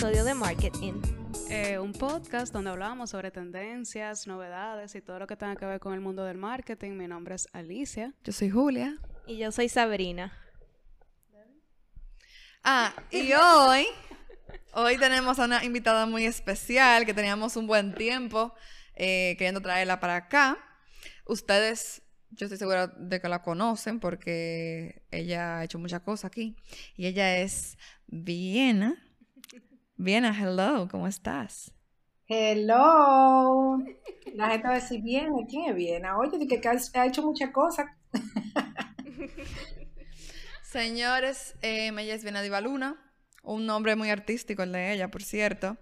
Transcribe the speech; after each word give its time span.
episodio 0.00 0.24
de 0.24 0.32
Marketing. 0.32 0.94
Eh, 1.50 1.78
un 1.78 1.92
podcast 1.92 2.54
donde 2.54 2.70
hablamos 2.70 3.10
sobre 3.10 3.30
tendencias, 3.30 4.26
novedades 4.26 4.94
y 4.94 5.02
todo 5.02 5.18
lo 5.18 5.26
que 5.26 5.36
tenga 5.36 5.56
que 5.56 5.66
ver 5.66 5.78
con 5.78 5.92
el 5.92 6.00
mundo 6.00 6.24
del 6.24 6.38
marketing. 6.38 6.92
Mi 6.92 7.06
nombre 7.06 7.34
es 7.34 7.46
Alicia. 7.52 8.14
Yo 8.24 8.32
soy 8.32 8.48
Julia. 8.48 8.96
Y 9.26 9.36
yo 9.36 9.52
soy 9.52 9.68
Sabrina. 9.68 10.32
Ah, 12.64 12.94
y 13.10 13.30
hoy, 13.34 13.84
hoy 14.72 14.96
tenemos 14.96 15.38
a 15.38 15.44
una 15.44 15.62
invitada 15.66 16.06
muy 16.06 16.24
especial 16.24 17.04
que 17.04 17.12
teníamos 17.12 17.56
un 17.56 17.66
buen 17.66 17.94
tiempo 17.94 18.54
eh, 18.94 19.34
queriendo 19.36 19.60
traerla 19.60 20.00
para 20.00 20.16
acá. 20.16 20.56
Ustedes, 21.26 22.00
yo 22.30 22.46
estoy 22.46 22.56
segura 22.56 22.86
de 22.86 23.20
que 23.20 23.28
la 23.28 23.42
conocen 23.42 24.00
porque 24.00 25.02
ella 25.10 25.58
ha 25.58 25.64
hecho 25.64 25.78
muchas 25.78 26.00
cosas 26.00 26.24
aquí. 26.24 26.56
Y 26.96 27.04
ella 27.04 27.36
es 27.36 27.76
Viena. 28.06 28.96
Viena, 30.02 30.34
hello, 30.34 30.88
¿cómo 30.90 31.06
estás? 31.06 31.74
Hello. 32.26 33.76
La 34.34 34.48
gente 34.48 34.66
va 34.66 34.72
a 34.72 34.76
decir, 34.76 35.02
Viena, 35.02 35.36
¿quién 35.46 35.68
es 35.68 35.74
Viena? 35.74 36.16
Oye, 36.16 36.48
que 36.48 36.68
ha 36.94 37.06
hecho 37.06 37.22
muchas 37.22 37.50
cosas. 37.50 37.84
Señores, 40.62 41.54
eh, 41.60 41.88
ella 41.88 42.14
es 42.14 42.22
Viena 42.22 42.40
Divaluna, 42.40 42.96
un 43.42 43.66
nombre 43.66 43.94
muy 43.94 44.08
artístico 44.08 44.62
el 44.62 44.72
de 44.72 44.94
ella, 44.94 45.10
por 45.10 45.22
cierto. 45.22 45.76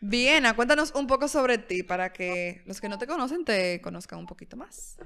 Viena, 0.00 0.54
cuéntanos 0.54 0.94
un 0.94 1.08
poco 1.08 1.26
sobre 1.26 1.58
ti 1.58 1.82
para 1.82 2.12
que 2.12 2.62
los 2.66 2.80
que 2.80 2.88
no 2.88 2.98
te 2.98 3.08
conocen 3.08 3.44
te 3.44 3.80
conozcan 3.80 4.20
un 4.20 4.26
poquito 4.26 4.56
más. 4.56 4.98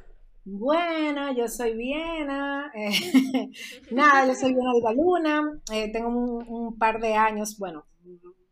Bueno, 0.44 1.34
yo 1.34 1.48
soy 1.48 1.74
Viena. 1.74 2.70
Eh, 2.74 2.90
nada, 3.92 4.26
yo 4.26 4.34
soy 4.34 4.52
Viena 4.52 4.74
Divaluna. 4.74 5.62
Eh, 5.72 5.90
tengo 5.90 6.08
un, 6.08 6.46
un 6.46 6.78
par 6.78 7.00
de 7.00 7.14
años, 7.14 7.56
bueno, 7.58 7.86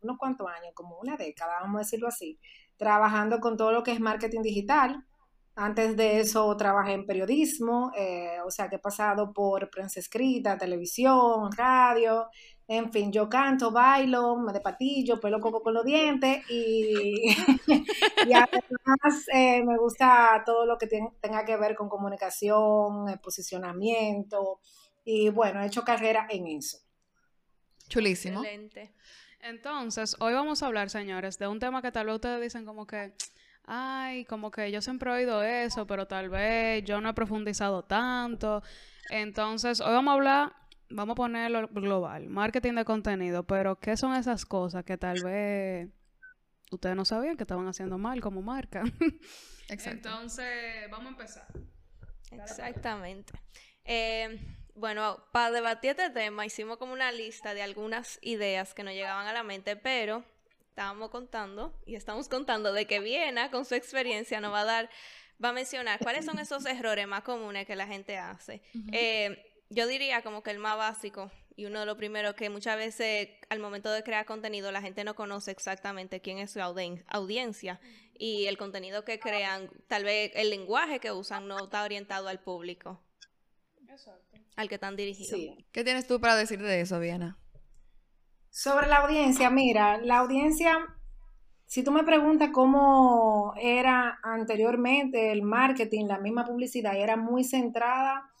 unos 0.01 0.17
cuantos 0.17 0.47
años, 0.47 0.71
como 0.73 0.97
una 0.99 1.17
década, 1.17 1.59
vamos 1.61 1.77
a 1.77 1.83
decirlo 1.83 2.07
así, 2.07 2.39
trabajando 2.77 3.39
con 3.39 3.57
todo 3.57 3.71
lo 3.71 3.83
que 3.83 3.91
es 3.91 3.99
marketing 3.99 4.41
digital. 4.41 5.05
Antes 5.55 5.97
de 5.97 6.19
eso 6.19 6.55
trabajé 6.55 6.93
en 6.93 7.07
periodismo, 7.07 7.91
eh, 7.97 8.37
o 8.45 8.51
sea 8.51 8.69
que 8.69 8.75
he 8.75 8.79
pasado 8.79 9.33
por 9.33 9.71
prensa 9.71 9.99
escrita, 9.99 10.55
televisión, 10.55 11.51
radio, 11.51 12.29
en 12.67 12.91
fin, 12.91 13.11
yo 13.11 13.29
canto, 13.29 13.71
bailo, 13.71 14.35
me 14.37 14.51
de 14.51 14.59
patillo, 14.59 15.19
pelo 15.19 15.39
coco 15.39 15.63
con 15.63 15.73
los 15.73 15.85
dientes 15.85 16.43
y, 16.49 17.29
y 18.27 18.33
además 18.33 19.25
eh, 19.33 19.63
me 19.63 19.77
gusta 19.77 20.43
todo 20.45 20.65
lo 20.65 20.77
que 20.77 20.87
tenga 20.87 21.45
que 21.45 21.55
ver 21.55 21.75
con 21.75 21.87
comunicación, 21.87 23.09
eh, 23.09 23.17
posicionamiento 23.17 24.59
y 25.05 25.29
bueno, 25.29 25.61
he 25.61 25.67
hecho 25.67 25.83
carrera 25.83 26.27
en 26.29 26.47
eso. 26.47 26.77
Chulísimo. 27.87 28.43
Excelente. 28.43 28.93
Entonces, 29.49 30.15
hoy 30.19 30.33
vamos 30.33 30.61
a 30.61 30.67
hablar, 30.67 30.89
señores, 30.89 31.39
de 31.39 31.47
un 31.47 31.59
tema 31.59 31.81
que 31.81 31.91
tal 31.91 32.07
vez 32.07 32.15
ustedes 32.15 32.41
dicen 32.41 32.65
como 32.65 32.85
que 32.85 33.13
ay, 33.67 34.25
como 34.25 34.49
que 34.49 34.71
yo 34.71 34.81
siempre 34.81 35.11
he 35.11 35.13
oído 35.13 35.43
eso, 35.43 35.85
pero 35.85 36.07
tal 36.07 36.29
vez 36.29 36.83
yo 36.85 36.99
no 37.01 37.09
he 37.09 37.13
profundizado 37.13 37.83
tanto. 37.83 38.63
Entonces, 39.09 39.81
hoy 39.81 39.93
vamos 39.93 40.11
a 40.11 40.15
hablar, 40.15 40.53
vamos 40.89 41.13
a 41.13 41.15
ponerlo 41.15 41.67
global, 41.67 42.29
marketing 42.29 42.73
de 42.73 42.85
contenido, 42.85 43.43
pero 43.43 43.79
¿qué 43.79 43.95
son 43.95 44.15
esas 44.15 44.45
cosas 44.45 44.83
que 44.83 44.97
tal 44.97 45.21
vez 45.23 45.89
ustedes 46.71 46.95
no 46.95 47.05
sabían 47.05 47.37
que 47.37 47.43
estaban 47.43 47.67
haciendo 47.67 47.97
mal 47.97 48.21
como 48.21 48.41
marca? 48.41 48.83
Exacto. 49.69 50.09
Entonces, 50.09 50.89
vamos 50.89 51.07
a 51.07 51.09
empezar. 51.09 51.47
Exactamente. 52.31 53.33
Eh, 53.83 54.39
bueno, 54.77 55.23
para 55.31 55.51
debatir 55.51 55.91
este 55.91 56.09
tema 56.11 56.45
hicimos 56.45 56.77
como 56.77 56.93
una 56.93 57.11
lista 57.11 57.53
de 57.53 57.63
algunas 57.63 58.19
ideas 58.21 58.73
que 58.75 58.83
nos 58.83 58.93
llegaban 58.93 59.25
a 59.25 59.33
la 59.33 59.43
mente, 59.43 59.75
pero 59.75 60.23
estábamos 60.69 61.09
contando 61.09 61.73
y 61.87 61.95
estamos 61.95 62.29
contando 62.29 62.71
de 62.71 62.85
que 62.85 62.99
Viena 62.99 63.49
con 63.49 63.65
su 63.65 63.73
experiencia 63.73 64.39
nos 64.39 64.53
va 64.53 64.61
a 64.61 64.65
dar, 64.65 64.89
va 65.43 65.49
a 65.49 65.53
mencionar 65.53 65.99
cuáles 65.99 66.25
son 66.25 66.37
esos 66.37 66.63
errores 66.67 67.07
más 67.07 67.23
comunes 67.23 67.65
que 67.65 67.75
la 67.75 67.87
gente 67.87 68.19
hace. 68.19 68.61
Eh, 68.91 69.51
yo 69.69 69.87
diría 69.87 70.21
como 70.21 70.43
que 70.43 70.51
el 70.51 70.59
más 70.59 70.77
básico 70.77 71.31
y 71.55 71.65
uno 71.65 71.79
de 71.79 71.87
los 71.87 71.97
primeros 71.97 72.35
que 72.35 72.51
muchas 72.51 72.77
veces 72.77 73.29
al 73.49 73.59
momento 73.59 73.91
de 73.91 74.03
crear 74.03 74.27
contenido 74.27 74.71
la 74.71 74.83
gente 74.83 75.03
no 75.03 75.15
conoce 75.15 75.49
exactamente 75.49 76.21
quién 76.21 76.37
es 76.37 76.51
su 76.51 76.61
audiencia 76.61 77.79
y 78.13 78.45
el 78.45 78.59
contenido 78.59 79.03
que 79.03 79.19
crean, 79.19 79.71
tal 79.87 80.03
vez 80.03 80.31
el 80.35 80.51
lenguaje 80.51 80.99
que 80.99 81.11
usan 81.11 81.47
no 81.47 81.63
está 81.63 81.83
orientado 81.83 82.27
al 82.27 82.39
público. 82.39 83.01
Exacto. 83.89 84.37
Al 84.55 84.69
que 84.69 84.75
están 84.75 84.95
dirigidos. 84.95 85.57
¿Qué 85.71 85.83
tienes 85.83 86.07
tú 86.07 86.19
para 86.19 86.35
decir 86.35 86.61
de 86.61 86.81
eso, 86.81 86.99
Viena? 86.99 87.37
Sobre 88.49 88.87
la 88.87 88.97
audiencia, 88.97 89.49
mira, 89.49 89.97
la 89.99 90.17
audiencia, 90.17 90.77
si 91.67 91.83
tú 91.83 91.91
me 91.91 92.03
preguntas 92.03 92.49
cómo 92.51 93.53
era 93.61 94.19
anteriormente 94.23 95.31
el 95.31 95.43
marketing, 95.43 96.05
la 96.07 96.17
misma 96.17 96.43
publicidad, 96.43 96.95
era 96.95 97.17
muy 97.17 97.43
centrada, 97.43 98.31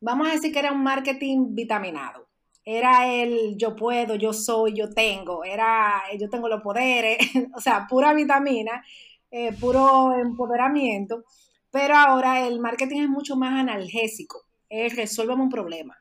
vamos 0.00 0.28
a 0.28 0.32
decir 0.32 0.52
que 0.52 0.60
era 0.60 0.72
un 0.72 0.82
marketing 0.82 1.54
vitaminado. 1.54 2.28
Era 2.64 3.12
el 3.12 3.56
yo 3.56 3.74
puedo, 3.76 4.14
yo 4.14 4.32
soy, 4.32 4.74
yo 4.74 4.90
tengo, 4.90 5.44
era 5.44 6.02
yo 6.18 6.28
tengo 6.28 6.48
los 6.48 6.62
poderes, 6.62 7.18
o 7.54 7.60
sea, 7.60 7.86
pura 7.88 8.14
vitamina, 8.14 8.82
eh, 9.30 9.52
puro 9.52 10.14
empoderamiento. 10.14 11.24
Pero 11.70 11.94
ahora 11.96 12.46
el 12.46 12.60
marketing 12.60 13.02
es 13.02 13.08
mucho 13.08 13.36
más 13.36 13.60
analgésico, 13.60 14.47
es 14.68 15.18
un 15.18 15.48
problema. 15.48 15.96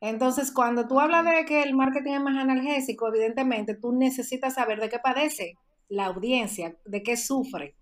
Entonces, 0.00 0.52
cuando 0.52 0.86
tú 0.86 1.00
hablas 1.00 1.24
de 1.24 1.44
que 1.44 1.62
el 1.62 1.74
marketing 1.74 2.12
es 2.12 2.20
más 2.20 2.36
analgésico, 2.36 3.08
evidentemente 3.08 3.74
tú 3.74 3.92
necesitas 3.92 4.54
saber 4.54 4.80
de 4.80 4.88
qué 4.88 4.98
padece 4.98 5.56
la 5.88 6.06
audiencia, 6.06 6.76
de 6.84 7.02
qué 7.02 7.16
sufre 7.16 7.74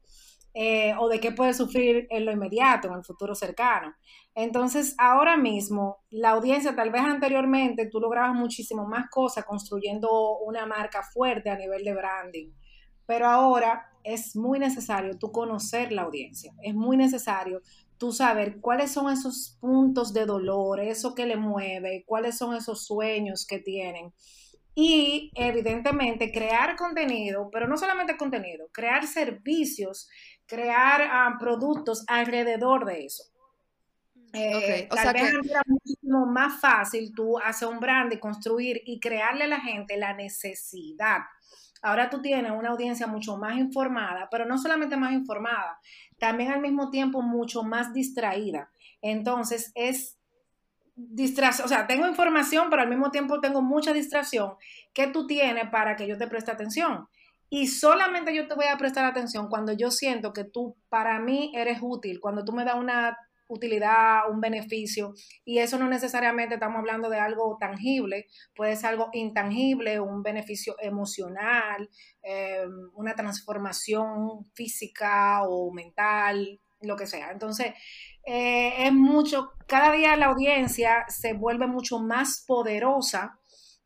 eh, 0.54 0.94
o 0.98 1.08
de 1.08 1.18
qué 1.18 1.32
puede 1.32 1.54
sufrir 1.54 2.06
en 2.10 2.26
lo 2.26 2.32
inmediato, 2.32 2.88
en 2.88 2.94
el 2.94 3.04
futuro 3.04 3.34
cercano. 3.34 3.94
Entonces, 4.34 4.94
ahora 4.98 5.36
mismo, 5.36 6.04
la 6.10 6.30
audiencia, 6.30 6.76
tal 6.76 6.90
vez 6.90 7.02
anteriormente, 7.02 7.88
tú 7.90 8.00
lograbas 8.00 8.34
muchísimo 8.34 8.86
más 8.86 9.08
cosas 9.10 9.44
construyendo 9.44 10.38
una 10.38 10.66
marca 10.66 11.02
fuerte 11.02 11.50
a 11.50 11.56
nivel 11.56 11.84
de 11.84 11.94
branding, 11.94 12.50
pero 13.06 13.26
ahora 13.28 13.88
es 14.04 14.36
muy 14.36 14.58
necesario 14.58 15.18
tú 15.18 15.32
conocer 15.32 15.92
la 15.92 16.02
audiencia, 16.02 16.52
es 16.62 16.74
muy 16.74 16.96
necesario 16.96 17.62
tú 18.02 18.10
saber 18.10 18.60
cuáles 18.60 18.90
son 18.90 19.12
esos 19.12 19.56
puntos 19.60 20.12
de 20.12 20.26
dolor, 20.26 20.80
eso 20.80 21.14
que 21.14 21.24
le 21.24 21.36
mueve, 21.36 22.02
cuáles 22.04 22.36
son 22.36 22.56
esos 22.56 22.84
sueños 22.84 23.46
que 23.46 23.60
tienen. 23.60 24.12
Y 24.74 25.30
evidentemente 25.36 26.32
crear 26.32 26.74
contenido, 26.74 27.48
pero 27.52 27.68
no 27.68 27.76
solamente 27.76 28.16
contenido, 28.16 28.66
crear 28.72 29.06
servicios, 29.06 30.08
crear 30.46 31.02
ah, 31.12 31.36
productos 31.38 32.02
alrededor 32.08 32.86
de 32.86 33.04
eso. 33.04 33.22
Eh, 34.32 34.88
o 34.90 34.96
tal 34.96 35.04
sea 35.04 35.12
vez 35.12 35.30
que... 35.30 35.60
muchísimo 35.66 36.26
más 36.26 36.60
fácil 36.60 37.12
tú 37.14 37.38
hacer 37.38 37.68
un 37.68 37.78
brand 37.78 38.12
y 38.12 38.18
construir 38.18 38.82
y 38.84 38.98
crearle 38.98 39.44
a 39.44 39.46
la 39.46 39.60
gente 39.60 39.96
la 39.96 40.12
necesidad. 40.12 41.20
Ahora 41.82 42.08
tú 42.08 42.22
tienes 42.22 42.52
una 42.52 42.70
audiencia 42.70 43.06
mucho 43.06 43.36
más 43.36 43.56
informada, 43.56 44.28
pero 44.30 44.46
no 44.46 44.56
solamente 44.56 44.96
más 44.96 45.12
informada, 45.12 45.80
también 46.18 46.52
al 46.52 46.60
mismo 46.60 46.90
tiempo 46.90 47.20
mucho 47.20 47.64
más 47.64 47.92
distraída. 47.92 48.70
Entonces 49.00 49.72
es 49.74 50.16
distracción, 50.94 51.66
o 51.66 51.68
sea, 51.68 51.86
tengo 51.86 52.06
información, 52.06 52.68
pero 52.70 52.82
al 52.82 52.88
mismo 52.88 53.10
tiempo 53.10 53.40
tengo 53.40 53.62
mucha 53.62 53.92
distracción 53.92 54.54
que 54.92 55.08
tú 55.08 55.26
tienes 55.26 55.68
para 55.70 55.96
que 55.96 56.06
yo 56.06 56.16
te 56.16 56.28
preste 56.28 56.52
atención. 56.52 57.08
Y 57.50 57.66
solamente 57.66 58.34
yo 58.34 58.48
te 58.48 58.54
voy 58.54 58.66
a 58.66 58.78
prestar 58.78 59.04
atención 59.04 59.48
cuando 59.48 59.72
yo 59.72 59.90
siento 59.90 60.32
que 60.32 60.44
tú 60.44 60.76
para 60.88 61.18
mí 61.18 61.52
eres 61.54 61.80
útil, 61.82 62.20
cuando 62.20 62.44
tú 62.44 62.52
me 62.52 62.64
das 62.64 62.76
una 62.76 63.18
utilidad, 63.52 64.30
un 64.30 64.40
beneficio, 64.40 65.14
y 65.44 65.58
eso 65.58 65.78
no 65.78 65.88
necesariamente 65.88 66.54
estamos 66.54 66.78
hablando 66.78 67.08
de 67.10 67.18
algo 67.18 67.56
tangible, 67.58 68.26
puede 68.54 68.76
ser 68.76 68.90
algo 68.90 69.10
intangible, 69.12 70.00
un 70.00 70.22
beneficio 70.22 70.76
emocional, 70.80 71.88
eh, 72.22 72.64
una 72.94 73.14
transformación 73.14 74.44
física 74.54 75.42
o 75.44 75.72
mental, 75.72 76.60
lo 76.82 76.96
que 76.96 77.06
sea. 77.06 77.30
Entonces, 77.30 77.74
eh, 78.24 78.86
es 78.86 78.92
mucho, 78.92 79.52
cada 79.66 79.92
día 79.92 80.16
la 80.16 80.26
audiencia 80.26 81.04
se 81.08 81.32
vuelve 81.32 81.66
mucho 81.66 81.98
más 81.98 82.44
poderosa, 82.46 83.38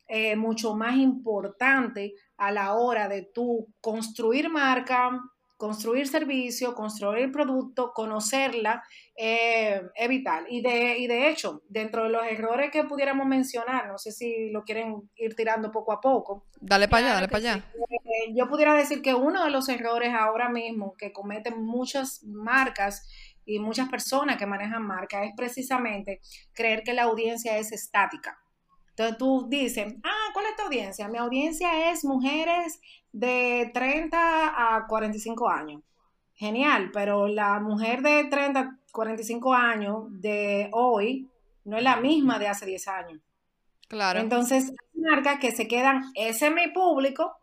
eh, 0.07 0.35
mucho 0.35 0.75
más 0.75 0.95
importante 0.95 2.13
a 2.37 2.51
la 2.51 2.75
hora 2.75 3.07
de 3.07 3.29
tú 3.33 3.73
construir 3.81 4.49
marca, 4.49 5.11
construir 5.57 6.07
servicio, 6.07 6.75
construir 6.75 7.31
producto, 7.31 7.91
conocerla, 7.93 8.83
eh, 9.15 9.81
es 9.95 10.07
vital. 10.07 10.45
Y 10.49 10.61
de, 10.61 10.99
y 10.99 11.07
de 11.07 11.29
hecho, 11.29 11.63
dentro 11.67 12.03
de 12.03 12.09
los 12.09 12.25
errores 12.25 12.71
que 12.71 12.83
pudiéramos 12.83 13.25
mencionar, 13.25 13.87
no 13.87 13.97
sé 13.97 14.11
si 14.11 14.51
lo 14.51 14.63
quieren 14.63 15.09
ir 15.15 15.35
tirando 15.35 15.71
poco 15.71 15.91
a 15.91 15.99
poco. 15.99 16.45
Dale 16.61 16.87
para 16.87 17.07
allá, 17.07 17.15
dale 17.15 17.27
para 17.27 17.37
allá. 17.37 17.65
Eh, 17.73 18.33
yo 18.35 18.47
pudiera 18.47 18.75
decir 18.75 19.01
que 19.01 19.15
uno 19.15 19.43
de 19.43 19.49
los 19.49 19.67
errores 19.67 20.13
ahora 20.13 20.49
mismo 20.49 20.95
que 20.95 21.11
cometen 21.11 21.63
muchas 21.63 22.23
marcas 22.23 23.07
y 23.43 23.59
muchas 23.59 23.89
personas 23.89 24.37
que 24.37 24.45
manejan 24.45 24.85
marcas 24.85 25.25
es 25.25 25.31
precisamente 25.35 26.21
creer 26.53 26.83
que 26.83 26.93
la 26.93 27.03
audiencia 27.03 27.57
es 27.57 27.71
estática. 27.71 28.37
Entonces 28.97 29.17
tú 29.19 29.45
dices, 29.47 29.93
ah, 30.03 30.29
¿cuál 30.33 30.47
es 30.47 30.55
tu 30.55 30.63
audiencia? 30.63 31.07
Mi 31.07 31.19
audiencia 31.19 31.91
es 31.91 32.03
mujeres 32.03 32.81
de 33.11 33.69
30 33.71 34.75
a 34.75 34.87
45 34.87 35.47
años. 35.47 35.83
Genial, 36.33 36.89
pero 36.91 37.27
la 37.27 37.59
mujer 37.59 38.01
de 38.01 38.23
30, 38.23 38.79
45 38.91 39.53
años 39.53 40.05
de 40.09 40.69
hoy 40.71 41.29
no 41.63 41.77
es 41.77 41.83
la 41.83 41.97
misma 41.97 42.39
de 42.39 42.47
hace 42.47 42.65
10 42.65 42.87
años. 42.87 43.21
Claro. 43.87 44.19
Entonces, 44.19 44.71
hay 44.71 45.01
marcas 45.01 45.39
que 45.39 45.51
se 45.51 45.67
quedan, 45.67 46.11
ese 46.15 46.47
es 46.47 46.53
mi 46.53 46.67
público, 46.69 47.37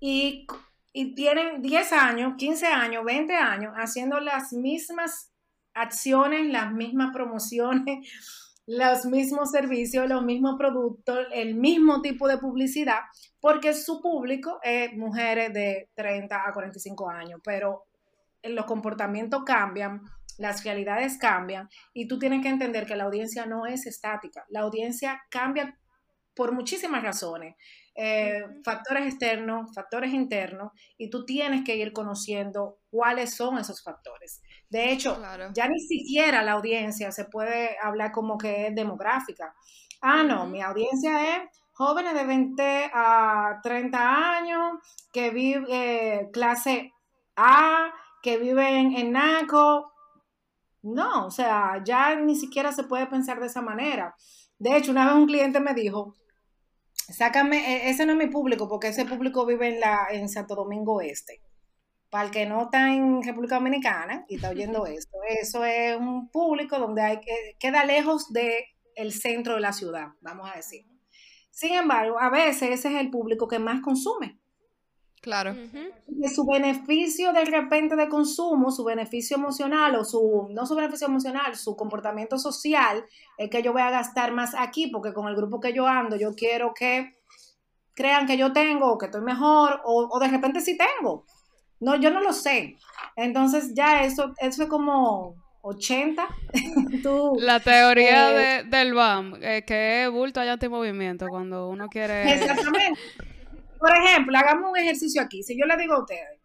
y, 0.00 0.48
y 0.92 1.14
tienen 1.14 1.62
10 1.62 1.92
años, 1.92 2.34
15 2.36 2.66
años, 2.66 3.04
20 3.04 3.32
años 3.32 3.74
haciendo 3.76 4.18
las 4.18 4.52
mismas 4.52 5.30
acciones, 5.72 6.48
las 6.48 6.72
mismas 6.72 7.12
promociones, 7.12 8.08
los 8.66 9.06
mismos 9.06 9.52
servicios, 9.52 10.08
los 10.08 10.24
mismos 10.24 10.56
productos, 10.58 11.26
el 11.32 11.54
mismo 11.54 12.02
tipo 12.02 12.26
de 12.26 12.38
publicidad, 12.38 13.00
porque 13.40 13.72
su 13.74 14.00
público 14.00 14.58
es 14.62 14.92
mujeres 14.94 15.52
de 15.52 15.90
30 15.94 16.48
a 16.48 16.52
45 16.52 17.08
años, 17.08 17.40
pero 17.44 17.84
los 18.42 18.66
comportamientos 18.66 19.44
cambian, 19.44 20.02
las 20.38 20.64
realidades 20.64 21.16
cambian 21.18 21.68
y 21.94 22.08
tú 22.08 22.18
tienes 22.18 22.42
que 22.42 22.48
entender 22.48 22.86
que 22.86 22.96
la 22.96 23.04
audiencia 23.04 23.46
no 23.46 23.66
es 23.66 23.86
estática, 23.86 24.44
la 24.48 24.60
audiencia 24.60 25.22
cambia 25.30 25.78
por 26.36 26.52
muchísimas 26.52 27.02
razones, 27.02 27.56
eh, 27.94 28.44
factores 28.62 29.06
externos, 29.06 29.72
factores 29.74 30.12
internos, 30.12 30.70
y 30.98 31.08
tú 31.08 31.24
tienes 31.24 31.64
que 31.64 31.76
ir 31.76 31.94
conociendo 31.94 32.78
cuáles 32.90 33.34
son 33.34 33.56
esos 33.56 33.82
factores. 33.82 34.42
De 34.68 34.92
hecho, 34.92 35.20
ya 35.52 35.68
ni 35.68 35.80
siquiera 35.80 36.42
la 36.42 36.52
audiencia 36.52 37.12
se 37.12 37.24
puede 37.26 37.76
hablar 37.80 38.10
como 38.12 38.36
que 38.36 38.68
es 38.68 38.74
demográfica. 38.74 39.54
Ah, 40.00 40.22
no, 40.22 40.46
mi 40.46 40.60
audiencia 40.60 41.36
es 41.36 41.42
jóvenes 41.72 42.14
de 42.14 42.24
20 42.24 42.90
a 42.92 43.60
30 43.62 44.36
años 44.38 44.78
que 45.12 45.30
viven 45.30 45.66
eh, 45.68 46.28
clase 46.32 46.92
A, 47.36 47.92
que 48.22 48.38
viven 48.38 48.96
en 48.96 49.12
NACO. 49.12 49.92
No, 50.82 51.26
o 51.26 51.30
sea, 51.30 51.82
ya 51.84 52.16
ni 52.16 52.34
siquiera 52.36 52.72
se 52.72 52.84
puede 52.84 53.06
pensar 53.06 53.40
de 53.40 53.46
esa 53.46 53.62
manera. 53.62 54.14
De 54.58 54.76
hecho, 54.76 54.90
una 54.90 55.06
vez 55.06 55.14
un 55.14 55.26
cliente 55.26 55.60
me 55.60 55.74
dijo, 55.74 56.14
sácame, 56.94 57.58
e, 57.58 57.90
ese 57.90 58.06
no 58.06 58.12
es 58.12 58.18
mi 58.18 58.28
público, 58.28 58.68
porque 58.68 58.88
ese 58.88 59.04
público 59.04 59.44
vive 59.46 59.68
en, 59.68 59.80
la, 59.80 60.06
en 60.10 60.28
Santo 60.28 60.54
Domingo 60.54 61.00
Este. 61.00 61.40
Para 62.10 62.26
el 62.26 62.30
que 62.30 62.46
no 62.46 62.62
está 62.62 62.94
en 62.94 63.22
República 63.22 63.56
Dominicana 63.56 64.24
y 64.28 64.36
está 64.36 64.50
oyendo 64.50 64.86
esto, 64.86 65.18
eso 65.28 65.64
es 65.64 65.96
un 65.96 66.30
público 66.30 66.78
donde 66.78 67.02
hay 67.02 67.20
que, 67.20 67.56
queda 67.58 67.84
lejos 67.84 68.32
del 68.32 68.62
el 68.94 69.12
centro 69.12 69.54
de 69.54 69.60
la 69.60 69.72
ciudad, 69.72 70.08
vamos 70.20 70.50
a 70.50 70.56
decir. 70.56 70.86
Sin 71.50 71.72
embargo, 71.72 72.18
a 72.20 72.30
veces 72.30 72.70
ese 72.70 72.88
es 72.88 73.00
el 73.00 73.10
público 73.10 73.48
que 73.48 73.58
más 73.58 73.80
consume. 73.80 74.38
Claro. 75.26 75.56
Su 76.32 76.46
beneficio 76.46 77.32
de 77.32 77.44
repente 77.46 77.96
de 77.96 78.08
consumo, 78.08 78.70
su 78.70 78.84
beneficio 78.84 79.36
emocional 79.36 79.96
o 79.96 80.04
su, 80.04 80.46
no 80.50 80.66
su 80.66 80.76
beneficio 80.76 81.08
emocional, 81.08 81.56
su 81.56 81.74
comportamiento 81.74 82.38
social, 82.38 83.04
es 83.36 83.50
que 83.50 83.60
yo 83.60 83.72
voy 83.72 83.82
a 83.82 83.90
gastar 83.90 84.32
más 84.32 84.54
aquí 84.56 84.86
porque 84.86 85.12
con 85.12 85.26
el 85.26 85.34
grupo 85.34 85.58
que 85.58 85.72
yo 85.72 85.88
ando 85.88 86.16
yo 86.16 86.34
quiero 86.34 86.74
que 86.74 87.16
crean 87.94 88.26
que 88.26 88.36
yo 88.36 88.52
tengo 88.52 88.92
o 88.92 88.98
que 88.98 89.06
estoy 89.06 89.22
mejor 89.22 89.80
o, 89.84 90.16
de 90.20 90.28
repente 90.28 90.60
sí 90.60 90.78
tengo. 90.78 91.26
No, 91.80 91.96
yo 91.96 92.10
no 92.10 92.20
lo 92.20 92.32
sé. 92.32 92.76
Entonces 93.16 93.72
ya 93.74 94.04
eso, 94.04 94.34
eso 94.38 94.62
es 94.62 94.68
como 94.68 95.36
80. 95.62 96.26
la 97.38 97.60
teoría 97.60 98.58
eh, 98.58 98.64
del 98.64 98.94
BAM, 98.94 99.34
eh, 99.42 99.64
que 99.66 100.04
es 100.04 100.10
bulto 100.10 100.40
allá 100.40 100.56
movimiento 100.68 101.26
cuando 101.28 101.68
uno 101.68 101.88
quiere... 101.88 102.34
Exactamente. 102.34 103.00
Por 103.78 103.96
ejemplo, 103.96 104.38
hagamos 104.38 104.70
un 104.70 104.78
ejercicio 104.78 105.20
aquí. 105.20 105.42
Si 105.42 105.58
yo 105.58 105.66
le 105.66 105.76
digo 105.76 105.94
a 105.94 106.00
ustedes, 106.00 106.40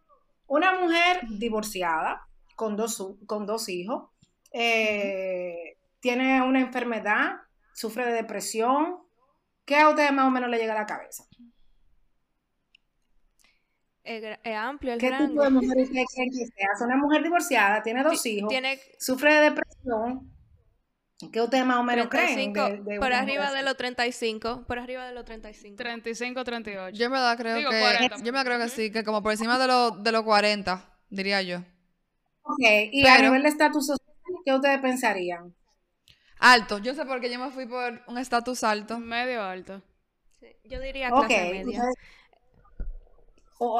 una 0.46 0.78
mujer 0.80 1.20
divorciada 1.30 2.26
con 2.56 2.76
dos, 2.76 3.02
con 3.26 3.46
dos 3.46 3.68
hijos, 3.68 4.10
eh, 4.52 5.76
tiene 6.00 6.42
una 6.42 6.60
enfermedad, 6.60 7.36
sufre 7.72 8.04
de 8.06 8.12
depresión, 8.12 8.98
¿qué 9.64 9.76
a 9.76 9.88
ustedes 9.88 10.12
más 10.12 10.26
o 10.26 10.30
menos 10.30 10.50
le 10.50 10.58
llega 10.58 10.74
a 10.74 10.80
la 10.80 10.86
cabeza? 10.86 11.24
Es, 14.04 14.36
amplio, 14.56 14.94
el 14.94 14.98
¿Qué 14.98 15.10
tipo 15.10 15.42
de 15.42 15.50
mujer 15.50 15.78
es 15.78 15.90
que 15.90 16.84
Una 16.84 16.96
mujer 16.96 17.22
divorciada, 17.22 17.82
tiene 17.82 18.02
dos 18.02 18.24
hijos, 18.26 18.52
sufre 18.98 19.34
de 19.34 19.40
depresión, 19.50 20.32
¿Qué 21.30 21.40
ustedes 21.40 21.64
más 21.64 21.76
o 21.76 21.82
menos 21.84 22.08
creen? 22.08 22.52
por 22.98 23.12
arriba 23.12 23.52
de 23.52 23.62
los 23.62 23.76
35, 23.76 24.64
por 24.66 24.78
arriba 24.78 25.06
de 25.06 25.14
los 25.14 25.24
35. 25.24 25.76
35, 25.76 26.44
38. 26.44 26.98
Yo 26.98 27.10
me 27.10 27.18
da 27.18 27.36
creo 27.36 27.54
que 27.56 27.62
yo 28.24 28.32
me 28.32 28.44
creo 28.44 28.58
que 28.58 28.68
sí, 28.68 28.90
que 28.90 29.04
como 29.04 29.22
por 29.22 29.32
encima 29.32 29.58
de 29.58 29.68
los 29.68 30.02
de 30.02 30.10
los 30.10 30.22
40, 30.22 30.84
diría 31.10 31.42
yo. 31.42 31.58
Ok, 32.42 32.60
y 32.90 33.06
a 33.06 33.18
nivel 33.18 33.42
de 33.42 33.48
estatus 33.50 33.86
social, 33.86 34.16
¿qué 34.44 34.52
ustedes 34.52 34.80
pensarían? 34.80 35.54
Alto, 36.38 36.78
yo 36.78 36.92
sé 36.94 37.04
porque 37.04 37.30
yo 37.30 37.38
me 37.38 37.50
fui 37.50 37.66
por 37.66 38.02
un 38.08 38.18
estatus 38.18 38.64
alto. 38.64 38.98
Medio 38.98 39.42
alto. 39.42 39.80
yo 40.64 40.80
diría 40.80 41.10
clase 41.10 41.52
media. 41.52 41.84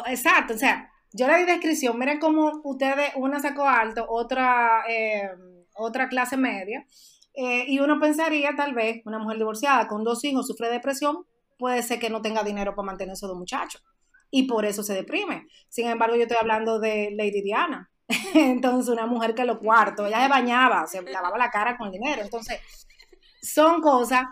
Exacto, 0.06 0.54
o 0.54 0.58
sea, 0.58 0.90
yo 1.12 1.26
le 1.26 1.38
di 1.38 1.44
descripción, 1.44 1.98
miren 1.98 2.18
cómo 2.18 2.60
ustedes, 2.64 3.12
una 3.16 3.40
sacó 3.40 3.68
alto, 3.68 4.06
otra, 4.08 4.84
eh, 4.88 5.30
otra 5.74 6.08
clase 6.08 6.36
media. 6.36 6.86
Eh, 7.34 7.64
y 7.68 7.78
uno 7.80 7.98
pensaría, 7.98 8.54
tal 8.56 8.74
vez, 8.74 9.02
una 9.04 9.18
mujer 9.18 9.38
divorciada 9.38 9.88
con 9.88 10.04
dos 10.04 10.24
hijos 10.24 10.46
sufre 10.46 10.70
depresión, 10.70 11.26
puede 11.58 11.82
ser 11.82 11.98
que 11.98 12.10
no 12.10 12.22
tenga 12.22 12.42
dinero 12.42 12.74
para 12.74 12.86
mantener 12.86 13.10
a 13.10 13.14
esos 13.14 13.28
dos 13.28 13.38
muchachos. 13.38 13.82
Y 14.30 14.44
por 14.44 14.64
eso 14.64 14.82
se 14.82 14.94
deprime. 14.94 15.46
Sin 15.68 15.86
embargo, 15.86 16.16
yo 16.16 16.22
estoy 16.22 16.38
hablando 16.40 16.78
de 16.78 17.10
Lady 17.14 17.42
Diana. 17.42 17.90
Entonces, 18.34 18.88
una 18.88 19.06
mujer 19.06 19.34
que 19.34 19.44
lo 19.44 19.58
cuarto, 19.58 20.06
ella 20.06 20.22
se 20.22 20.28
bañaba, 20.28 20.86
se 20.86 21.02
lavaba 21.02 21.36
la 21.36 21.50
cara 21.50 21.76
con 21.76 21.90
dinero. 21.90 22.22
Entonces, 22.22 22.58
son 23.42 23.82
cosas 23.82 24.24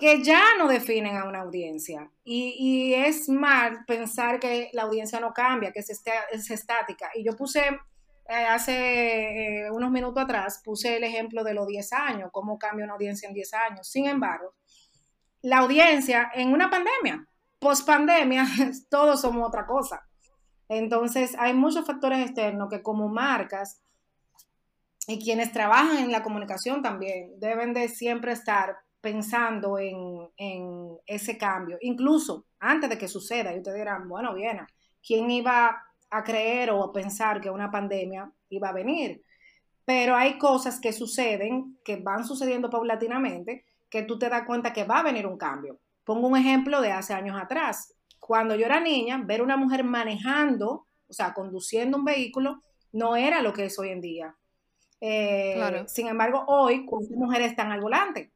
que 0.00 0.22
ya 0.24 0.42
no 0.58 0.66
definen 0.66 1.16
a 1.16 1.24
una 1.24 1.40
audiencia. 1.40 2.10
Y, 2.24 2.56
y 2.58 2.94
es 2.94 3.28
mal 3.28 3.84
pensar 3.86 4.40
que 4.40 4.70
la 4.72 4.82
audiencia 4.82 5.20
no 5.20 5.32
cambia, 5.32 5.70
que 5.70 5.80
es, 5.80 5.90
es 6.32 6.50
estática. 6.50 7.10
Y 7.14 7.22
yo 7.22 7.36
puse 7.36 7.62
eh, 8.32 8.46
hace 8.46 9.64
eh, 9.64 9.70
unos 9.72 9.90
minutos 9.90 10.22
atrás 10.22 10.62
puse 10.64 10.96
el 10.96 11.02
ejemplo 11.02 11.42
de 11.42 11.52
los 11.52 11.66
10 11.66 11.92
años, 11.94 12.30
cómo 12.30 12.60
cambia 12.60 12.84
una 12.84 12.94
audiencia 12.94 13.28
en 13.28 13.34
10 13.34 13.54
años. 13.54 13.88
Sin 13.88 14.06
embargo, 14.06 14.54
la 15.42 15.58
audiencia 15.58 16.30
en 16.34 16.52
una 16.52 16.70
pandemia, 16.70 17.26
post 17.58 17.84
pandemia, 17.84 18.46
todos 18.88 19.20
somos 19.20 19.48
otra 19.48 19.66
cosa. 19.66 20.06
Entonces, 20.68 21.34
hay 21.40 21.54
muchos 21.54 21.84
factores 21.84 22.20
externos 22.20 22.68
que 22.70 22.82
como 22.82 23.08
marcas 23.08 23.82
y 25.08 25.18
quienes 25.18 25.50
trabajan 25.52 25.98
en 25.98 26.12
la 26.12 26.22
comunicación 26.22 26.82
también 26.82 27.32
deben 27.40 27.74
de 27.74 27.88
siempre 27.88 28.30
estar 28.30 28.76
pensando 29.00 29.78
en, 29.78 30.28
en 30.36 30.98
ese 31.06 31.38
cambio, 31.38 31.78
incluso 31.80 32.46
antes 32.58 32.90
de 32.90 32.98
que 32.98 33.08
suceda. 33.08 33.54
Y 33.54 33.58
ustedes 33.58 33.78
dirán, 33.78 34.08
bueno, 34.08 34.34
bien, 34.34 34.60
¿quién 35.02 35.30
iba 35.30 35.82
a 36.10 36.24
creer 36.24 36.70
o 36.70 36.82
a 36.82 36.92
pensar 36.92 37.40
que 37.40 37.50
una 37.50 37.70
pandemia 37.70 38.30
iba 38.50 38.68
a 38.68 38.72
venir. 38.72 39.22
Pero 39.84 40.14
hay 40.14 40.38
cosas 40.38 40.80
que 40.80 40.92
suceden, 40.92 41.78
que 41.84 41.96
van 41.96 42.24
sucediendo 42.24 42.68
paulatinamente, 42.68 43.64
que 43.88 44.02
tú 44.02 44.18
te 44.18 44.28
das 44.28 44.44
cuenta 44.44 44.72
que 44.72 44.84
va 44.84 44.98
a 44.98 45.04
venir 45.04 45.26
un 45.26 45.38
cambio. 45.38 45.78
Pongo 46.04 46.28
un 46.28 46.36
ejemplo 46.36 46.80
de 46.80 46.92
hace 46.92 47.14
años 47.14 47.40
atrás. 47.40 47.94
Cuando 48.18 48.54
yo 48.54 48.66
era 48.66 48.80
niña, 48.80 49.22
ver 49.24 49.42
una 49.42 49.56
mujer 49.56 49.84
manejando, 49.84 50.86
o 51.08 51.12
sea, 51.12 51.32
conduciendo 51.32 51.96
un 51.96 52.04
vehículo, 52.04 52.62
no 52.92 53.16
era 53.16 53.40
lo 53.40 53.52
que 53.52 53.66
es 53.66 53.78
hoy 53.78 53.90
en 53.90 54.00
día. 54.00 54.36
Eh, 55.00 55.84
sin 55.86 56.08
embargo, 56.08 56.44
hoy, 56.46 56.84
¿cuántas 56.84 57.16
mujeres 57.16 57.50
están 57.50 57.72
al 57.72 57.80
volante? 57.80 58.32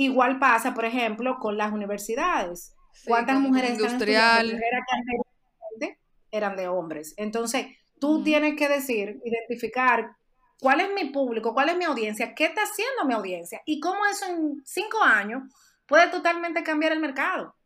Igual 0.00 0.38
pasa, 0.38 0.74
por 0.74 0.84
ejemplo, 0.84 1.40
con 1.40 1.56
las 1.56 1.72
universidades. 1.72 2.72
¿Cuántas 3.04 3.40
mujeres 3.40 3.72
industrial. 3.72 4.48
están 4.48 5.96
eran 6.30 6.54
de 6.54 6.68
hombres. 6.68 7.14
Entonces, 7.16 7.66
tú 7.98 8.22
tienes 8.22 8.54
que 8.54 8.68
decir, 8.68 9.20
identificar 9.24 10.14
cuál 10.60 10.82
es 10.82 10.90
mi 10.94 11.06
público, 11.06 11.52
cuál 11.52 11.70
es 11.70 11.76
mi 11.76 11.84
audiencia, 11.84 12.32
qué 12.36 12.44
está 12.44 12.62
haciendo 12.62 13.06
mi 13.06 13.14
audiencia 13.14 13.60
y 13.64 13.80
cómo 13.80 14.06
eso 14.06 14.26
en 14.26 14.62
cinco 14.64 15.02
años 15.02 15.42
puede 15.84 16.08
totalmente 16.10 16.62
cambiar 16.62 16.92
el 16.92 17.00
mercado. 17.00 17.56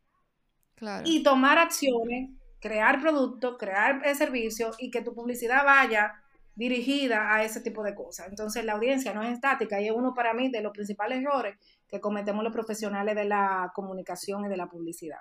Claro. 0.76 1.02
Y 1.04 1.22
tomar 1.22 1.58
acciones, 1.58 2.30
crear 2.60 3.02
productos, 3.02 3.58
crear 3.58 4.02
servicios 4.14 4.76
y 4.78 4.90
que 4.90 5.02
tu 5.02 5.14
publicidad 5.14 5.66
vaya 5.66 6.14
dirigida 6.54 7.34
a 7.34 7.42
ese 7.42 7.60
tipo 7.60 7.82
de 7.82 7.94
cosas. 7.94 8.28
Entonces 8.28 8.64
la 8.64 8.72
audiencia 8.72 9.12
no 9.12 9.22
es 9.22 9.34
estática 9.34 9.82
y 9.82 9.88
es 9.88 9.92
uno 9.92 10.14
para 10.14 10.32
mí 10.32 10.50
de 10.50 10.62
los 10.62 10.72
principales 10.72 11.20
errores 11.20 11.56
que 11.92 12.00
cometemos 12.00 12.42
los 12.42 12.54
profesionales 12.54 13.14
de 13.14 13.26
la 13.26 13.70
comunicación 13.74 14.46
y 14.46 14.48
de 14.48 14.56
la 14.56 14.66
publicidad. 14.66 15.18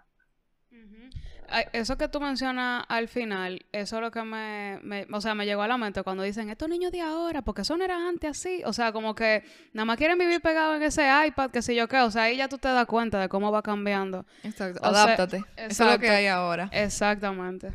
eso 1.74 1.98
que 1.98 2.08
tú 2.08 2.22
mencionas 2.22 2.86
al 2.88 3.10
final, 3.10 3.66
eso 3.74 3.98
es 3.98 4.02
lo 4.02 4.10
que 4.10 4.24
me, 4.24 4.80
me- 4.84 5.06
o 5.12 5.20
sea, 5.20 5.36
me 5.36 5.46
llegó 5.46 5.64
a 5.64 5.68
la 5.68 5.78
mente 5.78 6.02
cuando 6.02 6.24
dicen, 6.24 6.50
estos 6.50 6.70
niños 6.70 6.94
de 6.94 7.02
ahora, 7.02 7.42
porque 7.42 7.64
eso 7.64 7.76
no 7.76 7.84
era 7.84 8.08
antes 8.08 8.32
así, 8.32 8.62
o 8.66 8.72
sea, 8.72 8.94
como 8.94 9.14
que 9.16 9.44
nada 9.74 9.84
más 9.84 9.98
quieren 9.98 10.18
vivir 10.18 10.40
pegados 10.40 10.78
en 10.78 10.84
ese 10.84 11.04
iPad, 11.28 11.52
que 11.52 11.62
sé 11.62 11.76
yo 11.76 11.90
qué, 11.90 12.00
o 12.00 12.10
sea, 12.10 12.24
ahí 12.24 12.38
ya 12.38 12.48
tú 12.48 12.58
te 12.58 12.70
das 12.70 12.86
cuenta 12.86 13.20
de 13.20 13.28
cómo 13.28 13.52
va 13.52 13.62
cambiando. 13.62 14.26
Exacto. 14.44 14.80
O 14.82 14.94
sea, 14.94 15.04
Adáptate. 15.04 15.44
Eso 15.58 15.84
es 15.86 15.92
lo 15.92 16.00
que 16.00 16.10
hay 16.10 16.28
ahora. 16.28 16.70
Exactamente. 16.72 17.74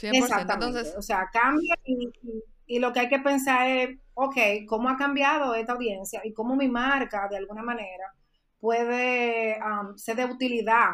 100%. 0.00 0.14
Exactamente. 0.14 0.52
Entonces, 0.68 0.94
o 0.96 1.02
sea, 1.02 1.28
cambia 1.30 1.74
y, 1.84 2.08
y- 2.22 2.42
y 2.68 2.78
lo 2.78 2.92
que 2.92 3.00
hay 3.00 3.08
que 3.08 3.18
pensar 3.18 3.66
es, 3.66 3.98
ok, 4.14 4.36
¿cómo 4.68 4.90
ha 4.90 4.96
cambiado 4.96 5.54
esta 5.54 5.72
audiencia 5.72 6.20
y 6.22 6.32
cómo 6.32 6.54
mi 6.54 6.68
marca, 6.68 7.26
de 7.28 7.38
alguna 7.38 7.62
manera, 7.62 8.12
puede 8.60 9.58
um, 9.58 9.96
ser 9.96 10.16
de 10.16 10.26
utilidad 10.26 10.90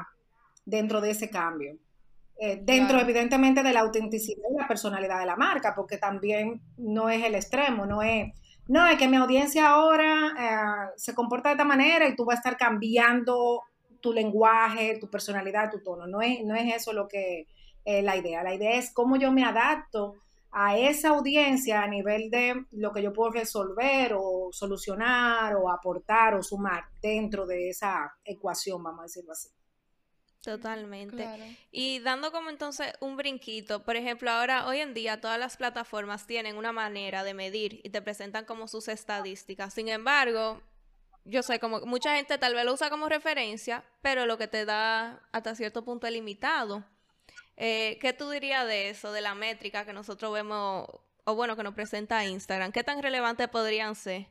dentro 0.65 1.01
de 1.01 1.11
ese 1.11 1.29
cambio? 1.29 1.77
Eh, 2.37 2.61
dentro, 2.63 2.95
Claro. 2.95 3.09
evidentemente, 3.09 3.63
de 3.63 3.73
la 3.73 3.81
autenticidad 3.81 4.49
y 4.51 4.57
la 4.57 4.69
personalidad 4.69 5.19
de 5.19 5.27
la 5.27 5.37
marca, 5.37 5.75
porque 5.75 5.99
también 5.99 6.61
no 6.79 7.09
es 7.11 7.23
el 7.25 7.35
extremo, 7.35 7.87
no 7.87 8.03
es, 8.03 8.33
no, 8.69 8.87
es 8.87 8.97
que 8.97 9.09
mi 9.09 9.17
audiencia 9.17 9.69
ahora 9.69 10.35
eh, 10.39 10.93
se 10.97 11.15
comporta 11.15 11.49
de 11.49 11.55
esta 11.55 11.65
manera 11.65 12.09
y 12.09 12.17
tú 12.17 12.25
vas 12.25 12.37
a 12.37 12.39
estar 12.39 12.57
cambiando 12.57 13.63
tu 14.01 14.13
lenguaje, 14.13 14.99
tu 15.01 15.11
personalidad, 15.11 15.71
tu 15.71 15.83
tono. 15.83 16.07
No 16.07 16.23
es, 16.23 16.45
no 16.45 16.55
es 16.55 16.75
eso 16.75 16.93
lo 16.93 17.09
que 17.09 17.47
eh, 17.85 18.03
la 18.03 18.17
idea. 18.17 18.43
La 18.43 18.55
idea 18.55 18.77
es 18.77 18.93
cómo 18.93 19.17
yo 19.17 19.33
me 19.33 19.45
adapto 19.45 20.17
a 20.57 20.79
esa 20.79 21.09
audiencia 21.09 21.83
a 21.83 21.89
nivel 21.89 22.31
de 22.31 22.65
lo 22.71 22.93
que 22.93 23.03
yo 23.03 23.13
puedo 23.13 23.33
resolver 23.33 24.15
o 24.17 24.51
solucionar 24.53 25.57
o 25.57 25.69
aportar 25.69 26.35
o 26.35 26.43
sumar 26.45 26.85
dentro 27.03 27.45
de 27.45 27.71
esa 27.71 28.15
ecuación, 28.25 28.81
vamos 28.81 29.01
a 29.01 29.03
decirlo 29.03 29.33
así. 29.33 29.49
Totalmente. 30.45 31.17
claro. 31.17 31.43
Y 31.73 31.99
dando 31.99 32.31
como 32.31 32.51
entonces 32.51 32.93
un 33.01 33.17
brinquito, 33.17 33.83
por 33.83 33.97
ejemplo, 33.97 34.31
ahora 34.31 34.69
hoy 34.69 34.79
en 34.79 34.95
día 34.95 35.21
todas 35.21 35.41
las 35.41 35.57
plataformas 35.57 36.27
tienen 36.27 36.57
una 36.57 36.71
manera 36.71 37.25
de 37.25 37.35
medir 37.35 37.81
y 37.83 37.91
te 37.91 38.01
presentan 38.01 38.45
como 38.45 38.69
sus 38.69 38.87
estadísticas. 38.87 39.75
Sin 39.75 39.89
embargo, 39.89 40.63
yo 41.25 41.43
sé 41.43 41.59
como 41.59 41.81
que 41.81 41.87
mucha 41.87 42.15
gente 42.15 42.39
tal 42.39 42.55
vez 42.55 42.65
lo 42.65 42.75
usa 42.75 42.91
como 42.91 43.09
referencia, 43.09 43.83
pero 44.03 44.25
lo 44.25 44.39
que 44.39 44.47
te 44.47 44.65
da 44.65 45.21
hasta 45.33 45.57
cierto 45.57 45.85
punto 45.85 46.07
es 46.07 46.13
limitado. 46.13 46.85
Eh, 47.57 47.99
¿Qué 48.01 48.13
tú 48.13 48.31
dirías 48.31 48.67
de 48.67 48.91
eso, 48.91 49.13
de 49.13 49.21
la 49.21 49.35
métrica 49.35 49.85
que 49.85 49.93
nosotros 49.93 50.33
vemos, 50.33 50.87
o 51.25 51.35
bueno, 51.35 51.57
que 51.57 51.63
nos 51.63 51.75
presenta 51.75 52.25
Instagram? 52.25 52.73
¿Qué 52.73 52.83
tan 52.85 53.03
relevantes 53.03 53.49
podrían 53.49 53.95
ser? 53.95 54.27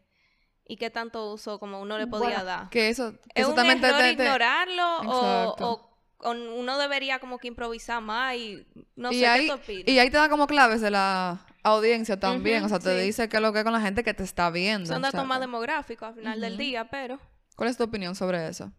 ¿Y 0.65 0.77
qué 0.77 0.89
tanto 0.89 1.31
uso 1.33 1.59
como 1.59 1.81
uno 1.81 1.97
le 1.97 2.07
podría 2.07 2.37
Bueno, 2.37 2.45
dar? 2.45 2.69
Que 2.69 2.89
eso, 2.89 3.13
que 3.13 3.19
¿Es 3.35 3.41
eso 3.43 3.49
un 3.49 3.55
también 3.55 3.81
te- 3.81 3.87
error 3.87 3.99
te- 4.01 4.15
te- 4.15 4.23
ignorarlo 4.23 4.97
o, 5.01 5.55
o- 5.59 5.93
o 6.19 6.31
uno 6.31 6.77
debería 6.77 7.19
como 7.19 7.37
que 7.37 7.49
improvisar 7.49 8.01
más 8.01 8.35
y 8.35 8.65
no 8.95 9.11
y 9.11 9.19
sé 9.19 9.27
ahí, 9.27 9.51
qué 9.65 9.83
y 9.91 9.99
ahí 9.99 10.09
te 10.09 10.15
da 10.15 10.29
como 10.29 10.47
claves 10.47 10.79
de 10.79 10.89
la 10.89 11.45
audiencia 11.63 12.17
también. 12.17 12.63
O 12.63 12.69
sea, 12.69 12.79
te 12.79 12.97
sí. 12.97 13.05
dice 13.05 13.27
qué 13.27 13.37
es 13.37 13.41
lo 13.41 13.51
que 13.51 13.59
es 13.59 13.63
con 13.65 13.73
la 13.73 13.81
gente 13.81 14.03
que 14.05 14.13
te 14.13 14.23
está 14.23 14.49
viendo. 14.49 14.87
Son 14.87 15.01
datos 15.01 15.25
más 15.25 15.41
demográficos 15.41 16.07
al 16.09 16.15
final 16.15 16.39
del 16.39 16.55
día, 16.57 16.89
pero 16.89 17.19
¿Cuál 17.57 17.69
es 17.69 17.77
tu 17.77 17.83
opinión 17.83 18.15
sobre 18.15 18.47
eso? 18.47 18.71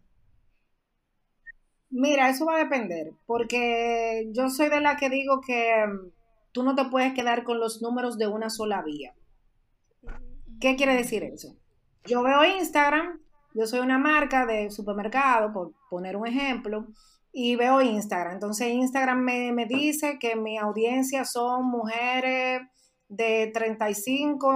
Mira, 1.97 2.27
eso 2.27 2.45
va 2.45 2.55
a 2.55 2.63
depender, 2.65 3.13
porque 3.25 4.27
yo 4.33 4.49
soy 4.49 4.67
de 4.67 4.81
la 4.81 4.97
que 4.97 5.09
digo 5.09 5.39
que 5.39 5.87
mm, 5.87 6.11
tú 6.51 6.61
no 6.61 6.75
te 6.75 6.83
puedes 6.89 7.13
quedar 7.13 7.45
con 7.45 7.57
los 7.57 7.81
números 7.81 8.17
de 8.17 8.27
una 8.27 8.49
sola 8.49 8.81
vía. 8.81 9.15
¿Qué 10.59 10.75
quiere 10.75 10.93
decir 10.93 11.23
eso? 11.23 11.55
Yo 12.03 12.21
veo 12.21 12.43
Instagram, 12.43 13.21
yo 13.53 13.65
soy 13.65 13.79
una 13.79 13.97
marca 13.97 14.45
de 14.45 14.71
supermercado, 14.71 15.53
por 15.53 15.71
poner 15.89 16.17
un 16.17 16.27
ejemplo, 16.27 16.85
y 17.31 17.55
veo 17.55 17.81
Instagram. 17.81 18.33
Entonces 18.33 18.67
Instagram 18.73 19.21
me, 19.21 19.53
me 19.53 19.65
dice 19.65 20.19
que 20.19 20.35
mi 20.35 20.57
audiencia 20.57 21.23
son 21.23 21.63
mujeres 21.63 22.61
de 23.07 23.51
35 23.53 24.51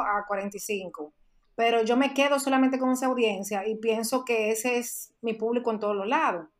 a 0.00 0.24
45, 0.28 1.12
pero 1.56 1.82
yo 1.82 1.96
me 1.96 2.14
quedo 2.14 2.38
solamente 2.38 2.78
con 2.78 2.92
esa 2.92 3.06
audiencia 3.06 3.66
y 3.66 3.78
pienso 3.78 4.24
que 4.24 4.52
ese 4.52 4.78
es 4.78 5.12
mi 5.22 5.34
público 5.34 5.72
en 5.72 5.80
todos 5.80 5.96
los 5.96 6.06
lados. 6.06 6.53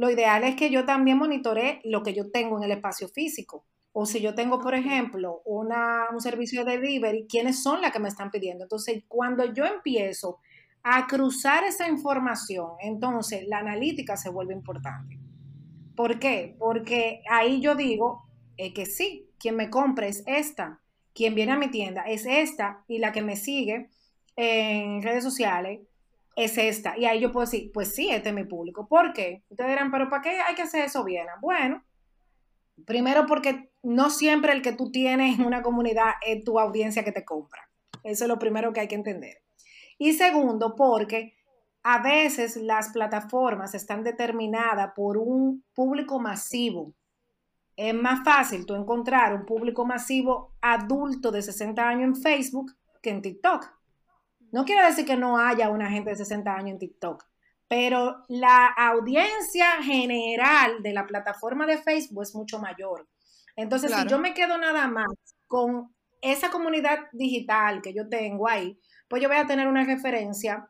Lo 0.00 0.08
ideal 0.08 0.44
es 0.44 0.56
que 0.56 0.70
yo 0.70 0.86
también 0.86 1.18
monitore 1.18 1.82
lo 1.84 2.02
que 2.02 2.14
yo 2.14 2.30
tengo 2.30 2.56
en 2.56 2.64
el 2.64 2.70
espacio 2.70 3.06
físico. 3.06 3.66
O 3.92 4.06
si 4.06 4.22
yo 4.22 4.34
tengo, 4.34 4.58
por 4.58 4.74
ejemplo, 4.74 5.42
una, 5.44 6.06
un 6.10 6.22
servicio 6.22 6.64
de 6.64 6.78
delivery, 6.78 7.26
¿quiénes 7.28 7.62
son 7.62 7.82
las 7.82 7.92
que 7.92 7.98
me 7.98 8.08
están 8.08 8.30
pidiendo? 8.30 8.64
Entonces, 8.64 9.04
cuando 9.08 9.52
yo 9.52 9.66
empiezo 9.66 10.38
a 10.82 11.06
cruzar 11.06 11.64
esa 11.64 11.86
información, 11.86 12.70
entonces 12.80 13.46
la 13.46 13.58
analítica 13.58 14.16
se 14.16 14.30
vuelve 14.30 14.54
importante. 14.54 15.18
¿Por 15.94 16.18
qué? 16.18 16.56
Porque 16.58 17.20
ahí 17.30 17.60
yo 17.60 17.74
digo 17.74 18.22
eh, 18.56 18.72
que 18.72 18.86
sí, 18.86 19.28
quien 19.38 19.54
me 19.54 19.68
compra 19.68 20.06
es 20.06 20.24
esta, 20.26 20.80
quien 21.12 21.34
viene 21.34 21.52
a 21.52 21.58
mi 21.58 21.68
tienda 21.68 22.04
es 22.04 22.24
esta 22.24 22.84
y 22.88 23.00
la 23.00 23.12
que 23.12 23.20
me 23.20 23.36
sigue 23.36 23.90
en 24.34 25.02
redes 25.02 25.22
sociales 25.22 25.80
es 26.44 26.56
esta. 26.56 26.96
Y 26.96 27.04
ahí 27.04 27.20
yo 27.20 27.32
puedo 27.32 27.44
decir, 27.44 27.70
pues 27.72 27.94
sí, 27.94 28.10
este 28.10 28.30
es 28.30 28.34
mi 28.34 28.44
público. 28.44 28.88
¿Por 28.88 29.12
qué? 29.12 29.44
Ustedes 29.50 29.70
dirán, 29.70 29.90
pero 29.90 30.08
¿para 30.08 30.22
qué 30.22 30.40
hay 30.40 30.54
que 30.54 30.62
hacer 30.62 30.84
eso 30.84 31.04
bien? 31.04 31.26
Bueno, 31.40 31.84
primero 32.86 33.26
porque 33.26 33.70
no 33.82 34.10
siempre 34.10 34.52
el 34.52 34.62
que 34.62 34.72
tú 34.72 34.90
tienes 34.90 35.38
en 35.38 35.44
una 35.44 35.62
comunidad 35.62 36.12
es 36.26 36.42
tu 36.44 36.58
audiencia 36.58 37.04
que 37.04 37.12
te 37.12 37.24
compra. 37.24 37.68
Eso 38.02 38.24
es 38.24 38.28
lo 38.28 38.38
primero 38.38 38.72
que 38.72 38.80
hay 38.80 38.88
que 38.88 38.94
entender. 38.94 39.42
Y 39.98 40.14
segundo, 40.14 40.74
porque 40.76 41.34
a 41.82 42.02
veces 42.02 42.56
las 42.56 42.88
plataformas 42.88 43.74
están 43.74 44.02
determinadas 44.02 44.92
por 44.96 45.18
un 45.18 45.64
público 45.74 46.18
masivo. 46.18 46.94
Es 47.76 47.94
más 47.94 48.24
fácil 48.24 48.64
tú 48.64 48.74
encontrar 48.74 49.34
un 49.34 49.44
público 49.44 49.84
masivo 49.84 50.54
adulto 50.60 51.30
de 51.30 51.42
60 51.42 51.86
años 51.86 52.04
en 52.04 52.22
Facebook 52.22 52.72
que 53.02 53.10
en 53.10 53.22
TikTok. 53.22 53.79
No 54.52 54.64
quiere 54.64 54.84
decir 54.86 55.06
que 55.06 55.16
no 55.16 55.38
haya 55.38 55.68
una 55.68 55.90
gente 55.90 56.10
de 56.10 56.16
60 56.16 56.52
años 56.52 56.70
en 56.70 56.78
TikTok, 56.78 57.24
pero 57.68 58.24
la 58.28 58.66
audiencia 58.66 59.82
general 59.82 60.82
de 60.82 60.92
la 60.92 61.06
plataforma 61.06 61.66
de 61.66 61.78
Facebook 61.78 62.22
es 62.24 62.34
mucho 62.34 62.58
mayor. 62.58 63.08
Entonces, 63.56 63.90
Claro. 63.90 64.02
si 64.04 64.08
yo 64.08 64.18
me 64.18 64.34
quedo 64.34 64.58
nada 64.58 64.88
más 64.88 65.08
con 65.46 65.94
esa 66.20 66.50
comunidad 66.50 66.98
digital 67.12 67.80
que 67.82 67.94
yo 67.94 68.08
tengo 68.08 68.48
ahí, 68.48 68.78
pues 69.08 69.22
yo 69.22 69.28
voy 69.28 69.38
a 69.38 69.46
tener 69.46 69.66
una 69.68 69.84
referencia 69.84 70.68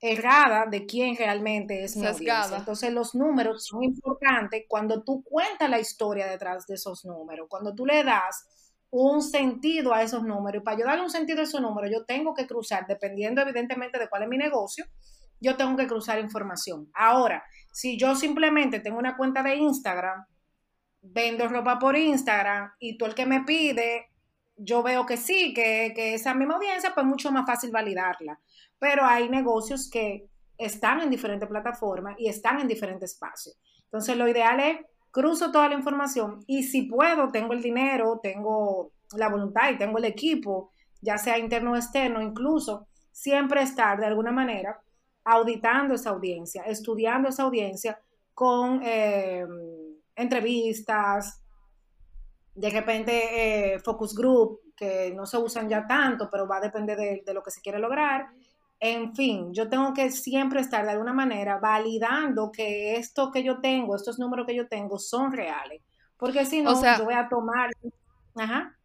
errada 0.00 0.66
de 0.66 0.86
quién 0.86 1.16
realmente 1.16 1.82
es 1.82 1.96
mi 1.96 2.06
audiencia. 2.06 2.56
Entonces, 2.56 2.92
los 2.92 3.14
números 3.14 3.66
son 3.66 3.82
importantes 3.82 4.64
cuando 4.68 5.02
tú 5.02 5.22
cuentas 5.24 5.68
la 5.68 5.80
historia 5.80 6.26
detrás 6.26 6.66
de 6.66 6.74
esos 6.74 7.04
números, 7.04 7.46
cuando 7.48 7.74
tú 7.74 7.84
le 7.84 8.04
das 8.04 8.46
un 8.90 9.22
sentido 9.22 9.92
a 9.92 10.02
esos 10.02 10.22
números. 10.22 10.62
Y 10.62 10.64
para 10.64 10.78
yo 10.78 10.86
darle 10.86 11.02
un 11.02 11.10
sentido 11.10 11.40
a 11.40 11.44
esos 11.44 11.60
números, 11.60 11.90
yo 11.92 12.04
tengo 12.04 12.34
que 12.34 12.46
cruzar, 12.46 12.86
dependiendo 12.86 13.42
evidentemente 13.42 13.98
de 13.98 14.08
cuál 14.08 14.22
es 14.22 14.28
mi 14.28 14.38
negocio, 14.38 14.86
yo 15.40 15.56
tengo 15.56 15.76
que 15.76 15.86
cruzar 15.86 16.18
información. 16.18 16.90
Ahora, 16.94 17.44
si 17.72 17.98
yo 17.98 18.14
simplemente 18.14 18.80
tengo 18.80 18.98
una 18.98 19.16
cuenta 19.16 19.42
de 19.42 19.56
Instagram, 19.56 20.24
vendo 21.00 21.48
ropa 21.48 21.78
por 21.78 21.96
Instagram 21.96 22.72
y 22.78 22.98
tú 22.98 23.04
el 23.04 23.14
que 23.14 23.26
me 23.26 23.42
pide, 23.42 24.08
yo 24.56 24.82
veo 24.82 25.06
que 25.06 25.16
sí, 25.16 25.54
que, 25.54 25.92
que 25.94 26.14
esa 26.14 26.34
misma 26.34 26.56
audiencia, 26.56 26.92
pues 26.94 27.06
mucho 27.06 27.30
más 27.30 27.46
fácil 27.46 27.70
validarla. 27.70 28.40
Pero 28.78 29.04
hay 29.04 29.28
negocios 29.28 29.88
que 29.88 30.28
están 30.56 31.00
en 31.00 31.10
diferentes 31.10 31.48
plataformas 31.48 32.16
y 32.18 32.28
están 32.28 32.58
en 32.58 32.66
diferentes 32.66 33.12
espacios. 33.12 33.56
Entonces, 33.84 34.16
lo 34.16 34.28
ideal 34.28 34.58
es 34.58 34.78
cruzo 35.18 35.50
toda 35.50 35.68
la 35.68 35.74
información 35.74 36.44
y 36.46 36.62
si 36.62 36.82
puedo, 36.82 37.32
tengo 37.32 37.52
el 37.52 37.60
dinero, 37.60 38.20
tengo 38.22 38.92
la 39.16 39.28
voluntad 39.28 39.68
y 39.72 39.76
tengo 39.76 39.98
el 39.98 40.04
equipo, 40.04 40.70
ya 41.00 41.18
sea 41.18 41.38
interno 41.38 41.72
o 41.72 41.76
externo, 41.76 42.22
incluso 42.22 42.86
siempre 43.10 43.62
estar 43.62 43.98
de 43.98 44.06
alguna 44.06 44.30
manera 44.30 44.80
auditando 45.24 45.94
esa 45.94 46.10
audiencia, 46.10 46.62
estudiando 46.62 47.30
esa 47.30 47.42
audiencia 47.42 48.00
con 48.32 48.80
eh, 48.84 49.44
entrevistas, 50.14 51.42
de 52.54 52.70
repente 52.70 53.74
eh, 53.74 53.80
focus 53.80 54.14
group, 54.14 54.60
que 54.76 55.12
no 55.16 55.26
se 55.26 55.36
usan 55.36 55.68
ya 55.68 55.84
tanto, 55.84 56.28
pero 56.30 56.46
va 56.46 56.58
a 56.58 56.60
depender 56.60 56.96
de, 56.96 57.22
de 57.26 57.34
lo 57.34 57.42
que 57.42 57.50
se 57.50 57.60
quiere 57.60 57.80
lograr. 57.80 58.28
En 58.80 59.14
fin, 59.14 59.52
yo 59.52 59.68
tengo 59.68 59.92
que 59.92 60.10
siempre 60.10 60.60
estar 60.60 60.84
de 60.84 60.92
alguna 60.92 61.12
manera 61.12 61.58
validando 61.58 62.52
que 62.52 62.96
esto 62.96 63.30
que 63.32 63.42
yo 63.42 63.60
tengo, 63.60 63.96
estos 63.96 64.18
números 64.18 64.46
que 64.46 64.54
yo 64.54 64.68
tengo 64.68 64.98
son 64.98 65.32
reales. 65.32 65.82
Porque 66.16 66.44
si 66.46 66.62
no, 66.62 66.72
O 66.72 66.76
sea- 66.76 66.96
yo 66.98 67.04
voy 67.04 67.14
a 67.14 67.28
tomar... 67.28 67.70
Ajá. 68.36 68.76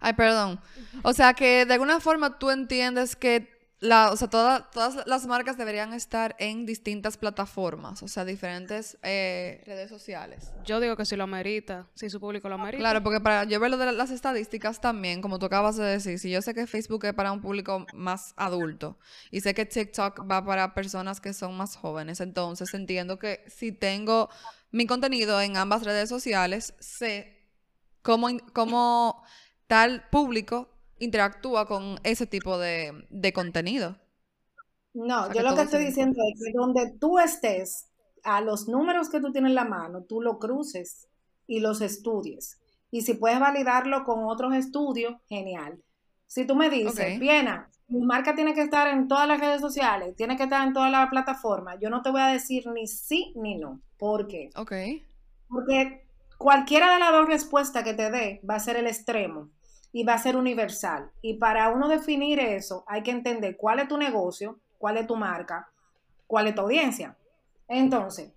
Ay, 0.00 0.12
perdón. 0.14 0.60
O 1.02 1.12
sea, 1.12 1.34
que 1.34 1.64
de 1.66 1.74
alguna 1.74 2.00
forma 2.00 2.38
tú 2.38 2.50
entiendes 2.50 3.16
que 3.16 3.59
la, 3.82 4.10
o 4.12 4.16
sea, 4.16 4.28
toda- 4.28 4.70
todas 4.70 5.06
las 5.06 5.26
marcas 5.26 5.56
deberían 5.56 5.94
estar 5.94 6.36
en 6.38 6.66
distintas 6.66 7.16
plataformas, 7.16 8.02
o 8.02 8.08
sea, 8.08 8.26
diferentes 8.26 8.98
eh, 9.02 9.62
redes 9.66 9.88
sociales. 9.88 10.52
Yo 10.66 10.80
digo 10.80 10.96
que 10.96 11.06
si 11.06 11.16
lo 11.16 11.24
amerita, 11.24 11.86
si 11.94 12.10
su 12.10 12.20
público 12.20 12.48
lo 12.50 12.56
amerita. 12.56 12.78
Claro, 12.78 13.02
porque 13.02 13.20
para 13.20 13.44
yo 13.44 13.58
ver 13.58 13.70
lo 13.70 13.78
de 13.78 13.90
las 13.92 14.10
estadísticas 14.10 14.82
también, 14.82 15.22
como 15.22 15.38
tú 15.38 15.46
acabas 15.46 15.76
de 15.78 15.84
decir, 15.84 16.18
si 16.18 16.30
yo 16.30 16.42
sé 16.42 16.52
que 16.52 16.66
Facebook 16.66 17.06
es 17.06 17.14
para 17.14 17.32
un 17.32 17.40
público 17.40 17.86
más 17.94 18.34
adulto 18.36 18.98
y 19.30 19.40
sé 19.40 19.54
que 19.54 19.64
TikTok 19.64 20.30
va 20.30 20.44
para 20.44 20.74
personas 20.74 21.18
que 21.20 21.32
son 21.32 21.56
más 21.56 21.76
jóvenes, 21.76 22.20
entonces 22.20 22.74
entiendo 22.74 23.18
que 23.18 23.42
si 23.48 23.72
tengo 23.72 24.28
mi 24.72 24.86
contenido 24.86 25.40
en 25.40 25.56
ambas 25.56 25.84
redes 25.84 26.08
sociales, 26.10 26.74
sé 26.80 27.38
cómo, 28.02 28.28
cómo 28.52 29.24
tal 29.66 30.06
público 30.10 30.68
interactúa 31.00 31.66
con 31.66 31.98
ese 32.04 32.26
tipo 32.26 32.58
de, 32.58 33.06
de 33.10 33.32
contenido. 33.32 33.96
No, 34.94 35.32
yo 35.32 35.42
lo 35.42 35.54
que 35.54 35.62
estoy 35.62 35.84
diciendo 35.84 36.20
es 36.32 36.42
que 36.42 36.52
donde 36.52 36.92
tú 36.98 37.18
estés, 37.18 37.86
a 38.22 38.40
los 38.40 38.68
números 38.68 39.08
que 39.08 39.20
tú 39.20 39.32
tienes 39.32 39.50
en 39.50 39.54
la 39.54 39.64
mano, 39.64 40.02
tú 40.02 40.20
lo 40.20 40.38
cruces 40.38 41.08
y 41.46 41.60
los 41.60 41.80
estudies. 41.80 42.60
Y 42.90 43.02
si 43.02 43.14
puedes 43.14 43.40
validarlo 43.40 44.04
con 44.04 44.24
otros 44.24 44.54
estudios, 44.54 45.14
genial. 45.28 45.80
Si 46.26 46.44
tú 46.44 46.54
me 46.54 46.70
dices, 46.70 47.18
Viena, 47.18 47.70
mi 47.88 48.00
marca 48.02 48.34
tiene 48.34 48.54
que 48.54 48.62
estar 48.62 48.88
en 48.88 49.08
todas 49.08 49.26
las 49.26 49.40
redes 49.40 49.60
sociales, 49.60 50.14
tiene 50.16 50.36
que 50.36 50.44
estar 50.44 50.66
en 50.66 50.72
todas 50.72 50.90
las 50.90 51.08
plataformas, 51.08 51.78
yo 51.80 51.90
no 51.90 52.02
te 52.02 52.10
voy 52.10 52.20
a 52.20 52.26
decir 52.26 52.66
ni 52.66 52.86
sí 52.86 53.32
ni 53.36 53.56
no. 53.56 53.80
¿Por 53.98 54.28
qué? 54.28 54.50
Ok. 54.54 54.72
Porque 55.48 56.06
cualquiera 56.38 56.92
de 56.92 57.00
las 57.00 57.12
dos 57.12 57.26
respuestas 57.26 57.84
que 57.84 57.94
te 57.94 58.10
dé 58.10 58.40
va 58.48 58.56
a 58.56 58.60
ser 58.60 58.76
el 58.76 58.86
extremo 58.86 59.50
y 59.92 60.04
va 60.04 60.14
a 60.14 60.18
ser 60.18 60.36
universal. 60.36 61.10
Y 61.22 61.34
para 61.34 61.70
uno 61.70 61.88
definir 61.88 62.38
eso, 62.38 62.84
hay 62.86 63.02
que 63.02 63.10
entender 63.10 63.56
cuál 63.56 63.80
es 63.80 63.88
tu 63.88 63.98
negocio, 63.98 64.58
cuál 64.78 64.96
es 64.96 65.06
tu 65.06 65.16
marca, 65.16 65.70
cuál 66.26 66.46
es 66.46 66.54
tu 66.54 66.62
audiencia. 66.62 67.16
Entonces, 67.68 68.32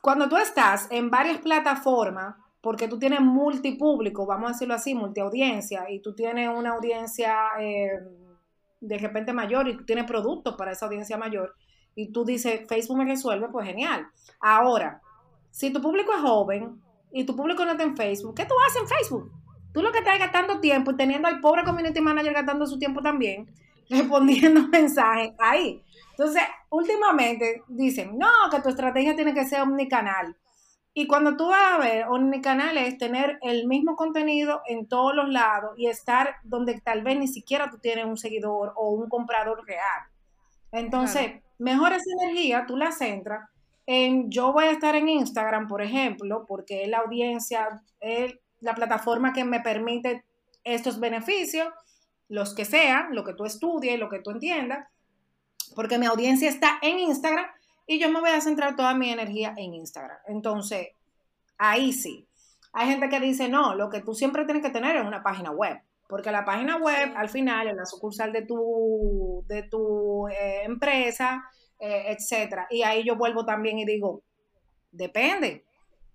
cuando 0.00 0.28
tú 0.28 0.36
estás 0.36 0.88
en 0.90 1.10
varias 1.10 1.38
plataformas, 1.38 2.36
porque 2.60 2.88
tú 2.88 2.98
tienes 2.98 3.20
multipúblico, 3.20 4.26
vamos 4.26 4.50
a 4.50 4.52
decirlo 4.52 4.74
así, 4.74 4.94
multiaudiencia, 4.94 5.90
y 5.90 6.00
tú 6.00 6.14
tienes 6.14 6.48
una 6.48 6.70
audiencia 6.70 7.36
eh, 7.60 7.90
de 8.80 8.98
repente 8.98 9.32
mayor 9.32 9.68
y 9.68 9.76
tú 9.76 9.84
tienes 9.84 10.04
productos 10.04 10.56
para 10.56 10.72
esa 10.72 10.86
audiencia 10.86 11.16
mayor, 11.16 11.54
y 11.94 12.12
tú 12.12 12.24
dices, 12.24 12.66
Facebook 12.68 12.98
me 12.98 13.04
resuelve, 13.04 13.48
pues 13.48 13.66
genial. 13.66 14.06
Ahora, 14.40 15.00
si 15.50 15.72
tu 15.72 15.80
público 15.80 16.12
es 16.12 16.20
joven 16.20 16.82
y 17.10 17.24
tu 17.24 17.34
público 17.34 17.64
no 17.64 17.72
está 17.72 17.84
en 17.84 17.96
Facebook, 17.96 18.34
¿qué 18.34 18.44
tú 18.44 18.54
haces 18.66 18.82
en 18.82 18.88
Facebook? 18.88 19.32
Tú 19.76 19.82
lo 19.82 19.92
que 19.92 19.98
estás 19.98 20.18
gastando 20.18 20.58
tiempo 20.58 20.92
y 20.92 20.96
teniendo 20.96 21.28
al 21.28 21.38
pobre 21.38 21.62
community 21.62 22.00
manager 22.00 22.32
gastando 22.32 22.66
su 22.66 22.78
tiempo 22.78 23.02
también, 23.02 23.46
respondiendo 23.90 24.66
mensajes 24.72 25.34
ahí. 25.38 25.82
Entonces, 26.12 26.42
últimamente 26.70 27.62
dicen, 27.68 28.16
no, 28.16 28.26
que 28.50 28.62
tu 28.62 28.70
estrategia 28.70 29.14
tiene 29.14 29.34
que 29.34 29.44
ser 29.44 29.60
omnicanal. 29.60 30.34
Y 30.94 31.06
cuando 31.06 31.36
tú 31.36 31.48
vas 31.48 31.74
a 31.74 31.76
ver, 31.76 32.06
omnicanal 32.08 32.78
es 32.78 32.96
tener 32.96 33.38
el 33.42 33.66
mismo 33.66 33.96
contenido 33.96 34.62
en 34.66 34.88
todos 34.88 35.14
los 35.14 35.28
lados 35.28 35.74
y 35.76 35.88
estar 35.88 36.36
donde 36.42 36.80
tal 36.80 37.02
vez 37.02 37.18
ni 37.18 37.28
siquiera 37.28 37.68
tú 37.68 37.76
tienes 37.76 38.06
un 38.06 38.16
seguidor 38.16 38.72
o 38.76 38.92
un 38.92 39.10
comprador 39.10 39.62
real. 39.66 40.04
Entonces, 40.72 41.42
mejor 41.58 41.92
esa 41.92 42.10
energía, 42.22 42.64
tú 42.66 42.78
la 42.78 42.92
centras 42.92 43.50
en, 43.84 44.30
yo 44.30 44.54
voy 44.54 44.64
a 44.64 44.70
estar 44.70 44.94
en 44.96 45.10
Instagram, 45.10 45.68
por 45.68 45.82
ejemplo, 45.82 46.46
porque 46.48 46.84
es 46.84 46.88
la 46.88 47.00
audiencia, 47.00 47.82
es 48.00 48.38
la 48.60 48.74
plataforma 48.74 49.32
que 49.32 49.44
me 49.44 49.60
permite 49.60 50.24
estos 50.64 51.00
beneficios, 51.00 51.68
los 52.28 52.54
que 52.54 52.64
sean, 52.64 53.14
lo 53.14 53.24
que 53.24 53.34
tú 53.34 53.44
estudies, 53.44 53.98
lo 53.98 54.08
que 54.08 54.20
tú 54.20 54.30
entiendas, 54.30 54.88
porque 55.74 55.98
mi 55.98 56.06
audiencia 56.06 56.48
está 56.48 56.78
en 56.82 56.98
Instagram 56.98 57.46
y 57.86 57.98
yo 57.98 58.10
me 58.10 58.20
voy 58.20 58.30
a 58.30 58.40
centrar 58.40 58.76
toda 58.76 58.94
mi 58.94 59.10
energía 59.10 59.54
en 59.56 59.74
Instagram. 59.74 60.18
Entonces, 60.26 60.88
ahí 61.58 61.92
sí. 61.92 62.26
Hay 62.72 62.88
gente 62.88 63.08
que 63.08 63.20
dice, 63.20 63.48
no, 63.48 63.74
lo 63.74 63.88
que 63.88 64.02
tú 64.02 64.14
siempre 64.14 64.44
tienes 64.44 64.62
que 64.62 64.70
tener 64.70 64.96
es 64.96 65.04
una 65.04 65.22
página 65.22 65.50
web, 65.50 65.80
porque 66.08 66.30
la 66.30 66.44
página 66.44 66.76
web 66.76 67.12
al 67.16 67.28
final 67.28 67.68
es 67.68 67.76
la 67.76 67.86
sucursal 67.86 68.32
de 68.32 68.42
tu, 68.42 69.44
de 69.46 69.62
tu 69.62 70.28
eh, 70.28 70.64
empresa, 70.64 71.44
eh, 71.78 72.04
etcétera. 72.08 72.66
Y 72.70 72.82
ahí 72.82 73.04
yo 73.04 73.16
vuelvo 73.16 73.44
también 73.44 73.78
y 73.78 73.84
digo, 73.84 74.22
depende, 74.90 75.65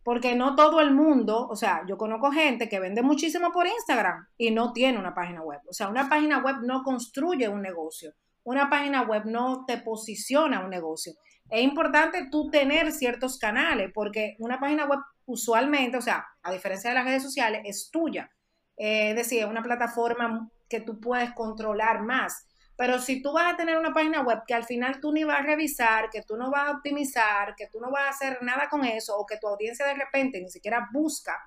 porque 0.03 0.35
no 0.35 0.55
todo 0.55 0.81
el 0.81 0.91
mundo, 0.91 1.47
o 1.47 1.55
sea, 1.55 1.83
yo 1.87 1.97
conozco 1.97 2.31
gente 2.31 2.67
que 2.67 2.79
vende 2.79 3.03
muchísimo 3.03 3.51
por 3.51 3.67
Instagram 3.67 4.27
y 4.37 4.51
no 4.51 4.73
tiene 4.73 4.97
una 4.97 5.13
página 5.13 5.41
web. 5.41 5.59
O 5.69 5.73
sea, 5.73 5.89
una 5.89 6.09
página 6.09 6.39
web 6.39 6.57
no 6.63 6.83
construye 6.83 7.47
un 7.47 7.61
negocio. 7.61 8.13
Una 8.43 8.69
página 8.69 9.03
web 9.03 9.25
no 9.25 9.65
te 9.65 9.77
posiciona 9.77 10.63
un 10.63 10.69
negocio. 10.71 11.13
Es 11.49 11.63
importante 11.63 12.29
tú 12.31 12.49
tener 12.49 12.91
ciertos 12.91 13.37
canales 13.37 13.91
porque 13.93 14.35
una 14.39 14.59
página 14.59 14.85
web 14.85 14.99
usualmente, 15.25 15.97
o 15.97 16.01
sea, 16.01 16.25
a 16.41 16.51
diferencia 16.51 16.89
de 16.89 16.95
las 16.95 17.05
redes 17.05 17.23
sociales, 17.23 17.61
es 17.65 17.89
tuya. 17.91 18.31
Eh, 18.77 19.11
es 19.11 19.15
decir, 19.15 19.39
es 19.39 19.45
una 19.45 19.61
plataforma 19.61 20.49
que 20.67 20.79
tú 20.79 20.99
puedes 20.99 21.31
controlar 21.33 22.01
más. 22.01 22.47
Pero 22.81 22.97
si 22.97 23.21
tú 23.21 23.31
vas 23.31 23.53
a 23.53 23.55
tener 23.55 23.77
una 23.77 23.93
página 23.93 24.23
web 24.23 24.41
que 24.47 24.55
al 24.55 24.63
final 24.63 24.99
tú 24.99 25.11
ni 25.11 25.23
vas 25.23 25.41
a 25.41 25.43
revisar, 25.43 26.09
que 26.09 26.23
tú 26.23 26.35
no 26.35 26.49
vas 26.49 26.67
a 26.67 26.71
optimizar, 26.71 27.53
que 27.55 27.67
tú 27.67 27.79
no 27.79 27.91
vas 27.91 28.05
a 28.05 28.09
hacer 28.09 28.39
nada 28.41 28.69
con 28.69 28.83
eso, 28.83 29.15
o 29.19 29.23
que 29.27 29.37
tu 29.37 29.47
audiencia 29.47 29.85
de 29.85 29.93
repente 29.93 30.41
ni 30.41 30.49
siquiera 30.49 30.89
busca 30.91 31.37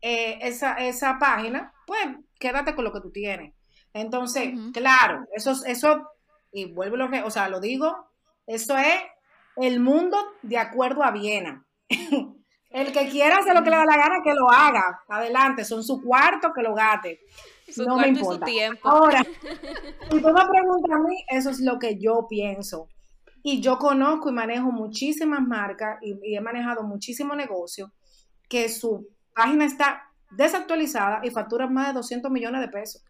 eh, 0.00 0.38
esa, 0.42 0.74
esa 0.74 1.18
página, 1.18 1.74
pues 1.88 2.06
quédate 2.38 2.76
con 2.76 2.84
lo 2.84 2.92
que 2.92 3.00
tú 3.00 3.10
tienes. 3.10 3.52
Entonces, 3.92 4.54
claro, 4.72 5.26
eso, 5.34 5.56
eso, 5.66 6.08
y 6.52 6.72
vuelvo 6.72 6.96
lo 6.96 7.10
que, 7.10 7.20
o 7.22 7.32
sea, 7.32 7.48
lo 7.48 7.58
digo, 7.58 8.08
eso 8.46 8.78
es 8.78 8.94
el 9.56 9.80
mundo 9.80 10.18
de 10.42 10.58
acuerdo 10.58 11.02
a 11.02 11.10
Viena. 11.10 11.66
el 12.70 12.92
que 12.92 13.08
quiera 13.08 13.38
hacer 13.38 13.54
lo 13.54 13.62
que 13.62 13.70
le 13.70 13.76
da 13.76 13.84
la 13.84 13.96
gana, 13.96 14.22
que 14.22 14.34
lo 14.34 14.50
haga. 14.50 15.02
Adelante, 15.08 15.64
son 15.64 15.82
su 15.82 16.02
cuarto, 16.02 16.52
que 16.52 16.62
lo 16.62 16.74
gate 16.74 17.20
no 17.78 17.96
me 17.96 18.08
importa. 18.08 18.46
tiempo. 18.46 18.88
Ahora, 18.88 19.22
si 20.10 20.20
tú 20.20 20.28
me 20.28 20.46
preguntas 20.46 20.92
a 20.92 20.98
mí, 20.98 21.24
eso 21.28 21.50
es 21.50 21.60
lo 21.60 21.78
que 21.78 21.98
yo 21.98 22.26
pienso. 22.28 22.88
Y 23.42 23.60
yo 23.60 23.78
conozco 23.78 24.28
y 24.28 24.32
manejo 24.32 24.70
muchísimas 24.70 25.40
marcas 25.40 25.98
y, 26.02 26.36
he 26.36 26.40
manejado 26.40 26.82
muchísimos 26.82 27.36
negocios 27.36 27.90
que 28.48 28.68
su 28.68 29.08
página 29.34 29.64
está 29.64 30.10
desactualizada 30.30 31.20
y 31.24 31.30
facturan 31.30 31.72
más 31.72 31.88
de 31.88 31.94
200 31.94 32.30
millones 32.30 32.60
de 32.60 32.68
pesos 32.68 33.02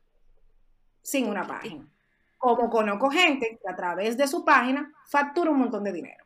sin 1.03 1.29
una 1.29 1.47
página. 1.47 1.89
Como 2.39 2.71
conozco 2.71 3.11
gente 3.11 3.59
que 3.61 3.71
a 3.71 3.77
través 3.77 4.17
de 4.17 4.29
su 4.29 4.45
página 4.45 4.93
factura 5.07 5.51
un 5.51 5.59
montón 5.59 5.85
de 5.85 5.93
dinero. 5.93 6.20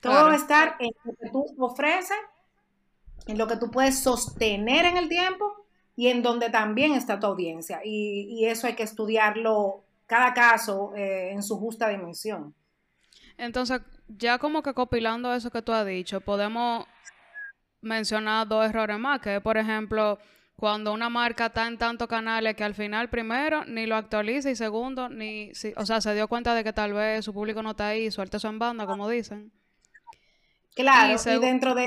Todo 0.00 0.26
va 0.26 0.32
a 0.32 0.36
estar 0.36 0.76
en 0.78 0.92
lo 1.04 1.12
que 1.14 1.30
tú 1.30 1.46
ofreces, 1.58 2.16
en 3.26 3.38
lo 3.38 3.46
que 3.46 3.56
tú 3.56 3.70
puedes 3.70 3.98
sostener 4.00 4.86
en 4.86 4.96
el 4.96 5.08
tiempo 5.08 5.66
y 5.96 6.08
en 6.08 6.22
donde 6.22 6.48
también 6.50 6.92
está 6.92 7.20
tu 7.20 7.26
audiencia. 7.26 7.80
Y, 7.84 8.44
eso 8.46 8.66
hay 8.66 8.74
que 8.74 8.82
estudiarlo 8.82 9.84
cada 10.06 10.32
caso 10.32 10.94
eh, 10.96 11.30
en 11.32 11.42
su 11.42 11.58
justa 11.58 11.88
dimensión. 11.88 12.54
Entonces, 13.36 13.80
ya 14.08 14.38
como 14.38 14.62
que 14.62 14.74
copilando 14.74 15.32
eso 15.34 15.50
que 15.50 15.62
tú 15.62 15.72
has 15.72 15.86
dicho, 15.86 16.20
podemos 16.20 16.86
mencionar 17.80 18.46
dos 18.48 18.68
errores 18.68 18.98
más, 18.98 19.20
que 19.20 19.40
por 19.40 19.56
ejemplo, 19.56 20.18
cuando 20.56 20.92
una 20.92 21.08
marca 21.08 21.46
está 21.46 21.66
en 21.66 21.78
tantos 21.78 22.08
canales 22.08 22.54
que 22.54 22.64
al 22.64 22.74
final, 22.74 23.08
primero, 23.08 23.64
ni 23.64 23.86
lo 23.86 23.96
actualiza 23.96 24.50
y 24.50 24.56
segundo, 24.56 25.08
ni, 25.08 25.52
o 25.76 25.86
sea, 25.86 26.00
se 26.00 26.14
dio 26.14 26.28
cuenta 26.28 26.54
de 26.54 26.64
que 26.64 26.72
tal 26.72 26.92
vez 26.92 27.24
su 27.24 27.32
público 27.32 27.62
no 27.62 27.70
está 27.70 27.88
ahí, 27.88 28.10
suelte 28.10 28.36
eso 28.36 28.48
en 28.48 28.58
banda, 28.58 28.86
como 28.86 29.08
dicen. 29.08 29.50
Claro, 30.74 31.18
y, 31.24 31.30
y 31.30 31.38
dentro 31.38 31.74
de 31.74 31.86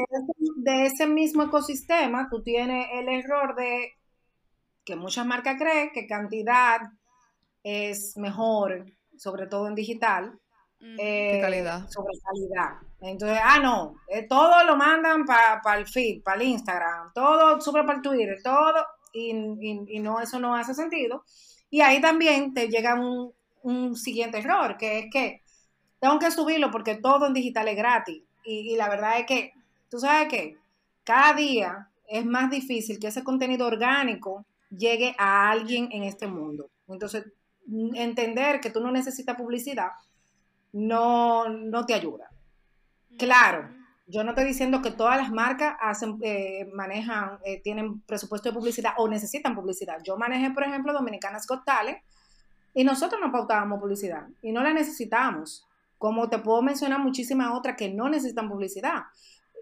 de 0.64 0.86
ese 0.86 1.08
mismo 1.08 1.44
ecosistema, 1.44 2.30
tú 2.30 2.42
tienes 2.42 2.88
el 2.94 3.10
error 3.10 3.56
de 3.56 3.92
que 4.86 4.96
muchas 4.96 5.26
marcas 5.26 5.58
creen 5.58 5.92
que 5.94 6.08
cantidad 6.08 6.80
es 7.64 8.16
mejor, 8.18 8.86
sobre 9.18 9.48
todo 9.48 9.68
en 9.68 9.76
digital, 9.76 10.40
eh, 10.80 11.40
calidad. 11.42 11.88
sobre 11.90 12.14
calidad. 12.20 12.80
Entonces, 13.02 13.40
ah, 13.44 13.60
no, 13.60 13.96
eh, 14.08 14.26
todo 14.28 14.64
lo 14.64 14.78
mandan 14.78 15.26
para 15.26 15.78
el 15.78 15.88
feed, 15.88 16.24
para 16.24 16.42
el 16.42 16.48
Instagram, 16.48 17.12
todo 17.14 17.60
sube 17.60 17.84
para 17.84 17.98
el 17.98 18.02
Twitter, 18.02 18.38
todo, 18.42 18.86
y, 19.14 19.34
no, 20.00 20.22
eso 20.22 20.40
no 20.40 20.56
hace 20.56 20.74
sentido. 20.74 21.26
Y 21.70 21.82
ahí 21.82 22.00
también 22.00 22.54
te 22.54 22.68
llega 22.68 22.96
un, 22.96 23.34
un 23.64 23.96
siguiente 23.96 24.40
error, 24.40 24.78
que 24.78 25.00
es 25.00 25.06
que 25.12 25.42
tengo 26.00 26.20
que 26.20 26.32
subirlo 26.32 26.72
porque 26.72 26.96
todo 26.96 27.28
en 27.28 27.34
digital 27.34 27.68
es 27.68 27.76
gratis. 27.76 28.24
Y, 28.44 28.76
la 28.76 28.90
verdad 28.90 29.20
es 29.20 29.26
que, 29.26 29.54
tú 29.90 30.00
sabes 30.00 30.28
que 30.28 30.58
cada 31.04 31.34
día 31.34 31.90
es 32.08 32.26
más 32.26 32.50
difícil 32.50 33.00
que 33.00 33.08
ese 33.08 33.24
contenido 33.24 33.68
orgánico 33.68 34.46
llegue 34.70 35.16
a 35.18 35.50
alguien 35.50 35.90
en 35.92 36.04
este 36.04 36.28
mundo. 36.28 36.70
Entonces, 36.88 37.26
entender 37.94 38.60
que 38.60 38.70
tú 38.70 38.82
no 38.82 38.92
necesitas 38.92 39.38
publicidad 39.38 39.92
no, 40.74 41.48
no 41.48 41.86
te 41.86 41.94
ayuda. 41.94 42.30
Claro, 43.18 43.70
yo 44.08 44.24
no 44.24 44.32
estoy 44.32 44.46
diciendo 44.46 44.82
que 44.82 44.92
todas 44.92 45.18
las 45.18 45.32
marcas 45.32 45.76
hacen, 45.80 46.18
eh, 46.22 46.70
manejan, 46.74 47.40
eh, 47.46 47.62
tienen 47.62 48.02
presupuesto 48.02 48.50
de 48.50 48.56
publicidad 48.56 48.94
o 48.98 49.08
necesitan 49.08 49.56
publicidad. 49.56 50.00
Yo 50.04 50.18
manejé, 50.18 50.52
por 50.52 50.64
ejemplo, 50.64 50.94
Dominicanas 50.94 51.48
Got 51.48 51.64
Talent 51.64 52.00
y 52.74 52.84
nosotros 52.84 53.22
no 53.22 53.32
pautábamos 53.32 53.80
publicidad 53.80 54.28
y 54.42 54.52
no 54.52 54.62
la 54.62 54.74
necesitamos. 54.74 55.66
Como 56.04 56.28
te 56.28 56.38
puedo 56.40 56.62
mencionar 56.62 57.00
muchísimas 57.00 57.54
otras 57.54 57.78
que 57.78 57.88
no 57.88 58.10
necesitan 58.10 58.50
publicidad. 58.50 59.04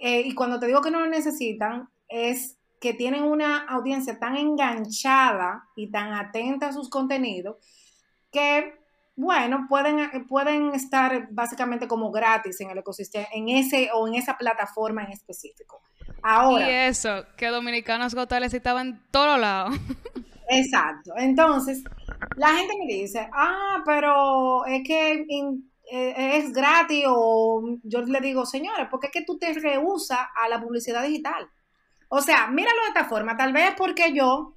Eh, 0.01 0.21
y 0.21 0.34
cuando 0.34 0.60
te 0.60 0.65
digo 0.65 0.82
que 0.82 0.89
no 0.89 0.99
lo 0.99 1.06
necesitan, 1.06 1.88
es 2.08 2.58
que 2.80 2.95
tienen 2.95 3.25
una 3.25 3.60
audiencia 3.60 4.17
tan 4.17 4.36
enganchada 4.38 5.67
y 5.75 5.91
tan 5.91 6.13
atenta 6.13 6.69
a 6.69 6.73
sus 6.73 6.89
contenidos 6.89 7.58
que 8.32 8.73
bueno, 9.15 9.67
pueden, 9.69 10.25
pueden 10.25 10.73
estar 10.73 11.27
básicamente 11.30 11.88
como 11.88 12.10
gratis 12.10 12.60
en 12.62 12.71
el 12.71 12.80
ecosistema, 12.80 13.27
en 13.32 13.49
ese 13.49 13.91
o 13.93 14.08
en 14.08 14.15
esa 14.15 14.36
plataforma 14.36 15.04
en 15.04 15.12
específico. 15.12 15.84
Ahora. 16.23 16.67
Y 16.67 16.73
eso, 16.89 17.23
que 17.38 17.49
Dominicanos 17.49 18.15
Gotales 18.15 18.51
estaba 18.51 18.82
en 18.82 18.99
todos 19.12 19.39
lados. 19.39 19.75
Exacto. 20.49 21.13
Entonces, 21.17 21.84
la 22.36 22.47
gente 22.56 22.73
me 22.80 22.91
dice, 22.91 23.30
ah, 23.32 23.84
pero 23.86 24.65
es 24.65 24.82
que 24.88 25.23
es 25.91 26.54
gratis 26.54 27.04
o 27.08 27.77
yo 27.84 28.01
le 28.01 28.21
digo, 28.21 28.45
señores, 28.45 28.88
¿por 28.89 28.99
qué 28.99 29.08
es 29.08 29.13
que 29.13 29.25
tú 29.25 29.38
te 29.38 29.54
rehusas 29.54 30.19
a 30.41 30.47
la 30.47 30.62
publicidad 30.62 31.04
digital? 31.04 31.49
O 32.08 32.21
sea, 32.21 32.47
míralo 32.47 32.82
de 32.82 32.88
esta 32.89 33.06
forma, 33.06 33.38
tal 33.38 33.54
vez 33.54 33.73
porque 33.77 34.13
yo, 34.13 34.54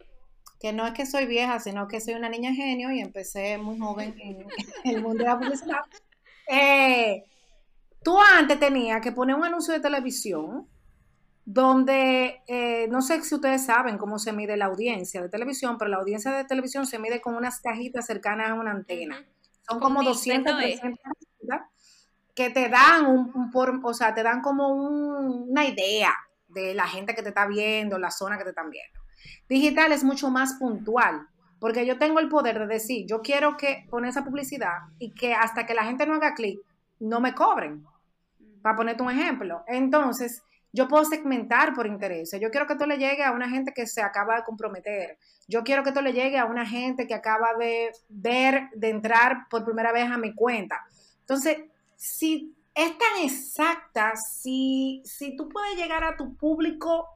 que 0.60 0.72
no 0.72 0.86
es 0.86 0.92
que 0.92 1.06
soy 1.06 1.26
vieja, 1.26 1.60
sino 1.60 1.88
que 1.88 2.00
soy 2.00 2.14
una 2.14 2.28
niña 2.28 2.52
genio 2.52 2.90
y 2.90 3.00
empecé 3.00 3.58
muy 3.58 3.78
joven 3.78 4.14
en, 4.18 4.46
el 4.84 5.02
mundo 5.02 5.24
de 5.24 5.30
la 5.30 5.38
publicidad, 5.38 5.80
eh, 6.48 7.24
tú 8.02 8.16
antes 8.36 8.58
tenías 8.58 9.00
que 9.00 9.12
poner 9.12 9.36
un 9.36 9.44
anuncio 9.44 9.72
de 9.72 9.80
televisión 9.80 10.68
donde 11.44 12.42
eh, 12.46 12.88
no 12.88 13.02
sé 13.02 13.22
si 13.22 13.34
ustedes 13.34 13.66
saben 13.66 13.98
cómo 13.98 14.18
se 14.18 14.32
mide 14.32 14.56
la 14.56 14.66
audiencia 14.66 15.22
de 15.22 15.28
televisión, 15.28 15.78
pero 15.78 15.90
la 15.90 15.98
audiencia 15.98 16.32
de 16.32 16.44
televisión 16.44 16.86
se 16.86 16.98
mide 16.98 17.20
con 17.20 17.34
unas 17.34 17.60
cajitas 17.60 18.06
cercanas 18.06 18.50
a 18.50 18.54
una 18.54 18.70
antena. 18.70 19.24
Son 19.68 19.80
como 19.80 20.02
200, 20.02 20.56
300 20.56 20.98
que 22.34 22.50
te 22.50 22.68
dan 22.68 23.06
un, 23.06 23.50
o 23.82 23.94
sea, 23.94 24.14
te 24.14 24.22
dan 24.22 24.42
como 24.42 24.68
una 24.68 25.64
idea 25.64 26.12
de 26.48 26.74
la 26.74 26.86
gente 26.86 27.14
que 27.14 27.22
te 27.22 27.28
está 27.28 27.46
viendo, 27.46 27.98
la 27.98 28.10
zona 28.10 28.36
que 28.36 28.44
te 28.44 28.50
están 28.50 28.70
viendo. 28.70 29.00
Digital 29.48 29.92
es 29.92 30.04
mucho 30.04 30.30
más 30.30 30.54
puntual, 30.54 31.28
porque 31.60 31.86
yo 31.86 31.98
tengo 31.98 32.18
el 32.18 32.28
poder 32.28 32.58
de 32.58 32.66
decir, 32.66 33.06
yo 33.06 33.22
quiero 33.22 33.56
que 33.56 33.86
poner 33.88 34.10
esa 34.10 34.24
publicidad 34.24 34.78
y 34.98 35.12
que 35.12 35.34
hasta 35.34 35.64
que 35.64 35.74
la 35.74 35.84
gente 35.84 36.06
no 36.06 36.14
haga 36.14 36.34
clic, 36.34 36.60
no 37.00 37.20
me 37.20 37.34
cobren. 37.34 37.84
Para 38.62 38.76
ponerte 38.76 39.02
un 39.02 39.10
ejemplo. 39.10 39.62
Entonces, 39.66 40.42
yo 40.72 40.88
puedo 40.88 41.04
segmentar 41.04 41.74
por 41.74 41.86
intereses. 41.86 42.40
Yo 42.40 42.50
quiero 42.50 42.66
que 42.66 42.72
esto 42.72 42.86
le 42.86 42.96
llegue 42.96 43.22
a 43.22 43.30
una 43.30 43.48
gente 43.48 43.72
que 43.72 43.86
se 43.86 44.02
acaba 44.02 44.36
de 44.36 44.42
comprometer. 44.44 45.18
Yo 45.46 45.62
quiero 45.62 45.82
que 45.82 45.90
esto 45.90 46.00
le 46.00 46.12
llegue 46.12 46.38
a 46.38 46.46
una 46.46 46.66
gente 46.66 47.06
que 47.06 47.14
acaba 47.14 47.54
de 47.58 47.92
ver, 48.08 48.70
de 48.74 48.90
entrar 48.90 49.46
por 49.50 49.64
primera 49.64 49.92
vez 49.92 50.10
a 50.10 50.18
mi 50.18 50.34
cuenta. 50.34 50.80
Entonces, 51.20 51.58
si 51.96 52.54
es 52.74 52.98
tan 52.98 53.22
exacta, 53.22 54.16
si, 54.16 55.02
si 55.04 55.36
tú 55.36 55.48
puedes 55.48 55.76
llegar 55.76 56.04
a 56.04 56.16
tu 56.16 56.36
público 56.36 57.08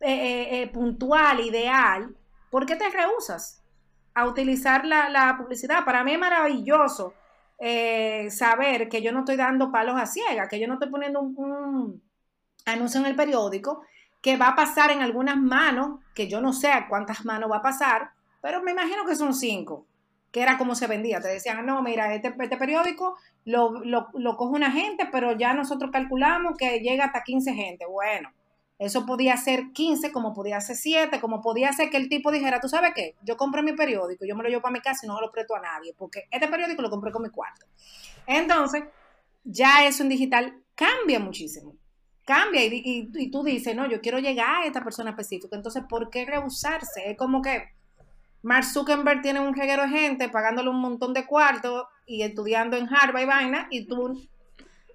eh, 0.00 0.12
eh, 0.12 0.62
eh, 0.62 0.68
puntual, 0.68 1.40
ideal, 1.40 2.14
¿por 2.50 2.66
qué 2.66 2.76
te 2.76 2.88
rehusas 2.90 3.62
a 4.14 4.26
utilizar 4.26 4.84
la, 4.84 5.36
publicidad? 5.38 5.84
Para 5.84 6.04
mí 6.04 6.12
es 6.12 6.18
maravilloso 6.18 7.14
saber 8.28 8.90
que 8.90 9.00
yo 9.00 9.12
no 9.12 9.20
estoy 9.20 9.36
dando 9.36 9.72
palos 9.72 9.98
a 9.98 10.04
ciegas, 10.04 10.48
que 10.48 10.60
yo 10.60 10.68
no 10.68 10.74
estoy 10.74 10.90
poniendo 10.90 11.22
un 11.22 12.02
anuncio 12.66 13.00
en 13.00 13.06
el 13.06 13.16
periódico 13.16 13.82
que 14.20 14.36
va 14.36 14.48
a 14.48 14.54
pasar 14.56 14.90
en 14.90 15.00
algunas 15.00 15.38
manos, 15.38 16.00
que 16.14 16.28
yo 16.28 16.40
no 16.40 16.52
sé 16.52 16.70
a 16.70 16.88
cuántas 16.88 17.24
manos 17.24 17.50
va 17.50 17.58
a 17.58 17.62
pasar, 17.62 18.10
pero 18.42 18.62
me 18.62 18.72
imagino 18.72 19.06
que 19.06 19.16
son 19.16 19.32
cinco, 19.32 19.86
que 20.36 20.42
era 20.42 20.58
como 20.58 20.74
se 20.74 20.86
vendía. 20.86 21.18
Te 21.18 21.28
decían, 21.28 21.64
no, 21.64 21.82
mira, 21.82 22.14
este, 22.14 22.34
este 22.38 22.58
periódico 22.58 23.16
lo, 23.46 23.82
lo, 23.82 24.08
lo, 24.12 24.36
coge 24.36 24.54
una 24.54 24.70
gente, 24.70 25.08
pero 25.10 25.32
ya 25.32 25.54
nosotros 25.54 25.90
calculamos 25.90 26.58
que 26.58 26.80
llega 26.80 27.06
hasta 27.06 27.22
15 27.22 27.54
gente. 27.54 27.86
Bueno, 27.86 28.30
eso 28.78 29.06
podía 29.06 29.34
ser 29.38 29.72
15, 29.72 30.12
como 30.12 30.34
podía 30.34 30.60
ser 30.60 30.76
7, 30.76 31.22
como 31.22 31.40
podía 31.40 31.72
ser 31.72 31.88
que 31.88 31.96
el 31.96 32.10
tipo 32.10 32.30
dijera, 32.30 32.60
tú 32.60 32.68
sabes 32.68 32.92
qué, 32.94 33.14
yo 33.22 33.38
compré 33.38 33.62
mi 33.62 33.72
periódico, 33.72 34.26
yo 34.26 34.36
me 34.36 34.42
lo 34.42 34.50
llevo 34.50 34.60
para 34.60 34.74
mi 34.74 34.80
casa 34.80 35.06
y 35.06 35.08
no 35.08 35.18
lo 35.22 35.32
presto 35.32 35.56
a 35.56 35.60
nadie, 35.60 35.94
porque 35.96 36.24
este 36.30 36.48
periódico 36.48 36.82
lo 36.82 36.90
compré 36.90 37.12
con 37.12 37.22
mi 37.22 37.30
cuarto. 37.30 37.64
Entonces, 38.26 38.84
ya 39.42 39.86
eso 39.86 40.02
en 40.02 40.10
digital 40.10 40.54
cambia 40.74 41.18
muchísimo 41.18 41.72
cambia 42.26 42.62
y, 42.64 43.30
tú 43.30 43.44
dices, 43.44 43.74
no, 43.76 43.88
yo 43.88 44.00
quiero 44.00 44.18
llegar 44.18 44.64
a 44.64 44.66
esta 44.66 44.82
persona 44.82 45.10
específica. 45.10 45.54
Entonces, 45.54 45.84
¿por 45.88 46.10
qué 46.10 46.26
rehusarse? 46.26 47.08
Es 47.10 47.16
como 47.16 47.40
que 47.40 47.75
Mark 48.46 48.64
Zuckerberg 48.64 49.22
tiene 49.22 49.40
un 49.40 49.56
reguero 49.56 49.82
de 49.82 49.88
gente 49.88 50.28
pagándole 50.28 50.70
un 50.70 50.80
montón 50.80 51.12
de 51.12 51.26
cuartos 51.26 51.88
y 52.06 52.22
estudiando 52.22 52.76
en 52.76 52.86
Harvard 52.88 53.24
y 53.24 53.26
vaina, 53.26 53.66
y 53.72 53.88
tú 53.88 54.24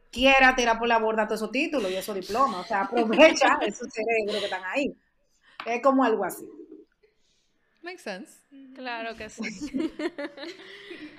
quieras 0.09 0.55
tirar 0.55 0.79
por 0.79 0.87
la 0.87 0.99
borda 0.99 1.27
todos 1.27 1.41
esos 1.41 1.51
títulos 1.51 1.91
y 1.91 1.95
esos 1.95 2.15
diplomas. 2.15 2.61
O 2.61 2.63
sea, 2.63 2.81
aprovecha 2.83 3.59
esos 3.61 3.89
cerebros 3.91 4.37
que 4.37 4.45
están 4.45 4.63
ahí. 4.63 4.95
Es 5.65 5.83
como 5.83 6.05
algo 6.05 6.23
así. 6.23 6.45
Makes 7.81 8.03
sense. 8.03 8.39
Claro 8.73 9.17
que 9.17 9.29
sí. 9.29 9.41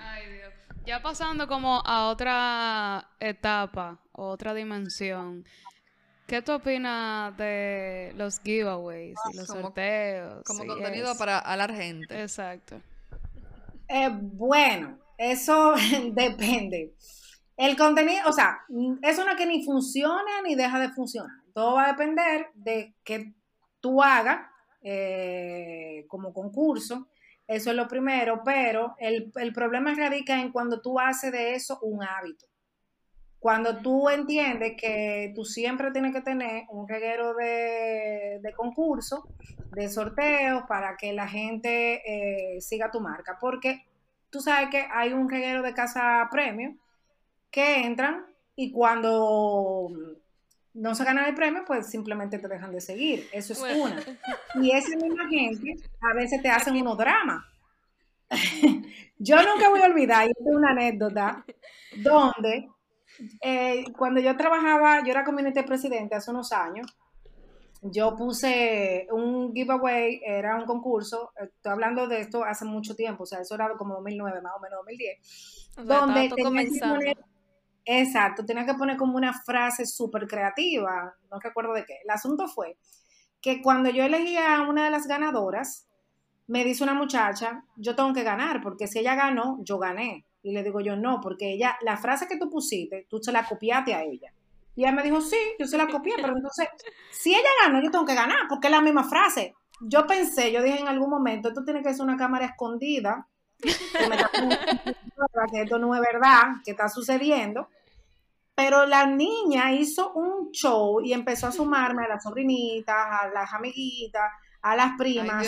Ay, 0.00 0.32
Dios. 0.32 0.54
Ya 0.86 1.02
pasando 1.02 1.46
como 1.46 1.82
a 1.84 2.08
otra 2.08 3.10
etapa, 3.20 4.00
otra 4.12 4.54
dimensión. 4.54 5.44
¿Qué 6.32 6.40
tú 6.40 6.52
opinas 6.52 7.36
de 7.36 8.14
los 8.16 8.40
giveaways 8.40 9.18
y 9.30 9.36
los 9.36 9.46
sorteos? 9.46 10.42
Como 10.46 10.64
contenido 10.64 11.14
para 11.18 11.38
a 11.38 11.58
la 11.58 11.68
gente. 11.68 12.22
Exacto. 12.22 12.80
Eh, 13.86 14.08
bueno, 14.10 14.98
eso 15.18 15.74
depende. 16.14 16.94
El 17.54 17.76
contenido, 17.76 18.22
o 18.30 18.32
sea, 18.32 18.62
eso 19.02 19.26
no 19.26 19.32
es 19.32 19.36
que 19.36 19.44
ni 19.44 19.62
funciona 19.62 20.40
ni 20.42 20.54
deja 20.54 20.80
de 20.80 20.88
funcionar. 20.88 21.36
Todo 21.52 21.74
va 21.74 21.84
a 21.84 21.92
depender 21.92 22.46
de 22.54 22.94
que 23.04 23.34
tú 23.82 24.02
hagas 24.02 24.48
eh, 24.80 26.06
como 26.08 26.32
concurso. 26.32 27.08
Eso 27.46 27.68
es 27.68 27.76
lo 27.76 27.86
primero, 27.86 28.40
pero 28.42 28.96
el, 28.98 29.30
el 29.34 29.52
problema 29.52 29.94
radica 29.94 30.40
en 30.40 30.50
cuando 30.50 30.80
tú 30.80 30.98
haces 30.98 31.30
de 31.30 31.56
eso 31.56 31.78
un 31.82 32.02
hábito. 32.02 32.46
Cuando 33.42 33.78
tú 33.78 34.08
entiendes 34.08 34.74
que 34.80 35.32
tú 35.34 35.44
siempre 35.44 35.90
tienes 35.90 36.14
que 36.14 36.20
tener 36.20 36.62
un 36.68 36.86
reguero 36.86 37.34
de, 37.34 38.38
de 38.40 38.52
concursos, 38.54 39.24
de 39.72 39.88
sorteos, 39.88 40.62
para 40.68 40.96
que 40.96 41.12
la 41.12 41.26
gente 41.26 42.02
eh, 42.06 42.60
siga 42.60 42.92
tu 42.92 43.00
marca. 43.00 43.38
Porque 43.40 43.84
tú 44.30 44.40
sabes 44.40 44.68
que 44.70 44.86
hay 44.94 45.12
un 45.12 45.28
reguero 45.28 45.60
de 45.62 45.74
casa 45.74 46.28
premio 46.30 46.76
que 47.50 47.82
entran 47.84 48.26
y 48.54 48.70
cuando 48.70 49.88
no 50.74 50.94
se 50.94 51.04
ganan 51.04 51.26
el 51.26 51.34
premio, 51.34 51.64
pues 51.66 51.90
simplemente 51.90 52.38
te 52.38 52.46
dejan 52.46 52.70
de 52.70 52.80
seguir. 52.80 53.28
Eso 53.32 53.54
es 53.54 53.76
una. 53.76 54.00
Y 54.62 54.70
esa 54.70 54.96
misma 54.96 55.28
gente 55.28 55.74
a 56.00 56.14
veces 56.14 56.40
te 56.42 56.48
hacen 56.48 56.76
unos 56.76 56.96
dramas. 56.96 57.44
yo 59.18 59.36
nunca 59.42 59.68
voy 59.68 59.82
a 59.82 59.86
olvidar, 59.86 60.28
y 60.30 60.34
tengo 60.34 60.56
una 60.56 60.70
anécdota, 60.70 61.44
donde 61.96 62.68
eh, 63.40 63.84
cuando 63.96 64.20
yo 64.20 64.36
trabajaba, 64.36 65.02
yo 65.04 65.10
era 65.10 65.24
community 65.24 65.62
presidente 65.62 66.14
hace 66.14 66.30
unos 66.30 66.52
años, 66.52 66.86
yo 67.82 68.14
puse 68.14 69.08
un 69.10 69.52
giveaway, 69.52 70.20
era 70.24 70.56
un 70.56 70.66
concurso, 70.66 71.32
estoy 71.36 71.72
hablando 71.72 72.06
de 72.06 72.20
esto 72.20 72.44
hace 72.44 72.64
mucho 72.64 72.94
tiempo, 72.94 73.24
o 73.24 73.26
sea, 73.26 73.40
eso 73.40 73.54
era 73.56 73.70
como 73.76 73.94
2009, 73.94 74.40
más 74.40 74.52
o 74.56 74.60
menos 74.60 74.78
2010, 74.80 75.70
donde 75.84 76.28
tenía 76.28 76.64
que 76.64 76.78
poner, 76.78 77.18
exacto, 77.84 78.44
tenía 78.44 78.66
que 78.66 78.74
poner 78.74 78.96
como 78.96 79.16
una 79.16 79.32
frase 79.32 79.84
súper 79.86 80.28
creativa, 80.28 81.14
no 81.30 81.40
recuerdo 81.40 81.72
de 81.72 81.84
qué. 81.84 81.98
El 82.04 82.10
asunto 82.10 82.46
fue 82.46 82.78
que 83.40 83.60
cuando 83.60 83.90
yo 83.90 84.04
elegí 84.04 84.36
a 84.36 84.62
una 84.62 84.84
de 84.84 84.90
las 84.90 85.08
ganadoras, 85.08 85.88
me 86.46 86.64
dice 86.64 86.84
una 86.84 86.94
muchacha, 86.94 87.64
yo 87.76 87.96
tengo 87.96 88.12
que 88.12 88.22
ganar, 88.22 88.60
porque 88.62 88.86
si 88.86 89.00
ella 89.00 89.14
ganó, 89.14 89.58
yo 89.64 89.78
gané. 89.78 90.26
Y 90.42 90.52
le 90.52 90.62
digo 90.62 90.80
yo, 90.80 90.96
no, 90.96 91.20
porque 91.20 91.52
ella, 91.52 91.76
la 91.82 91.96
frase 91.96 92.26
que 92.26 92.36
tú 92.36 92.50
pusiste, 92.50 93.06
tú 93.08 93.22
se 93.22 93.32
la 93.32 93.46
copiaste 93.46 93.94
a 93.94 94.02
ella. 94.02 94.32
Y 94.74 94.82
ella 94.82 94.92
me 94.92 95.02
dijo, 95.02 95.20
sí, 95.20 95.36
yo 95.58 95.66
se 95.66 95.76
la 95.76 95.86
copié, 95.86 96.14
pero 96.16 96.34
entonces, 96.34 96.68
si 97.10 97.34
ella 97.34 97.48
gana, 97.62 97.82
yo 97.82 97.90
tengo 97.90 98.06
que 98.06 98.14
ganar, 98.14 98.48
porque 98.48 98.68
es 98.68 98.70
la 98.70 98.80
misma 98.80 99.04
frase. 99.04 99.54
Yo 99.80 100.06
pensé, 100.06 100.50
yo 100.50 100.62
dije 100.62 100.80
en 100.80 100.88
algún 100.88 101.10
momento, 101.10 101.48
esto 101.48 101.64
tiene 101.64 101.82
que 101.82 101.92
ser 101.92 102.02
una 102.02 102.16
cámara 102.16 102.46
escondida, 102.46 103.26
que, 103.60 103.70
esto 105.62 105.78
no 105.78 105.94
es 105.94 106.00
verdad, 106.00 106.42
que 106.64 106.70
está 106.72 106.88
sucediendo. 106.88 107.68
Pero 108.54 108.86
la 108.86 109.06
niña 109.06 109.72
hizo 109.72 110.12
un 110.12 110.50
show 110.52 111.00
y 111.00 111.12
empezó 111.12 111.46
a 111.48 111.52
sumarme 111.52 112.04
a 112.04 112.08
las 112.08 112.22
sobrinitas, 112.22 112.96
a 112.96 113.28
las 113.28 113.52
amiguitas, 113.52 114.30
a 114.60 114.76
las 114.76 114.92
primas, 114.98 115.46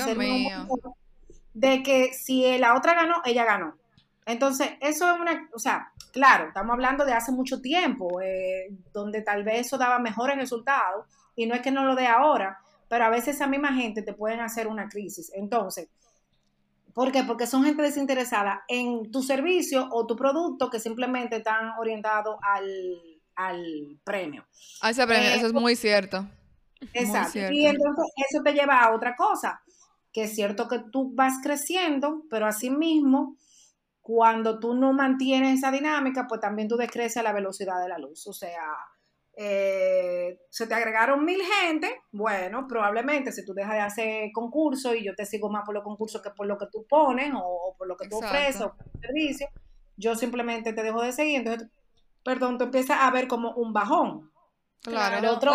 de 1.53 1.83
que 1.83 2.13
si 2.13 2.59
la 2.59 2.75
otra 2.75 2.95
ganó, 2.95 3.23
ella 3.25 3.45
ganó. 3.45 3.77
Entonces, 4.27 4.71
eso 4.81 5.13
es 5.13 5.21
una, 5.21 5.49
o 5.53 5.59
sea, 5.59 5.93
claro, 6.13 6.49
estamos 6.49 6.73
hablando 6.73 7.05
de 7.05 7.13
hace 7.13 7.31
mucho 7.31 7.61
tiempo, 7.61 8.21
eh, 8.23 8.69
donde 8.93 9.21
tal 9.21 9.45
vez 9.45 9.67
eso 9.67 9.77
daba 9.77 9.99
mejores 9.99 10.37
resultados, 10.37 11.07
y 11.37 11.47
no 11.47 11.55
es 11.55 11.61
que 11.61 11.71
no 11.71 11.85
lo 11.85 11.95
dé 11.95 12.07
ahora, 12.07 12.59
pero 12.89 13.05
a 13.05 13.11
veces 13.11 13.37
esa 13.37 13.47
misma 13.47 13.75
gente 13.75 14.03
te 14.03 14.15
pueden 14.15 14.41
hacer 14.41 14.67
una 14.67 14.89
crisis. 14.89 15.31
Entonces, 15.35 15.89
¿por 16.95 17.13
qué? 17.13 17.25
Porque 17.25 17.47
son 17.47 17.65
gente 17.65 17.83
desinteresada 17.83 18.65
en 18.69 19.11
tu 19.11 19.23
servicio 19.23 19.89
o 19.91 20.07
tu 20.07 20.17
producto 20.17 20.71
que 20.71 20.81
simplemente 20.81 21.37
están 21.37 21.73
orientados 21.79 22.37
al, 22.43 23.99
premio. 24.05 24.47
A 24.81 24.91
ese 24.91 25.07
premio, 25.07 25.29
eso 25.31 25.47
es 25.47 25.53
eh, 25.53 25.61
muy 25.61 25.77
cierto. 25.77 26.27
Exacto. 26.93 27.51
Y 27.51 27.67
entonces 27.67 28.07
eso 28.31 28.43
te 28.43 28.53
lleva 28.53 28.81
a 28.81 28.95
otra 28.95 29.17
cosa, 29.17 29.61
que 30.13 30.25
es 30.25 30.35
cierto 30.35 30.69
que 30.69 30.79
tú 30.79 31.13
vas 31.15 31.35
creciendo, 31.43 32.23
pero 32.31 32.47
asimismo 32.47 33.37
Cuando 34.05 34.61
tú 34.61 34.75
no 34.75 34.93
mantienes 34.93 35.59
esa 35.59 35.71
dinámica, 35.71 36.27
pues 36.29 36.39
también 36.39 36.69
tú 36.69 36.77
descreces 36.77 37.23
la 37.23 37.33
velocidad 37.33 37.81
de 37.81 37.89
la 37.89 37.97
luz. 37.97 38.27
O 38.27 38.35
sea, 38.35 38.61
eh, 39.35 40.41
se 40.51 40.67
te 40.67 40.75
agregaron 40.75 41.25
mil 41.25 41.41
gente, 41.41 42.03
bueno, 42.13 42.67
probablemente 42.69 43.33
si 43.33 43.47
tú 43.47 43.55
dejas 43.55 43.73
de 43.73 43.81
hacer 43.81 44.31
concursos 44.35 44.95
y 44.95 45.03
yo 45.03 45.15
te 45.15 45.25
sigo 45.25 45.49
más 45.49 45.65
por 45.65 45.75
los 45.75 45.83
concursos 45.83 46.21
que 46.21 46.29
por 46.33 46.47
lo 46.47 46.59
que 46.59 46.67
tú 46.71 46.85
pones 46.87 47.33
o, 47.35 47.75
por 47.79 47.89
lo 47.89 47.97
que 47.97 48.07
tú 48.07 48.19
ofreces 48.19 48.61
o 48.61 48.77
por 48.77 48.87
el 48.93 49.01
servicio, 49.01 49.49
yo 49.97 50.15
simplemente 50.17 50.75
te 50.75 50.83
dejo 50.83 51.01
de 51.01 51.13
seguir, 51.13 51.39
entonces, 51.39 51.67
perdón, 52.23 52.59
tú 52.59 52.65
empiezas 52.65 52.99
a 53.01 53.11
ver 53.11 53.27
como 53.27 53.55
un 53.55 53.73
bajón. 53.73 54.31
Claro, 54.85 55.33
otro 55.33 55.53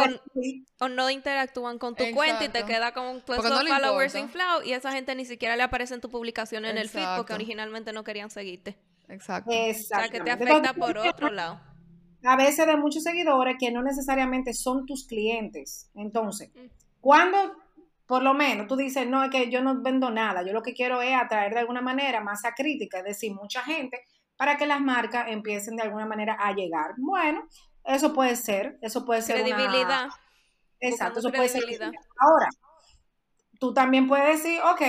o, 0.80 0.90
no 0.90 1.10
interactúan 1.10 1.78
con 1.78 1.96
tu 1.96 2.04
cuenta 2.14 2.46
y 2.46 2.50
te 2.50 2.64
queda 2.66 2.94
con 2.94 3.22
tus 3.22 3.36
followers 3.36 4.16
inflados 4.16 4.66
y 4.66 4.74
esa 4.74 4.92
gente 4.92 5.14
ni 5.14 5.26
siquiera 5.26 5.56
le 5.56 5.64
aparece 5.64 5.94
en 5.94 6.02
tu 6.02 6.10
publicación 6.10 6.66
en 6.66 6.78
el 6.78 6.90
feed 6.90 7.06
porque 7.16 7.34
originalmente 7.34 7.94
no 7.94 8.04
querían 8.04 8.32
seguirte. 8.32 8.78
Exacto. 9.08 9.52
O 9.52 9.74
sea, 9.74 10.10
que 10.10 10.20
te 10.20 10.32
afecta 10.32 10.74
por 10.74 10.98
otro 10.98 11.30
lado 11.30 11.60
a 12.24 12.36
veces 12.36 12.66
de 12.68 12.78
muchos 12.78 13.04
seguidores 13.04 13.56
que 13.60 13.72
no 13.72 13.82
necesariamente 13.82 14.54
son 14.54 14.86
tus 14.86 15.08
clientes. 15.08 15.90
Entonces, 15.96 16.50
mm. 16.54 16.68
cuando 17.00 17.38
por 18.06 18.24
lo 18.24 18.34
menos 18.34 18.68
tú 18.68 18.76
dices, 18.76 19.08
no, 19.08 19.24
es 19.24 19.30
que 19.30 19.52
yo 19.52 19.62
no 19.62 19.84
vendo 19.84 20.10
nada, 20.10 20.44
yo 20.44 20.52
lo 20.52 20.64
que 20.64 20.74
quiero 20.74 21.00
es 21.02 21.14
atraer 21.14 21.54
de 21.54 21.60
alguna 21.60 21.82
manera 21.82 22.22
masa 22.22 22.54
crítica, 22.56 23.00
es 23.00 23.04
decir, 23.04 23.32
mucha 23.36 23.62
gente, 23.62 24.02
para 24.36 24.58
que 24.58 24.66
las 24.66 24.82
marcas 24.82 25.28
empiecen 25.28 25.76
de 25.76 25.84
alguna 25.84 26.08
manera 26.08 26.36
a 26.40 26.54
llegar. 26.54 26.96
Bueno, 26.98 27.44
eso 27.96 28.14
puede 28.14 28.36
ser, 28.36 28.78
eso 28.82 29.06
puede 29.06 29.22
ser 29.22 29.42
credibilidad. 29.42 30.10
Exacto, 30.80 31.20
eso 31.20 31.32
puede 31.32 31.50
ser. 31.50 31.64
Ahora, 32.20 32.50
tú 33.60 33.74
también 33.74 34.08
puedes 34.08 34.42
decir, 34.42 34.60
ok, 34.62 34.82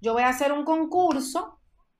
yo 0.00 0.12
voy 0.12 0.22
a 0.22 0.28
hacer 0.28 0.52
un 0.52 0.64
concurso 0.64 1.58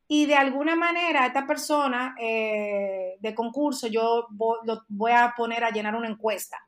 y 0.08 0.26
de 0.26 0.36
alguna 0.36 0.76
manera 0.76 1.26
esta 1.26 1.46
persona 1.46 2.14
eh, 2.20 3.16
de 3.18 3.34
concurso 3.34 3.88
yo 3.88 4.28
lo 4.30 4.84
voy 4.88 5.12
a 5.12 5.34
poner 5.36 5.64
a 5.64 5.70
llenar 5.70 5.96
una 5.96 6.08
encuesta. 6.08 6.58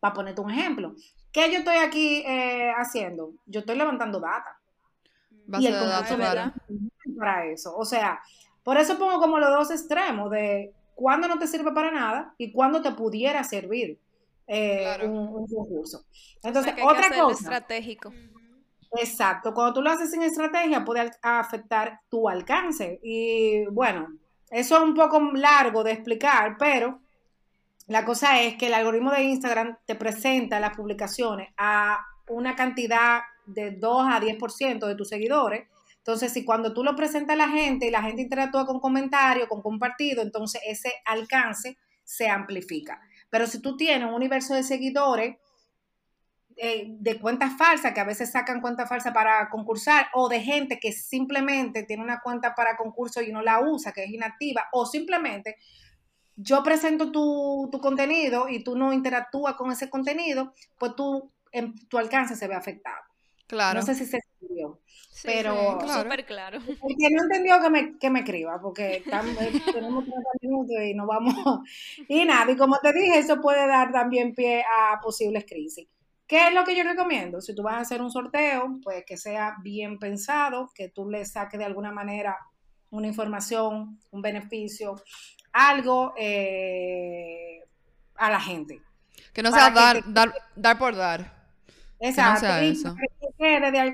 Para 0.00 0.14
ponerte 0.14 0.40
un 0.40 0.50
ejemplo. 0.50 0.94
¿Qué 1.30 1.52
yo 1.52 1.58
estoy 1.58 1.76
aquí 1.76 2.24
eh, 2.26 2.72
haciendo? 2.74 3.34
Yo 3.44 3.60
estoy 3.60 3.76
levantando 3.76 4.18
data. 4.18 4.58
y 5.58 5.66
el 5.66 5.78
concurso 5.78 6.16
para. 6.16 6.54
para 7.18 7.44
eso. 7.44 7.76
O 7.76 7.84
sea, 7.84 8.18
por 8.62 8.78
eso 8.78 8.98
pongo 8.98 9.20
como 9.20 9.38
los 9.38 9.50
dos 9.50 9.70
extremos 9.70 10.30
de 10.30 10.72
cuándo 11.00 11.26
no 11.28 11.38
te 11.38 11.46
sirve 11.46 11.72
para 11.72 11.90
nada 11.90 12.34
y 12.36 12.52
cuándo 12.52 12.82
te 12.82 12.92
pudiera 12.92 13.42
servir 13.42 13.98
eh, 14.46 14.98
un, 15.02 15.46
concurso. 15.46 16.04
Entonces, 16.42 16.74
otra 16.82 17.08
cosa. 17.08 17.40
Estratégico. 17.40 18.12
Exacto, 18.92 19.54
cuando 19.54 19.72
tú 19.72 19.82
lo 19.82 19.90
haces 19.90 20.10
sin 20.10 20.22
estrategia 20.22 20.84
puede 20.84 21.10
afectar 21.22 22.00
tu 22.10 22.28
alcance. 22.28 23.00
Y 23.02 23.64
bueno, 23.66 24.08
eso 24.50 24.76
es 24.76 24.82
un 24.82 24.94
poco 24.94 25.20
largo 25.32 25.82
de 25.82 25.92
explicar, 25.92 26.56
pero 26.58 27.00
la 27.86 28.04
cosa 28.04 28.42
es 28.42 28.56
que 28.56 28.66
el 28.66 28.74
algoritmo 28.74 29.10
de 29.10 29.22
Instagram 29.22 29.78
te 29.86 29.94
presenta 29.94 30.60
las 30.60 30.76
publicaciones 30.76 31.48
a 31.56 31.98
una 32.28 32.54
cantidad 32.54 33.22
de 33.46 33.70
2 33.70 34.06
a 34.06 34.20
10% 34.20 34.86
de 34.86 34.94
tus 34.96 35.08
seguidores. 35.08 35.66
Entonces, 36.00 36.32
si 36.32 36.44
cuando 36.44 36.72
tú 36.72 36.82
lo 36.82 36.96
presentas 36.96 37.34
a 37.34 37.36
la 37.36 37.48
gente 37.48 37.86
y 37.86 37.90
la 37.90 38.02
gente 38.02 38.22
interactúa 38.22 38.66
con 38.66 38.80
comentarios, 38.80 39.48
con 39.48 39.62
compartido, 39.62 40.22
entonces 40.22 40.60
ese 40.66 40.92
alcance 41.04 41.76
se 42.04 42.28
amplifica. 42.28 43.00
Pero 43.28 43.46
si 43.46 43.60
tú 43.60 43.76
tienes 43.76 44.08
un 44.08 44.14
universo 44.14 44.54
de 44.54 44.62
seguidores 44.62 45.36
eh, 46.56 46.86
de 46.88 47.20
cuentas 47.20 47.56
falsas, 47.56 47.92
que 47.94 48.00
a 48.00 48.04
veces 48.04 48.32
sacan 48.32 48.60
cuentas 48.60 48.88
falsas 48.88 49.14
para 49.14 49.48
concursar, 49.48 50.08
o 50.14 50.28
de 50.28 50.40
gente 50.40 50.78
que 50.80 50.92
simplemente 50.92 51.84
tiene 51.84 52.02
una 52.02 52.20
cuenta 52.20 52.54
para 52.54 52.76
concurso 52.76 53.22
y 53.22 53.30
no 53.32 53.42
la 53.42 53.60
usa, 53.60 53.92
que 53.92 54.04
es 54.04 54.10
inactiva, 54.10 54.68
o 54.72 54.84
simplemente 54.86 55.56
yo 56.36 56.62
presento 56.62 57.12
tu, 57.12 57.70
contenido 57.80 58.48
y 58.48 58.64
tú 58.64 58.76
no 58.76 58.92
interactúas 58.92 59.54
con 59.54 59.70
ese 59.70 59.90
contenido, 59.90 60.54
pues 60.78 60.96
tú, 60.96 61.30
en, 61.52 61.74
tu 61.88 61.98
alcance 61.98 62.34
se 62.36 62.48
ve 62.48 62.54
afectado. 62.54 63.02
Claro. 63.46 63.78
No 63.78 63.86
sé 63.86 63.94
si 63.94 64.06
se 64.06 64.20
entendió, 64.60 64.80
pero... 65.22 66.02
Súper 66.02 66.24
claro. 66.26 66.58
El 66.58 66.96
que 66.98 67.10
no 67.10 67.22
entendió 67.22 67.60
que 67.60 67.70
me, 67.70 67.98
que 67.98 68.10
me 68.10 68.20
escriba, 68.20 68.60
porque 68.60 68.96
estamos, 68.96 69.36
tenemos 69.72 70.04
30 70.04 70.30
minutos 70.42 70.76
y 70.82 70.94
no 70.94 71.06
vamos... 71.06 71.34
Y 72.08 72.24
nada, 72.24 72.50
y 72.50 72.56
como 72.56 72.78
te 72.78 72.92
dije, 72.92 73.18
eso 73.18 73.40
puede 73.40 73.66
dar 73.66 73.92
también 73.92 74.34
pie 74.34 74.62
a 74.62 75.00
posibles 75.00 75.44
crisis. 75.46 75.88
¿Qué 76.26 76.46
es 76.46 76.54
lo 76.54 76.64
que 76.64 76.76
yo 76.76 76.84
recomiendo? 76.84 77.40
Si 77.40 77.54
tú 77.56 77.64
vas 77.64 77.74
a 77.74 77.80
hacer 77.80 78.00
un 78.00 78.10
sorteo, 78.10 78.78
pues 78.84 79.04
que 79.04 79.16
sea 79.16 79.56
bien 79.62 79.98
pensado, 79.98 80.70
que 80.74 80.88
tú 80.88 81.10
le 81.10 81.24
saques 81.24 81.58
de 81.58 81.66
alguna 81.66 81.90
manera 81.90 82.38
una 82.90 83.08
información, 83.08 83.98
un 84.10 84.22
beneficio, 84.22 84.94
algo 85.52 86.14
eh, 86.16 87.64
a 88.14 88.30
la 88.30 88.40
gente. 88.40 88.80
Que 89.32 89.42
no 89.42 89.50
sea 89.50 89.70
dar, 89.70 90.04
dar, 90.54 90.78
por 90.78 90.94
dar. 90.94 91.39
Exacto. 92.00 92.46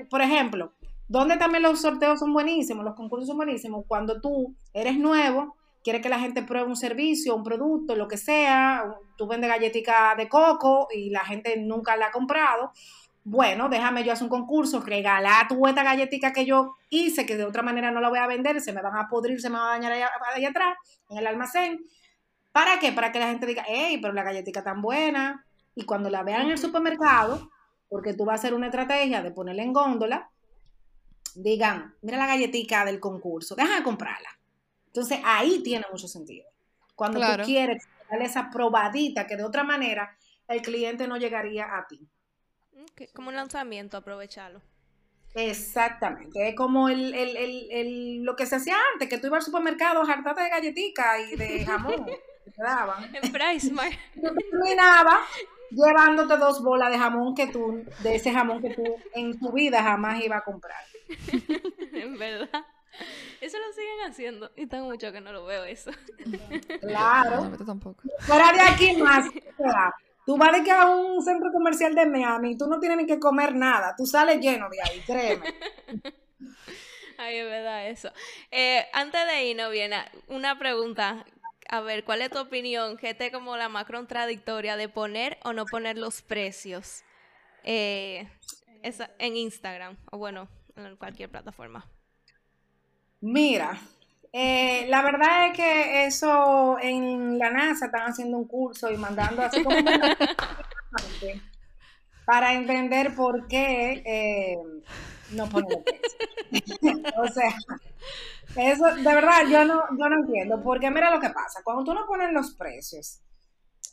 por 0.09 0.21
ejemplo, 0.21 0.73
donde 1.07 1.37
también 1.37 1.63
los 1.63 1.81
sorteos 1.81 2.19
son 2.19 2.33
buenísimos, 2.33 2.83
los 2.83 2.95
concursos 2.95 3.27
son 3.27 3.37
buenísimos, 3.37 3.85
cuando 3.87 4.19
tú 4.21 4.55
eres 4.73 4.97
nuevo 4.97 5.55
quiere 5.83 6.01
que 6.01 6.09
la 6.09 6.19
gente 6.19 6.43
pruebe 6.43 6.67
un 6.67 6.75
servicio, 6.75 7.35
un 7.35 7.43
producto, 7.43 7.95
lo 7.95 8.07
que 8.07 8.17
sea, 8.17 8.83
tú 9.17 9.27
vendes 9.27 9.49
galletica 9.49 10.15
de 10.17 10.27
coco 10.27 10.87
y 10.93 11.11
la 11.11 11.23
gente 11.23 11.55
nunca 11.57 11.95
la 11.95 12.07
ha 12.07 12.11
comprado, 12.11 12.71
bueno, 13.29 13.67
déjame 13.67 14.05
yo 14.05 14.13
hacer 14.13 14.23
un 14.23 14.29
concurso, 14.29 14.79
regalar 14.79 15.49
tu 15.49 15.67
esta 15.67 15.83
galletica 15.83 16.31
que 16.31 16.45
yo 16.45 16.75
hice, 16.89 17.25
que 17.25 17.35
de 17.35 17.43
otra 17.43 17.61
manera 17.61 17.91
no 17.91 17.99
la 17.99 18.07
voy 18.07 18.19
a 18.19 18.25
vender, 18.25 18.61
se 18.61 18.71
me 18.71 18.81
van 18.81 18.95
a 18.95 19.09
podrir, 19.09 19.41
se 19.41 19.49
me 19.49 19.57
va 19.57 19.67
a 19.67 19.71
dañar 19.71 19.91
allá, 19.91 20.09
atrás, 20.47 20.77
en 21.09 21.17
el 21.17 21.27
almacén. 21.27 21.83
¿Para 22.53 22.79
qué? 22.79 22.93
Para 22.93 23.11
que 23.11 23.19
la 23.19 23.27
gente 23.27 23.45
diga, 23.45 23.65
hey, 23.67 23.99
pero 24.01 24.13
la 24.13 24.23
galletica 24.23 24.63
tan 24.63 24.81
buena. 24.81 25.45
Y 25.75 25.83
cuando 25.83 26.09
la 26.09 26.23
vean 26.23 26.43
en 26.43 26.51
el 26.51 26.57
supermercado, 26.57 27.49
porque 27.89 28.13
tú 28.13 28.25
vas 28.25 28.33
a 28.33 28.39
hacer 28.39 28.53
una 28.53 28.67
estrategia 28.67 29.21
de 29.21 29.31
ponerla 29.31 29.63
en 29.63 29.73
góndola, 29.73 30.29
digan, 31.35 31.95
mira 32.01 32.17
la 32.17 32.27
galletica 32.27 32.85
del 32.85 32.99
concurso, 32.99 33.55
déjame 33.55 33.83
comprarla. 33.83 34.29
Entonces 34.87 35.19
ahí 35.23 35.61
tiene 35.63 35.85
mucho 35.91 36.07
sentido. 36.07 36.47
Cuando 36.95 37.19
tú 37.19 37.43
quieres 37.43 37.83
darle 38.09 38.25
esa 38.25 38.49
probadita 38.49 39.27
que 39.27 39.37
de 39.37 39.43
otra 39.43 39.63
manera 39.63 40.17
el 40.47 40.61
cliente 40.61 41.07
no 41.07 41.17
llegaría 41.17 41.77
a 41.77 41.87
ti. 41.87 42.07
Como 43.13 43.29
un 43.29 43.35
lanzamiento, 43.35 43.97
aprovecharlo. 43.97 44.61
Exactamente, 45.35 46.49
es 46.49 46.55
como 46.55 46.89
el, 46.89 48.23
lo 48.23 48.35
que 48.35 48.47
se 48.47 48.55
hacía 48.55 48.75
antes, 48.93 49.07
que 49.07 49.19
tú 49.19 49.27
ibas 49.27 49.43
al 49.43 49.45
supermercado, 49.45 50.01
hartata 50.01 50.41
de 50.41 50.49
galletica 50.49 51.19
y 51.19 51.35
de 51.35 51.63
jamón 51.63 52.05
que 52.05 52.51
te 52.51 52.63
daban. 52.63 53.03
En 53.13 53.31
Price 53.31 53.71
terminaba 54.49 55.19
llevándote 55.71 56.37
dos 56.37 56.63
bolas 56.63 56.91
de 56.91 56.97
jamón 56.97 57.35
que 57.35 57.47
tú, 57.47 57.83
de 58.03 58.15
ese 58.15 58.31
jamón 58.31 58.61
que 58.61 58.73
tú 58.73 58.83
en 59.13 59.39
tu 59.39 59.51
vida 59.51 59.83
jamás 59.83 60.23
iba 60.23 60.37
a 60.37 60.43
comprar. 60.43 60.81
en 61.93 62.17
verdad. 62.17 62.65
Eso 63.41 63.57
lo 63.59 63.73
siguen 63.73 64.09
haciendo. 64.09 64.51
Y 64.55 64.65
tengo 64.65 64.85
mucho 64.85 65.11
que 65.11 65.21
no 65.21 65.31
lo 65.31 65.45
veo 65.45 65.63
eso. 65.63 65.91
Claro. 66.81 67.49
No, 67.49 67.65
tampoco. 67.65 68.03
Fuera 68.19 68.51
de 68.53 68.61
aquí 68.61 68.97
más. 68.97 69.25
Tú 70.25 70.37
vas 70.37 70.51
de 70.51 70.63
que 70.63 70.71
a 70.71 70.89
un 70.89 71.23
centro 71.23 71.51
comercial 71.51 71.95
de 71.95 72.05
Miami 72.05 72.51
y 72.51 72.57
tú 72.57 72.67
no 72.67 72.79
tienes 72.79 72.97
ni 72.97 73.05
que 73.05 73.19
comer 73.19 73.55
nada. 73.55 73.95
Tú 73.97 74.05
sales 74.05 74.39
lleno 74.39 74.67
de 74.69 74.77
ahí, 74.81 75.01
créeme. 75.05 75.55
Ay, 77.17 77.37
es 77.37 77.45
verdad 77.45 77.89
eso. 77.89 78.11
Eh, 78.51 78.85
antes 78.93 79.25
de 79.25 79.45
irnos, 79.45 79.71
viene 79.71 79.97
una 80.27 80.59
pregunta. 80.59 81.25
A 81.69 81.81
ver, 81.81 82.03
¿cuál 82.03 82.21
es 82.21 82.29
tu 82.29 82.39
opinión? 82.39 82.97
¿Qué 82.97 83.13
te 83.13 83.31
como 83.31 83.57
la 83.57 83.67
más 83.69 83.85
contradictoria 83.85 84.77
de 84.77 84.87
poner 84.87 85.37
o 85.43 85.53
no 85.53 85.65
poner 85.65 85.97
los 85.97 86.21
precios 86.21 87.03
eh, 87.63 88.27
en 88.83 89.35
Instagram? 89.35 89.97
O 90.11 90.17
bueno, 90.17 90.47
en 90.75 90.95
cualquier 90.95 91.29
plataforma. 91.29 91.85
Mira, 93.19 93.77
eh, 94.31 94.85
la 94.87 95.01
verdad 95.01 95.47
es 95.47 95.57
que 95.57 96.05
eso 96.05 96.77
en 96.79 97.39
la 97.39 97.49
NASA 97.49 97.87
están 97.87 98.11
haciendo 98.11 98.37
un 98.37 98.47
curso 98.47 98.91
y 98.91 98.97
mandando 98.97 99.41
así 99.41 99.63
como 99.63 99.75
para 102.25 102.53
entender 102.53 103.15
por 103.15 103.47
qué 103.47 104.03
eh, 104.05 104.57
no 105.31 105.49
ponen 105.49 105.83
o 107.17 107.27
sea, 107.27 107.55
eso 108.57 108.85
de 108.95 109.03
verdad 109.03 109.47
yo 109.49 109.65
no, 109.65 109.83
yo 109.97 110.09
no 110.09 110.19
entiendo, 110.19 110.61
porque 110.63 110.89
mira 110.91 111.11
lo 111.11 111.19
que 111.19 111.29
pasa, 111.29 111.61
cuando 111.63 111.83
tú 111.83 111.93
no 111.93 112.05
pones 112.05 112.31
los 112.33 112.53
precios, 112.55 113.21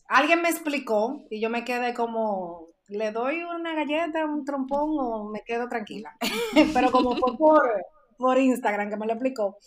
alguien 0.08 0.42
me 0.42 0.48
explicó 0.48 1.24
y 1.30 1.40
yo 1.40 1.50
me 1.50 1.64
quedé 1.64 1.94
como, 1.94 2.68
le 2.88 3.12
doy 3.12 3.42
una 3.42 3.74
galleta, 3.74 4.24
un 4.24 4.44
trompón 4.44 4.90
o 4.98 5.30
me 5.30 5.42
quedo 5.42 5.68
tranquila, 5.68 6.16
pero 6.74 6.90
como 6.90 7.16
fue 7.16 7.36
por 7.36 7.62
por 8.16 8.38
Instagram 8.38 8.90
que 8.90 8.96
me 8.96 9.06
lo 9.06 9.12
explicó, 9.12 9.58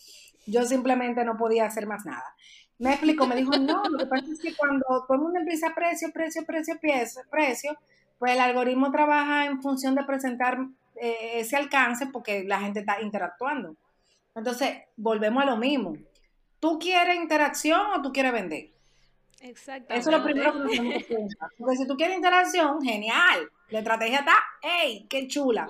yo 0.45 0.65
simplemente 0.65 1.23
no 1.23 1.37
podía 1.37 1.65
hacer 1.65 1.87
más 1.87 2.05
nada. 2.05 2.35
Me 2.79 2.91
explicó, 2.91 3.25
me 3.25 3.35
dijo, 3.35 3.51
no, 3.57 3.83
lo 3.89 3.97
que 3.97 4.05
pasa 4.05 4.25
es 4.31 4.39
que 4.39 4.55
cuando 4.55 4.85
todo 5.07 5.15
el 5.15 5.21
mundo 5.21 5.39
empieza 5.39 5.73
precio, 5.73 6.09
precio, 6.13 6.45
precio, 6.45 6.75
precio, 6.79 7.21
precio, 7.29 7.77
pues 8.19 8.33
el 8.33 8.39
algoritmo 8.39 8.91
trabaja 8.91 9.45
en 9.45 9.61
función 9.61 9.95
de 9.95 10.03
presentar 10.03 10.59
eh, 10.95 11.39
ese 11.39 11.55
alcance 11.55 12.07
porque 12.07 12.43
la 12.43 12.59
gente 12.59 12.81
está 12.81 13.01
interactuando. 13.01 13.75
Entonces, 14.37 14.83
volvemos 14.95 15.43
a 15.43 15.47
lo 15.47 15.57
mismo. 15.57 15.95
¿tú 16.59 16.79
quieres 16.79 17.15
interacción 17.15 17.81
o 17.95 18.01
tú 18.01 18.11
quieres 18.11 18.31
vender? 18.31 18.71
Exactamente. 19.39 19.97
Eso 19.97 20.09
es 20.09 20.17
lo 20.17 20.23
primero 20.23 20.53
que 20.53 20.59
nos 20.59 20.71
tenemos 20.71 20.97
que 20.97 21.03
preguntar. 21.05 21.49
Porque 21.57 21.77
si 21.77 21.87
tú 21.87 21.95
quieres 21.95 22.15
interacción, 22.15 22.81
genial. 22.81 23.49
La 23.69 23.79
estrategia 23.79 24.19
está, 24.19 24.35
¡ey! 24.61 25.05
¡Qué 25.09 25.27
chula! 25.27 25.67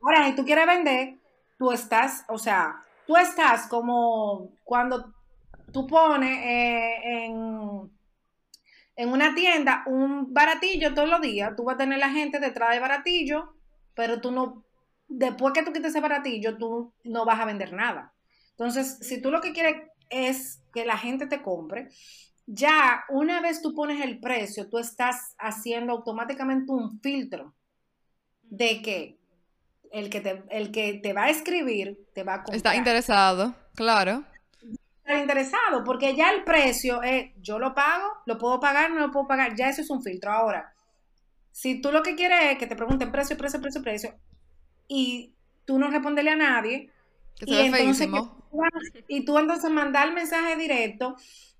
Ahora, 0.00 0.26
si 0.26 0.36
tú 0.36 0.44
quieres 0.44 0.66
vender, 0.66 1.16
tú 1.58 1.72
estás, 1.72 2.24
o 2.28 2.38
sea, 2.38 2.84
tú 3.06 3.16
estás 3.16 3.66
como 3.68 4.50
cuando 4.62 5.14
tú 5.72 5.86
pones 5.86 6.38
eh, 6.44 7.24
en, 7.24 7.90
en 8.96 9.08
una 9.08 9.34
tienda 9.34 9.82
un 9.86 10.32
baratillo 10.32 10.92
todos 10.92 11.08
los 11.08 11.20
días, 11.22 11.56
tú 11.56 11.64
vas 11.64 11.76
a 11.76 11.78
tener 11.78 11.98
la 11.98 12.10
gente 12.10 12.38
detrás 12.38 12.70
del 12.70 12.80
baratillo, 12.80 13.54
pero 13.94 14.20
tú 14.20 14.30
no, 14.30 14.65
después 15.08 15.52
que 15.52 15.62
tú 15.62 15.72
quites 15.72 15.90
ese 15.90 16.00
baratillo, 16.00 16.56
tú 16.56 16.92
no 17.04 17.24
vas 17.24 17.40
a 17.40 17.44
vender 17.44 17.72
nada. 17.72 18.12
Entonces, 18.50 18.98
si 19.00 19.20
tú 19.20 19.30
lo 19.30 19.40
que 19.40 19.52
quieres 19.52 19.82
es 20.08 20.62
que 20.72 20.84
la 20.84 20.96
gente 20.96 21.26
te 21.26 21.42
compre, 21.42 21.88
ya 22.46 23.04
una 23.08 23.40
vez 23.40 23.60
tú 23.60 23.74
pones 23.74 24.02
el 24.02 24.20
precio, 24.20 24.68
tú 24.68 24.78
estás 24.78 25.34
haciendo 25.38 25.92
automáticamente 25.92 26.72
un 26.72 27.00
filtro 27.00 27.54
de 28.42 28.82
que 28.82 29.18
el 29.92 30.10
que 30.10 30.20
te, 30.20 30.42
el 30.50 30.70
que 30.70 30.94
te 31.02 31.12
va 31.12 31.24
a 31.24 31.30
escribir 31.30 31.98
te 32.14 32.22
va 32.22 32.34
a 32.34 32.36
comprar. 32.38 32.56
Está 32.56 32.76
interesado, 32.76 33.54
claro. 33.74 34.24
Está 35.04 35.20
interesado, 35.20 35.84
porque 35.84 36.16
ya 36.16 36.30
el 36.30 36.44
precio 36.44 37.02
es, 37.02 37.30
yo 37.36 37.58
lo 37.58 37.74
pago, 37.74 38.06
lo 38.26 38.38
puedo 38.38 38.58
pagar, 38.58 38.90
no 38.90 39.00
lo 39.00 39.10
puedo 39.10 39.26
pagar, 39.26 39.54
ya 39.56 39.68
eso 39.68 39.82
es 39.82 39.90
un 39.90 40.02
filtro. 40.02 40.32
Ahora, 40.32 40.72
si 41.52 41.80
tú 41.80 41.92
lo 41.92 42.02
que 42.02 42.16
quieres 42.16 42.52
es 42.52 42.58
que 42.58 42.66
te 42.66 42.76
pregunten 42.76 43.12
precio, 43.12 43.36
precio, 43.36 43.60
precio, 43.60 43.82
precio, 43.82 44.14
y 44.88 45.34
tú 45.64 45.78
no 45.78 45.88
responderle 45.90 46.30
a 46.30 46.36
nadie, 46.36 46.90
Que 47.36 47.44
y 47.50 47.54
entonces, 47.66 47.98
feísimo. 47.98 48.48
y 49.08 49.24
tú 49.24 49.38
entonces 49.38 49.70
mandar 49.70 50.08
el 50.08 50.14
mensaje 50.14 50.56
directo 50.56 51.16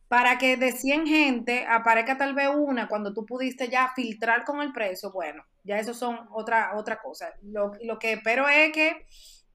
para 0.09 0.39
que 0.39 0.57
de 0.57 0.73
100 0.73 1.07
gente 1.07 1.67
aparezca 1.69 2.17
tal 2.17 2.35
vez 2.35 2.49
una 2.55 2.87
cuando 2.89 3.13
tú 3.13 3.27
pudiste 3.27 3.69
ya 3.69 3.93
filtrar 3.95 4.45
con 4.45 4.61
el 4.63 4.73
precio, 4.73 5.11
bueno, 5.13 5.45
ya 5.65 5.79
eso 5.79 5.95
son 5.95 6.21
otra, 6.31 6.77
otra 6.77 7.01
cosa. 7.01 7.31
Lo, 7.43 7.73
lo 7.83 7.99
que 7.99 8.13
espero 8.13 8.49
es 8.49 8.73
que 8.73 9.07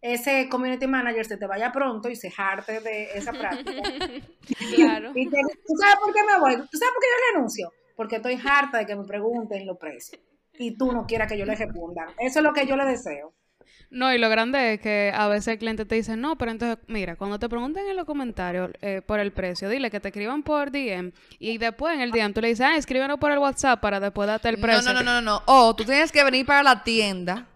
ese 0.02 0.50
community 0.50 0.88
manager 0.88 1.26
se 1.26 1.38
te 1.38 1.48
vaya 1.48 1.72
pronto 1.72 2.10
y 2.10 2.16
se 2.16 2.32
jarte 2.32 2.82
de 2.82 3.12
esa 3.14 3.32
práctica. 3.32 3.82
Claro. 4.76 5.12
Y 5.16 5.30
que, 5.30 5.38
¿Tú 5.42 5.74
sabes 5.80 5.96
por 6.02 6.14
qué 6.14 6.24
me 6.24 6.40
voy? 6.40 6.56
¿Tú 6.56 6.78
sabes 6.78 6.94
por 6.94 7.02
qué 7.02 7.08
yo 7.08 7.34
renuncio? 7.34 7.74
Porque 7.96 8.16
estoy 8.18 8.40
harta 8.44 8.80
de 8.80 8.86
que 8.86 8.96
me 8.96 9.04
pregunten 9.06 9.66
los 9.66 9.78
precios 9.78 10.20
y 10.58 10.76
tú 10.78 10.92
no 10.92 11.06
quieras 11.06 11.28
que 11.32 11.38
yo 11.38 11.46
les 11.46 11.60
responda. 11.60 12.08
Eso 12.20 12.40
es 12.40 12.44
lo 12.44 12.54
que 12.54 12.66
yo 12.66 12.76
le 12.76 12.86
deseo. 12.86 13.34
No, 13.90 14.14
y 14.14 14.18
lo 14.18 14.30
grande 14.30 14.74
es 14.76 14.82
que 14.82 15.12
a 15.14 15.28
veces 15.28 15.50
el 15.50 15.60
cliente 15.60 15.86
te 15.86 15.96
dice, 15.96 16.16
no, 16.18 16.38
pero 16.38 16.52
entonces, 16.52 16.78
mira, 16.88 17.16
cuando 17.16 17.40
te 17.40 17.50
pregunten 17.50 17.88
en 17.88 17.96
los 17.96 18.06
comentarios 18.06 18.72
eh, 18.82 19.02
por 19.06 19.20
el 19.20 19.32
precio, 19.32 19.70
dile 19.70 19.90
que 19.92 20.00
te 20.00 20.10
escriban 20.10 20.44
por 20.44 20.72
DM 20.72 21.12
y 21.40 21.58
después 21.58 21.94
en 21.96 22.02
el 22.02 22.12
DM 22.12 22.34
tú 22.34 22.42
le 22.42 22.50
dices, 22.50 22.66
ah, 22.66 22.76
escríbenos 22.78 23.20
por 23.20 23.32
el 23.32 23.40
WhatsApp 23.40 23.82
para 23.82 24.00
después 24.00 24.28
darte 24.28 24.50
el 24.50 24.58
No, 24.58 24.62
precio. 24.62 24.94
no, 24.94 24.94
no, 24.94 25.04
no, 25.04 25.22
no. 25.22 25.42
O 25.46 25.76
tú 25.76 25.84
tienes 25.86 26.12
que 26.12 26.24
venir 26.24 26.46
para 26.46 26.64
la 26.64 26.84
tienda 26.84 27.48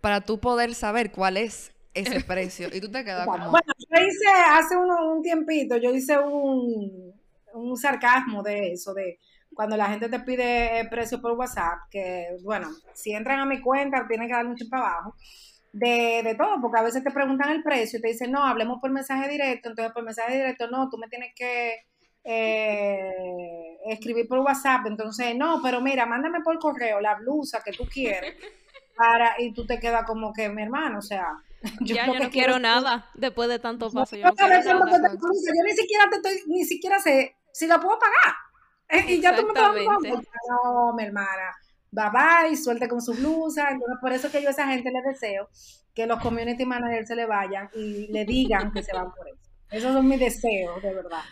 para 0.00 0.20
tú 0.20 0.38
poder 0.40 0.74
saber 0.74 1.12
cuál 1.12 1.36
es 1.36 1.72
ese 1.94 2.20
precio. 2.26 2.68
Y 2.72 2.80
tú 2.80 2.90
te 2.90 3.04
quedas 3.04 3.30
como... 3.30 3.50
Bueno, 3.50 3.72
yo 3.78 4.06
hice 4.06 4.28
hace 4.50 4.76
uno- 4.76 5.12
un 5.14 5.22
tiempito, 5.22 5.76
yo 5.76 5.90
hice 5.94 6.18
un, 6.18 7.12
un 7.54 7.76
sarcasmo 7.76 8.42
de 8.42 8.72
eso, 8.72 8.94
de 8.94 9.18
cuando 9.54 9.76
la 9.76 9.86
gente 9.86 10.08
te 10.08 10.20
pide 10.20 10.80
el 10.80 10.88
precio 10.88 11.20
por 11.20 11.32
WhatsApp, 11.32 11.78
que 11.90 12.28
bueno, 12.42 12.68
si 12.94 13.12
entran 13.12 13.40
a 13.40 13.46
mi 13.46 13.60
cuenta 13.60 14.06
tienen 14.08 14.28
que 14.28 14.34
darle 14.34 14.50
un 14.50 14.56
chip 14.56 14.70
para 14.70 14.86
abajo, 14.88 15.14
de, 15.72 16.20
de 16.22 16.34
todo, 16.34 16.60
porque 16.60 16.80
a 16.80 16.82
veces 16.82 17.02
te 17.02 17.10
preguntan 17.10 17.50
el 17.50 17.62
precio 17.62 17.98
y 17.98 18.02
te 18.02 18.08
dicen, 18.08 18.30
no, 18.30 18.44
hablemos 18.44 18.78
por 18.80 18.90
mensaje 18.90 19.28
directo, 19.28 19.70
entonces 19.70 19.92
por 19.94 20.04
mensaje 20.04 20.34
directo, 20.36 20.68
no, 20.68 20.88
tú 20.90 20.98
me 20.98 21.08
tienes 21.08 21.32
que 21.34 21.86
eh, 22.24 23.78
escribir 23.86 24.28
por 24.28 24.40
WhatsApp, 24.40 24.86
entonces, 24.86 25.34
no, 25.36 25.60
pero 25.62 25.80
mira, 25.80 26.06
mándame 26.06 26.40
por 26.42 26.58
correo 26.58 27.00
la 27.00 27.14
blusa 27.14 27.62
que 27.64 27.72
tú 27.72 27.84
quieres, 27.86 28.34
para, 28.96 29.34
y 29.38 29.52
tú 29.54 29.66
te 29.66 29.78
quedas 29.80 30.04
como 30.04 30.32
que, 30.32 30.48
mi 30.48 30.62
hermano, 30.62 30.98
o 30.98 31.02
sea, 31.02 31.26
ya 31.80 32.06
yo 32.06 32.18
no 32.18 32.30
quiero 32.30 32.56
es- 32.56 32.62
nada 32.62 33.08
después 33.14 33.48
de 33.48 33.58
tanto 33.58 33.90
paso. 33.90 34.16
No 34.16 34.34
quiero 34.34 34.58
nada. 34.74 35.08
yo 35.22 35.64
ni 35.64 35.72
siquiera 35.72 36.04
te 36.10 36.16
estoy, 36.16 36.42
ni 36.48 36.64
siquiera 36.64 36.98
sé 37.00 37.36
si 37.52 37.66
la 37.66 37.80
puedo 37.80 37.98
pagar. 37.98 38.34
Eh, 38.92 39.04
Y 39.08 39.20
ya 39.20 39.34
tú 39.34 39.46
me 39.46 39.52
estás. 39.52 39.74
No, 40.48 40.92
mi 40.94 41.04
hermana. 41.04 41.56
Bye 41.90 42.10
bye, 42.10 42.56
suelte 42.56 42.88
con 42.88 43.00
su 43.02 43.12
blusa. 43.14 43.70
Entonces, 43.70 43.98
por 44.00 44.12
eso 44.12 44.30
que 44.30 44.42
yo 44.42 44.48
a 44.48 44.52
esa 44.52 44.66
gente 44.68 44.90
les 44.90 45.04
deseo 45.04 45.48
que 45.94 46.06
los 46.06 46.20
community 46.20 46.64
managers 46.64 47.08
se 47.08 47.16
le 47.16 47.26
vayan 47.26 47.68
y 47.74 48.06
le 48.08 48.24
digan 48.24 48.72
que 48.72 48.82
se 48.82 48.92
van 48.94 49.12
por 49.12 49.28
eso. 49.28 49.38
Esos 49.70 49.92
son 49.92 50.06
mis 50.06 50.20
deseos, 50.20 50.82
de 50.82 50.94
verdad. 50.94 51.22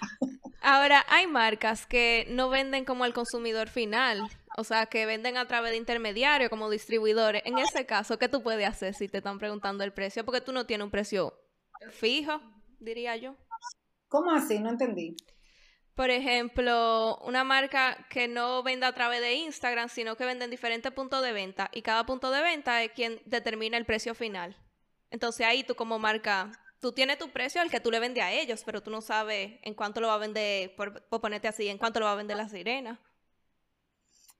Ahora, 0.62 1.04
hay 1.08 1.26
marcas 1.26 1.86
que 1.86 2.26
no 2.30 2.48
venden 2.48 2.84
como 2.84 3.04
al 3.04 3.14
consumidor 3.14 3.68
final, 3.68 4.22
o 4.56 4.64
sea, 4.64 4.86
que 4.86 5.06
venden 5.06 5.36
a 5.36 5.46
través 5.46 5.72
de 5.72 5.76
intermediarios 5.78 6.50
como 6.50 6.68
distribuidores. 6.70 7.42
En 7.44 7.58
ese 7.58 7.86
caso, 7.86 8.18
¿qué 8.18 8.28
tú 8.28 8.42
puedes 8.42 8.66
hacer 8.68 8.94
si 8.94 9.08
te 9.08 9.18
están 9.18 9.38
preguntando 9.38 9.84
el 9.84 9.92
precio? 9.92 10.24
Porque 10.24 10.40
tú 10.40 10.52
no 10.52 10.66
tienes 10.66 10.84
un 10.84 10.90
precio 10.90 11.34
fijo, 11.90 12.40
diría 12.78 13.16
yo. 13.16 13.36
¿Cómo 14.08 14.30
así? 14.32 14.58
No 14.58 14.70
entendí. 14.70 15.16
Por 16.00 16.08
ejemplo, 16.10 17.18
una 17.26 17.44
marca 17.44 18.06
que 18.08 18.26
no 18.26 18.62
venda 18.62 18.86
a 18.88 18.94
través 18.94 19.20
de 19.20 19.34
Instagram, 19.34 19.90
sino 19.90 20.16
que 20.16 20.24
vende 20.24 20.46
en 20.46 20.50
diferentes 20.50 20.90
puntos 20.92 21.22
de 21.22 21.32
venta 21.32 21.68
y 21.74 21.82
cada 21.82 22.06
punto 22.06 22.30
de 22.30 22.40
venta 22.42 22.82
es 22.82 22.92
quien 22.92 23.20
determina 23.26 23.76
el 23.76 23.84
precio 23.84 24.14
final. 24.14 24.56
Entonces 25.10 25.46
ahí 25.46 25.62
tú 25.62 25.74
como 25.74 25.98
marca, 25.98 26.52
tú 26.80 26.92
tienes 26.92 27.18
tu 27.18 27.28
precio 27.30 27.60
al 27.60 27.70
que 27.70 27.80
tú 27.80 27.90
le 27.90 28.00
vendes 28.00 28.24
a 28.24 28.32
ellos, 28.32 28.62
pero 28.64 28.82
tú 28.82 28.90
no 28.90 29.02
sabes 29.02 29.58
en 29.62 29.74
cuánto 29.74 30.00
lo 30.00 30.08
va 30.08 30.14
a 30.14 30.18
vender, 30.18 30.74
por, 30.74 31.02
ponerte 31.20 31.48
así, 31.48 31.68
en 31.68 31.76
cuánto 31.78 32.00
lo 32.00 32.06
va 32.06 32.12
a 32.12 32.16
vender 32.16 32.38
la 32.38 32.48
sirena. 32.48 32.98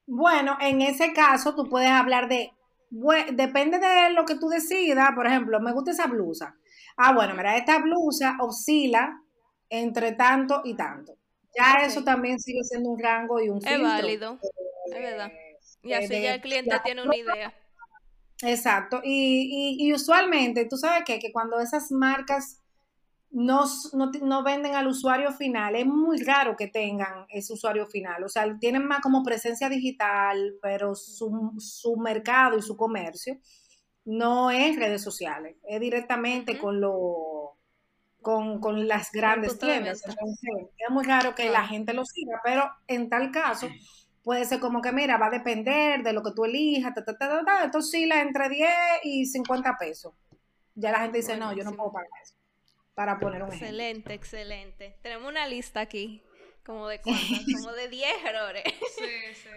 Bueno, 0.07 0.57
en 0.61 0.83
ese 0.83 1.13
caso 1.15 1.55
tú 1.55 1.69
puedes 1.69 1.91
hablar 1.91 2.29
de, 2.29 2.53
bue- 2.91 3.35
depende 3.35 3.79
de 3.79 4.11
lo 4.13 4.25
que 4.27 4.37
tú 4.37 4.49
decidas, 4.49 5.11
por 5.15 5.27
ejemplo, 5.27 5.61
me 5.61 5.73
gusta 5.73 5.93
esa 5.93 6.07
blusa. 6.07 6.57
Ah, 6.97 7.13
bueno, 7.15 7.35
mira, 7.35 7.57
esta 7.57 7.79
blusa 7.79 8.37
oscila 8.41 9.23
entre 9.71 10.13
tanto 10.13 10.63
y 10.65 10.75
tanto. 10.77 11.20
Ya 11.57 11.85
eso 11.85 12.05
también 12.05 12.39
sigue 12.41 12.63
siendo 12.65 12.91
un 12.91 12.99
rango 13.03 13.41
y 13.41 13.49
un 13.49 13.59
Es 13.59 13.65
filtro. 13.67 13.87
válido, 13.89 14.39
es 14.87 15.01
verdad. 15.01 15.33
Y 15.83 15.93
eh, 15.93 15.97
así 15.97 16.09
de- 16.09 16.23
ya 16.23 16.35
el 16.35 16.41
cliente 16.41 16.77
tiene 16.85 17.03
una 17.03 17.17
idea. 17.17 17.55
Exacto. 18.43 19.01
Y, 19.05 19.77
y, 19.81 19.87
y 19.89 19.93
usualmente, 19.93 20.65
tú 20.65 20.77
sabes 20.77 21.03
qué? 21.05 21.19
que 21.19 21.33
cuando 21.33 21.61
esas 21.61 21.91
marcas 21.93 22.63
no, 23.31 23.65
no, 23.93 24.11
no 24.23 24.43
venden 24.43 24.75
al 24.75 24.89
usuario 24.89 25.31
final, 25.33 25.77
es 25.77 25.87
muy 25.87 26.23
raro 26.23 26.57
que 26.57 26.67
tengan 26.69 27.27
ese 27.29 27.53
usuario 27.53 27.87
final. 27.87 28.25
O 28.25 28.29
sea, 28.29 28.57
tienen 28.59 28.87
más 28.87 29.01
como 29.01 29.23
presencia 29.23 29.69
digital, 29.69 30.55
pero 30.63 30.95
su, 30.95 31.53
su 31.59 31.97
mercado 31.97 32.57
y 32.59 32.63
su 32.63 32.77
comercio 32.77 33.39
no 34.07 34.51
es 34.51 34.77
redes 34.77 35.03
sociales, 35.03 35.57
es 35.69 35.79
directamente 35.79 36.59
con 36.59 36.81
lo 36.81 37.30
con, 38.23 38.61
con 38.61 38.87
las 38.89 39.11
grandes 39.13 39.59
tiendas. 39.59 40.03
Entonces, 40.07 40.51
es 40.77 40.91
muy 40.91 41.05
raro 41.05 41.35
que 41.35 41.51
la 41.51 41.67
gente 41.67 41.93
lo 41.95 42.05
siga, 42.05 42.41
pero 42.45 42.71
en 42.87 43.09
tal 43.09 43.31
caso, 43.31 43.69
puede 44.23 44.45
ser 44.45 44.61
como 44.61 44.81
que, 44.83 44.93
mira, 44.93 45.17
va 45.19 45.27
a 45.27 45.31
depender 45.31 46.03
de 46.03 46.13
lo 46.13 46.23
que 46.23 46.33
tú 46.35 46.45
elijas, 46.45 46.95
ta, 46.95 47.05
ta, 47.05 47.17
ta, 47.17 47.29
ta, 47.29 47.45
ta, 47.45 47.65
esto 47.65 47.79
oscila 47.79 48.21
entre 48.21 48.49
10 48.49 48.69
y 49.05 49.27
50 49.27 49.77
pesos. 49.79 50.13
Ya 50.75 50.93
la 50.93 51.01
gente 51.01 51.19
dice, 51.19 51.37
no, 51.37 51.53
yo 51.53 51.65
no 51.65 51.73
puedo 51.75 51.93
pagar 51.93 52.09
eso. 52.23 52.35
Para 52.95 53.19
poner 53.19 53.43
un 53.43 53.49
ejemplo. 53.49 53.67
Excelente, 53.67 54.15
excelente. 54.15 54.99
Tenemos 55.03 55.29
una 55.29 55.47
lista 55.47 55.81
aquí, 55.81 56.23
como 56.65 56.89
de 56.89 57.01
cuántas, 57.03 57.45
como 57.55 57.73
de 57.73 57.89
10 57.89 58.25
errores. 58.25 58.63
Sí, 58.99 59.35
sí. 59.35 59.49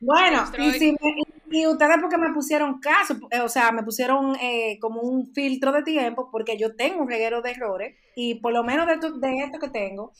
Bueno, 0.00 0.44
y, 0.58 0.72
si 0.72 0.92
me- 0.92 0.98
y 1.16 1.29
ustedes 1.66 1.96
porque 2.00 2.16
me 2.18 2.32
pusieron 2.32 2.80
caso, 2.80 3.16
eh, 3.30 3.40
o 3.40 3.48
sea, 3.48 3.72
me 3.72 3.82
pusieron 3.82 4.36
eh, 4.40 4.78
como 4.80 5.00
un 5.02 5.32
filtro 5.34 5.72
de 5.72 5.82
tiempo, 5.82 6.28
porque 6.30 6.56
yo 6.58 6.74
tengo 6.76 7.02
un 7.02 7.08
reguero 7.08 7.42
de 7.42 7.50
errores, 7.52 7.96
y 8.16 8.36
por 8.36 8.52
lo 8.52 8.62
menos 8.64 8.86
de, 8.86 8.98
tu- 8.98 9.18
de 9.20 9.36
esto 9.44 9.58
que 9.58 9.68
tengo, 9.68 10.12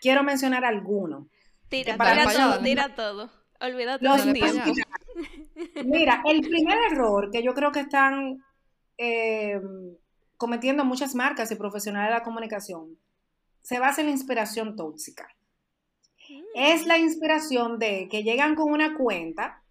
quiero 0.00 0.22
mencionar 0.22 0.64
algunos. 0.64 1.26
Tira, 1.68 1.96
para 1.96 2.12
tira 2.12 2.22
allá, 2.30 2.52
todo, 2.54 2.62
tira 2.64 2.94
todo. 2.94 3.30
Olvídate 3.60 4.04
Los. 4.04 4.24
Mira, 5.84 6.22
el 6.26 6.40
primer 6.40 6.78
error 6.92 7.30
que 7.30 7.42
yo 7.42 7.52
creo 7.54 7.72
que 7.72 7.80
están 7.80 8.38
eh, 8.96 9.60
cometiendo 10.36 10.84
muchas 10.84 11.14
marcas 11.14 11.50
y 11.50 11.56
profesionales 11.56 12.10
de 12.10 12.18
la 12.18 12.22
comunicación 12.24 12.96
se 13.60 13.78
basa 13.80 14.00
en 14.00 14.06
la 14.06 14.12
inspiración 14.12 14.76
tóxica. 14.76 15.28
Es 16.54 16.86
la 16.86 16.98
inspiración 16.98 17.78
de 17.78 18.08
que 18.10 18.22
llegan 18.22 18.54
con 18.54 18.70
una 18.72 18.96
cuenta. 18.96 19.62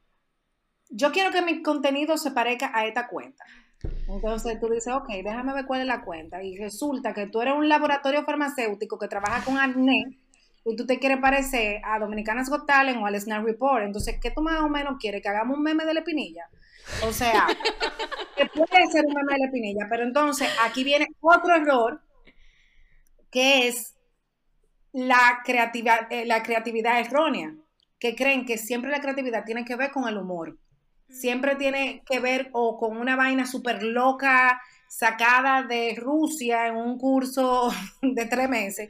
Yo 0.89 1.11
quiero 1.11 1.31
que 1.31 1.41
mi 1.41 1.61
contenido 1.61 2.17
se 2.17 2.31
parezca 2.31 2.71
a 2.73 2.85
esta 2.85 3.07
cuenta. 3.07 3.43
Entonces 4.07 4.59
tú 4.59 4.69
dices, 4.69 4.93
ok, 4.93 5.07
déjame 5.23 5.53
ver 5.53 5.65
cuál 5.65 5.81
es 5.81 5.87
la 5.87 6.03
cuenta. 6.03 6.41
Y 6.41 6.57
resulta 6.57 7.13
que 7.13 7.27
tú 7.27 7.41
eres 7.41 7.53
un 7.55 7.69
laboratorio 7.69 8.23
farmacéutico 8.23 8.97
que 8.97 9.07
trabaja 9.07 9.43
con 9.43 9.57
acné 9.57 10.17
y 10.69 10.75
tú 10.75 10.85
te 10.85 10.99
quieres 10.99 11.19
parecer 11.19 11.81
a 11.85 11.97
Dominicanas 11.99 12.49
Got 12.49 12.65
Talent 12.65 13.01
o 13.01 13.05
al 13.05 13.19
Snap 13.19 13.45
Report. 13.45 13.83
Entonces, 13.83 14.17
¿qué 14.21 14.31
tú 14.31 14.41
más 14.41 14.59
o 14.61 14.69
menos 14.69 14.97
quieres? 14.99 15.21
¿Que 15.21 15.29
hagamos 15.29 15.57
un 15.57 15.63
meme 15.63 15.85
de 15.85 15.93
la 15.93 16.01
espinilla? 16.01 16.49
O 17.05 17.11
sea, 17.13 17.47
que 18.35 18.45
puede 18.47 18.87
ser 18.91 19.05
un 19.05 19.13
meme 19.13 19.33
de 19.33 19.39
la 19.39 19.45
espinilla. 19.45 19.87
Pero 19.89 20.03
entonces, 20.03 20.49
aquí 20.63 20.83
viene 20.83 21.07
otro 21.21 21.55
error 21.55 22.01
que 23.31 23.67
es 23.67 23.95
la 24.91 25.41
creatividad, 25.45 26.11
eh, 26.11 26.25
la 26.25 26.43
creatividad 26.43 26.99
errónea, 26.99 27.55
que 27.99 28.15
creen 28.15 28.45
que 28.45 28.57
siempre 28.57 28.91
la 28.91 28.99
creatividad 28.99 29.45
tiene 29.45 29.63
que 29.63 29.75
ver 29.75 29.91
con 29.91 30.07
el 30.07 30.17
humor. 30.17 30.57
Siempre 31.09 31.55
tiene 31.55 32.03
que 32.05 32.19
ver 32.19 32.49
o 32.53 32.77
con 32.77 32.97
una 32.97 33.15
vaina 33.15 33.45
súper 33.45 33.83
loca 33.83 34.61
sacada 34.87 35.63
de 35.63 35.95
Rusia 35.97 36.67
en 36.67 36.75
un 36.75 36.97
curso 36.97 37.69
de 38.01 38.25
tres 38.25 38.49
meses, 38.49 38.89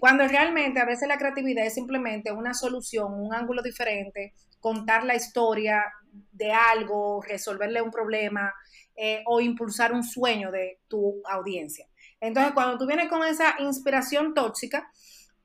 cuando 0.00 0.26
realmente 0.26 0.80
a 0.80 0.84
veces 0.84 1.08
la 1.08 1.18
creatividad 1.18 1.64
es 1.64 1.74
simplemente 1.74 2.32
una 2.32 2.54
solución, 2.54 3.12
un 3.14 3.34
ángulo 3.34 3.62
diferente, 3.62 4.32
contar 4.60 5.04
la 5.04 5.14
historia 5.14 5.84
de 6.32 6.52
algo, 6.52 7.22
resolverle 7.22 7.82
un 7.82 7.90
problema 7.90 8.52
eh, 8.96 9.22
o 9.26 9.40
impulsar 9.40 9.92
un 9.92 10.02
sueño 10.02 10.50
de 10.50 10.80
tu 10.88 11.22
audiencia. 11.24 11.86
Entonces, 12.20 12.52
cuando 12.52 12.78
tú 12.78 12.86
vienes 12.86 13.08
con 13.08 13.24
esa 13.24 13.56
inspiración 13.60 14.34
tóxica, 14.34 14.90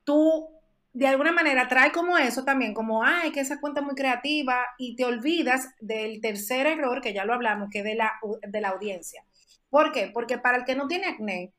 tú 0.04 0.57
de 0.92 1.06
alguna 1.06 1.32
manera 1.32 1.68
trae 1.68 1.92
como 1.92 2.18
eso 2.18 2.44
también, 2.44 2.74
como, 2.74 3.02
ay, 3.02 3.30
que 3.30 3.40
esa 3.40 3.60
cuenta 3.60 3.80
es 3.80 3.86
muy 3.86 3.94
creativa 3.94 4.64
y 4.78 4.96
te 4.96 5.04
olvidas 5.04 5.68
del 5.80 6.20
tercer 6.20 6.66
error, 6.66 7.00
que 7.00 7.12
ya 7.12 7.24
lo 7.24 7.34
hablamos, 7.34 7.68
que 7.70 7.78
es 7.78 7.84
de 7.84 7.94
la, 7.94 8.12
de 8.46 8.60
la 8.60 8.70
audiencia. 8.70 9.24
¿Por 9.70 9.92
qué? 9.92 10.10
Porque 10.12 10.38
para 10.38 10.58
el 10.58 10.64
que 10.64 10.74
no 10.74 10.88
tiene 10.88 11.06
acné, 11.06 11.52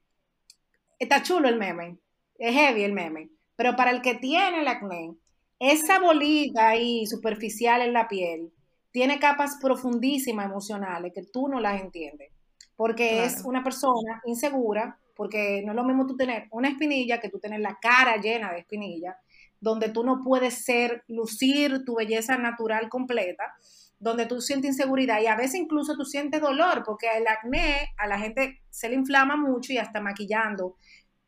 está 0.97 1.21
chulo 1.21 1.47
el 1.47 1.57
meme, 1.57 1.97
es 2.37 2.53
heavy 2.53 2.83
el 2.83 2.93
meme, 2.93 3.29
pero 3.55 3.75
para 3.75 3.91
el 3.91 4.01
que 4.01 4.15
tiene 4.15 4.61
el 4.61 4.67
acné, 4.67 5.13
esa 5.59 5.99
bolita 5.99 6.69
ahí 6.69 7.05
superficial 7.05 7.81
en 7.81 7.93
la 7.93 8.07
piel 8.07 8.51
tiene 8.91 9.19
capas 9.19 9.57
profundísimas 9.61 10.45
emocionales 10.45 11.11
que 11.13 11.23
tú 11.23 11.47
no 11.47 11.59
las 11.59 11.81
entiendes, 11.81 12.31
porque 12.75 13.25
es 13.25 13.43
una 13.43 13.63
persona 13.63 14.21
insegura, 14.25 14.97
porque 15.19 15.61
no 15.65 15.73
es 15.73 15.75
lo 15.75 15.83
mismo 15.83 16.07
tú 16.07 16.15
tener 16.15 16.47
una 16.49 16.69
espinilla 16.69 17.19
que 17.19 17.27
tú 17.27 17.39
tener 17.39 17.59
la 17.59 17.77
cara 17.81 18.15
llena 18.21 18.53
de 18.53 18.59
espinilla, 18.59 19.17
donde 19.59 19.89
tú 19.89 20.05
no 20.05 20.21
puedes 20.23 20.63
ser, 20.63 21.03
lucir 21.09 21.83
tu 21.83 21.95
belleza 21.95 22.37
natural 22.37 22.87
completa, 22.87 23.53
donde 23.99 24.27
tú 24.27 24.39
sientes 24.39 24.69
inseguridad 24.69 25.19
y 25.19 25.27
a 25.27 25.35
veces 25.35 25.55
incluso 25.55 25.97
tú 25.97 26.05
sientes 26.05 26.39
dolor, 26.39 26.83
porque 26.85 27.07
el 27.17 27.27
acné 27.27 27.93
a 27.97 28.07
la 28.07 28.17
gente 28.17 28.61
se 28.69 28.87
le 28.87 28.95
inflama 28.95 29.35
mucho 29.35 29.73
y 29.73 29.77
hasta 29.77 29.99
maquillando. 29.99 30.77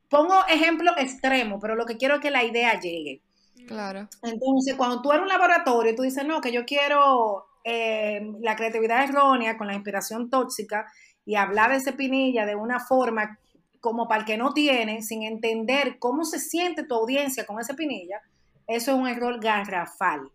Pongo 0.07 0.35
ejemplo 0.47 0.91
extremo, 0.97 1.59
pero 1.59 1.75
lo 1.75 1.85
que 1.85 1.97
quiero 1.97 2.15
es 2.15 2.21
que 2.21 2.31
la 2.31 2.45
idea 2.45 2.79
llegue. 2.79 3.21
Claro. 3.67 4.07
Entonces, 4.23 4.75
cuando 4.75 5.01
tú 5.01 5.11
eres 5.11 5.23
un 5.23 5.27
laboratorio 5.27 5.91
y 5.91 5.95
tú 5.97 6.03
dices, 6.03 6.25
no, 6.25 6.39
que 6.39 6.53
yo 6.53 6.63
quiero 6.63 7.45
eh, 7.65 8.21
la 8.39 8.55
creatividad 8.55 9.03
errónea 9.03 9.57
con 9.57 9.67
la 9.67 9.73
inspiración 9.73 10.29
tóxica 10.29 10.89
y 11.25 11.35
hablar 11.35 11.71
de 11.71 11.75
ese 11.75 11.91
pinilla 11.91 12.45
de 12.45 12.55
una 12.55 12.79
forma 12.79 13.37
como 13.81 14.07
para 14.07 14.21
el 14.21 14.25
que 14.25 14.37
no 14.37 14.53
tiene, 14.53 15.01
sin 15.01 15.23
entender 15.23 15.97
cómo 15.99 16.23
se 16.23 16.39
siente 16.39 16.83
tu 16.83 16.95
audiencia 16.95 17.45
con 17.45 17.59
esa 17.59 17.75
pinilla, 17.75 18.21
eso 18.67 18.91
es 18.91 18.97
un 18.97 19.07
error 19.07 19.41
garrafal. 19.41 20.31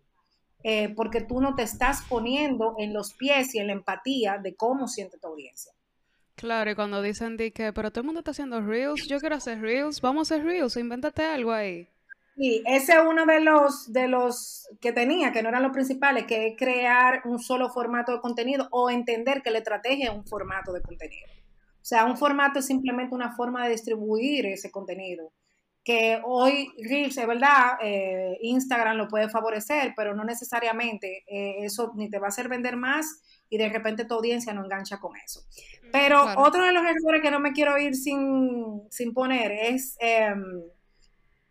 Eh, 0.62 0.92
porque 0.97 1.20
tú 1.20 1.40
no 1.40 1.55
te 1.55 1.62
estás 1.62 2.03
poniendo 2.09 2.74
en 2.78 2.92
los 2.92 3.14
pies 3.14 3.55
y 3.55 3.59
en 3.59 3.68
la 3.68 3.72
empatía 3.72 4.38
de 4.38 4.57
cómo 4.57 4.88
siente 4.88 5.16
tu 5.16 5.28
audiencia. 5.28 5.72
Claro, 6.34 6.70
y 6.70 6.74
cuando 6.74 7.01
dicen 7.01 7.36
de 7.36 7.53
que, 7.53 7.72
pero 7.72 7.90
todo 7.90 8.01
el 8.01 8.07
mundo 8.07 8.20
está 8.20 8.32
haciendo 8.32 8.61
reels, 8.61 9.07
yo 9.07 9.20
quiero 9.20 9.36
hacer 9.36 9.61
reels, 9.61 10.01
vamos 10.01 10.30
a 10.30 10.34
hacer 10.34 10.44
reels, 10.44 10.76
invéntate 10.76 11.24
algo 11.24 11.53
ahí. 11.53 11.88
Sí, 12.36 12.62
ese 12.66 12.92
es 12.92 12.99
uno 13.09 13.24
de 13.24 13.40
los, 13.40 13.92
de 13.92 14.09
los 14.09 14.68
que 14.80 14.92
tenía, 14.92 15.32
que 15.32 15.42
no 15.42 15.49
eran 15.49 15.62
los 15.62 15.72
principales, 15.72 16.26
que 16.26 16.49
es 16.49 16.57
crear 16.59 17.22
un 17.24 17.38
solo 17.38 17.70
formato 17.70 18.12
de 18.12 18.20
contenido 18.20 18.68
o 18.70 18.90
entender 18.90 19.42
que 19.42 19.51
la 19.51 19.59
estrategia 19.59 20.11
es 20.11 20.18
un 20.18 20.26
formato 20.26 20.72
de 20.72 20.82
contenido. 20.82 21.26
O 21.87 21.89
sea, 21.89 22.05
un 22.05 22.16
formato 22.16 22.59
es 22.59 22.66
simplemente 22.66 23.14
una 23.14 23.37
forma 23.37 23.62
de 23.62 23.70
distribuir 23.70 24.45
ese 24.47 24.72
contenido. 24.72 25.32
Que 25.84 26.20
hoy 26.24 26.68
Reels, 26.82 27.16
es 27.16 27.26
verdad, 27.28 27.78
eh, 27.80 28.37
Instagram 28.41 28.97
lo 28.97 29.07
puede 29.07 29.28
favorecer, 29.28 29.95
pero 29.97 30.12
no 30.12 30.24
necesariamente 30.24 31.22
eh, 31.28 31.64
eso 31.64 31.93
ni 31.95 32.11
te 32.11 32.18
va 32.18 32.26
a 32.26 32.30
hacer 32.30 32.49
vender 32.49 32.76
más 32.76 33.22
y 33.49 33.57
de 33.57 33.68
repente 33.68 34.05
tu 34.05 34.14
audiencia 34.14 34.53
no 34.53 34.64
engancha 34.64 34.99
con 34.99 35.16
eso. 35.16 35.43
Pero 35.93 36.24
otro 36.39 36.66
de 36.66 36.72
los 36.72 36.82
errores 36.82 37.22
que 37.22 37.30
no 37.30 37.39
me 37.39 37.53
quiero 37.53 37.78
ir 37.78 37.95
sin, 37.95 38.82
sin 38.91 39.14
poner 39.14 39.53
es 39.53 39.97
em, 40.01 40.64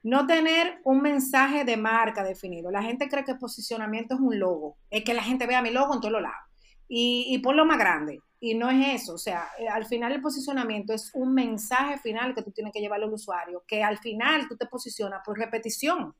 no 0.03 0.27
tener 0.27 0.81
un 0.83 1.01
mensaje 1.01 1.63
de 1.63 1.77
marca 1.77 2.25
definido. 2.25 2.71
La 2.71 2.83
gente 2.83 3.07
cree 3.07 3.23
que 3.23 3.35
posicionamiento 3.35 4.15
es 4.15 4.19
un 4.19 4.37
logo, 4.37 4.75
es 4.89 5.05
que 5.05 5.13
la 5.13 5.23
gente 5.23 5.47
vea 5.47 5.61
mi 5.61 5.71
logo 5.71 5.93
en 5.93 6.01
todos 6.01 6.11
los 6.11 6.21
lados 6.23 6.44
y, 6.87 7.27
y 7.29 7.39
ponlo 7.39 7.65
más 7.65 7.77
grande. 7.77 8.19
Y 8.39 8.53
no 8.53 8.69
es 8.69 9.01
eso, 9.01 9.13
o 9.13 9.17
sea, 9.17 9.47
eh, 9.57 9.67
al 9.67 9.85
final 9.85 10.11
el 10.11 10.21
posicionamiento 10.21 10.93
es 10.93 11.09
un 11.15 11.33
mensaje 11.33 11.97
final 11.97 12.35
que 12.35 12.43
tú 12.43 12.51
tienes 12.51 12.73
que 12.73 12.79
llevarle 12.79 13.05
al 13.05 13.13
usuario, 13.13 13.63
que 13.65 13.83
al 13.83 13.97
final 13.97 14.47
tú 14.47 14.55
te 14.55 14.67
posicionas 14.67 15.21
por 15.25 15.37
repetición. 15.37 16.13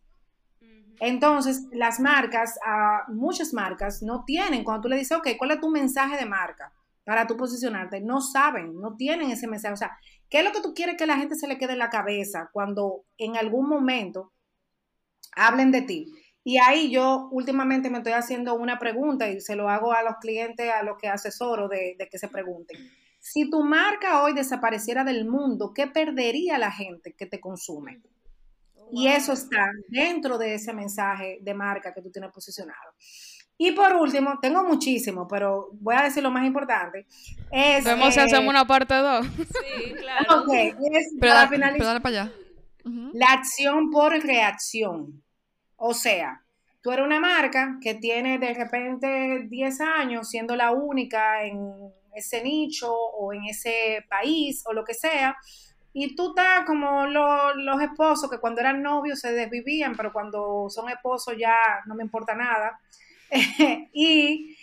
Entonces, 1.00 1.68
las 1.72 2.00
marcas, 2.00 2.58
muchas 3.10 3.54
marcas 3.54 4.02
no 4.02 4.24
tienen, 4.24 4.64
cuando 4.64 4.84
tú 4.84 4.90
le 4.90 4.98
dices, 4.98 5.18
ok, 5.18 5.30
¿cuál 5.38 5.52
es 5.52 5.60
tu 5.60 5.70
mensaje 5.70 6.18
de 6.18 6.26
marca 6.26 6.72
para 7.04 7.28
tú 7.28 7.36
posicionarte? 7.36 8.00
No 8.02 8.22
saben, 8.22 8.80
no 8.80 8.96
tienen 8.96 9.30
ese 9.30 9.48
mensaje. 9.48 9.74
O 9.74 9.78
sea, 9.78 9.98
¿qué 10.30 10.40
es 10.40 10.46
lo 10.46 10.52
que 10.52 10.62
tú 10.62 10.74
quieres 10.74 10.96
que 10.98 11.06
la 11.06 11.18
gente 11.18 11.36
se 11.36 11.48
le 11.48 11.58
quede 11.58 11.74
en 11.74 11.80
la 11.80 11.90
cabeza 11.90 12.50
cuando 12.54 13.04
en 13.18 13.36
algún 13.36 13.68
momento 13.68 14.32
hablen 15.36 15.72
de 15.72 15.82
ti? 15.82 16.14
Y 16.48 16.60
ahí 16.60 16.92
yo 16.92 17.28
últimamente 17.32 17.90
me 17.90 17.98
estoy 17.98 18.14
haciendo 18.14 18.54
una 18.54 18.78
pregunta 18.78 19.28
y 19.28 19.42
se 19.42 19.56
lo 19.56 19.68
hago 19.68 19.94
a 19.94 20.04
los 20.04 20.18
clientes, 20.22 20.72
a 20.72 20.84
los 20.84 20.96
que 20.96 21.08
asesoro 21.08 21.68
de, 21.68 21.98
que 22.10 22.20
se 22.20 22.28
pregunten. 22.28 22.78
Si 23.20 23.50
tu 23.50 23.64
marca 23.64 24.22
hoy 24.22 24.34
desapareciera 24.34 25.04
del 25.04 25.26
mundo, 25.26 25.74
¿qué 25.74 25.88
perdería 25.88 26.60
la 26.60 26.72
gente 26.72 27.14
que 27.14 27.26
te 27.26 27.40
consume? 27.40 28.00
Y 28.92 29.08
eso 29.08 29.34
está 29.34 29.72
dentro 29.88 30.38
de 30.38 30.54
ese 30.54 30.72
mensaje 30.72 31.40
de 31.42 31.54
marca 31.56 31.92
que 31.96 32.04
tú 32.04 32.12
tienes 32.12 32.32
posicionado. 32.32 32.94
Y 33.58 33.72
por 33.72 33.96
último, 33.96 34.38
tengo 34.40 34.64
muchísimo, 34.64 35.28
pero 35.28 35.70
voy 35.74 35.96
a 35.96 36.04
decir 36.04 36.22
lo 36.22 36.30
más 36.30 36.46
importante. 36.46 37.08
Vemos 37.52 38.14
si 38.14 38.20
hacemos 38.20 38.50
una 38.50 38.68
parte 38.68 38.94
2. 38.94 39.26
Sí, 39.26 39.94
claro. 39.94 40.44
Ok, 40.44 40.54
es 40.54 41.08
pero 41.20 41.34
para 41.34 41.48
finalizar. 41.48 42.02
para 42.04 42.22
allá. 42.22 42.32
La 43.14 43.34
acción 43.34 43.90
por 43.90 44.12
reacción. 44.12 45.25
O 45.78 45.94
sea, 45.94 46.42
tú 46.82 46.92
eres 46.92 47.06
una 47.06 47.20
marca 47.20 47.78
que 47.82 47.96
tiene 47.96 48.38
de 48.38 48.54
repente 48.54 49.48
10 49.50 49.82
años 49.82 50.30
siendo 50.30 50.56
la 50.56 50.72
única 50.72 51.44
en 51.44 51.94
ese 52.14 52.44
nicho 52.44 52.94
o 52.94 53.34
en 53.34 53.46
ese 53.46 54.06
país 54.10 54.64
o 54.66 54.74
lo 54.74 54.86
que 54.86 54.94
sea, 54.94 55.36
y 55.98 56.14
tú 56.14 56.30
estás 56.30 56.66
como 56.66 57.06
los 57.08 57.82
esposos 57.82 58.30
que 58.30 58.38
cuando 58.38 58.60
eran 58.60 58.82
novios 58.82 59.22
se 59.22 59.32
desvivían, 59.32 59.96
pero 59.96 60.12
cuando 60.12 60.70
son 60.70 60.90
esposos 60.90 61.36
ya 61.40 61.56
no 61.86 61.96
me 61.96 62.04
importa 62.04 62.36
nada. 62.36 62.78
y 63.94 64.58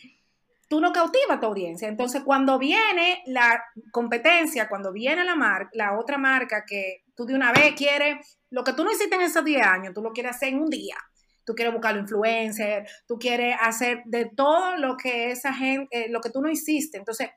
tú 0.69 0.83
no 0.83 0.93
cautivas 0.93 1.39
a 1.39 1.41
tu 1.41 1.47
audiencia. 1.47 1.89
Entonces, 1.89 2.23
cuando 2.23 2.59
viene 2.59 3.23
la 3.25 3.65
competencia, 3.93 4.69
cuando 4.69 4.93
viene 4.93 5.25
la, 5.25 5.35
marca, 5.35 5.71
la 5.73 5.99
otra 5.99 6.19
marca 6.19 6.67
que 6.67 7.05
tú 7.15 7.25
de 7.27 7.35
una 7.35 7.53
vez 7.53 7.75
quieres, 7.77 8.39
lo 8.51 8.65
que 8.65 8.73
tú 8.73 8.85
no 8.85 8.93
hiciste 8.93 9.15
en 9.15 9.23
esos 9.23 9.45
10 9.45 9.67
años, 9.67 9.95
tú 9.95 10.03
lo 10.03 10.13
quieres 10.13 10.37
hacer 10.37 10.51
en 10.51 10.61
un 10.61 10.71
día 10.71 10.97
tú 11.45 11.55
quieres 11.55 11.73
buscar 11.73 11.97
influencer, 11.97 12.87
tú 13.07 13.19
quieres 13.19 13.57
hacer 13.61 14.03
de 14.05 14.27
todo 14.27 14.77
lo 14.77 14.97
que 14.97 15.31
esa 15.31 15.53
gente, 15.53 15.89
eh, 15.91 16.09
lo 16.11 16.21
que 16.21 16.31
tú 16.31 16.41
no 16.41 16.49
hiciste. 16.49 16.99
Entonces, 16.99 17.31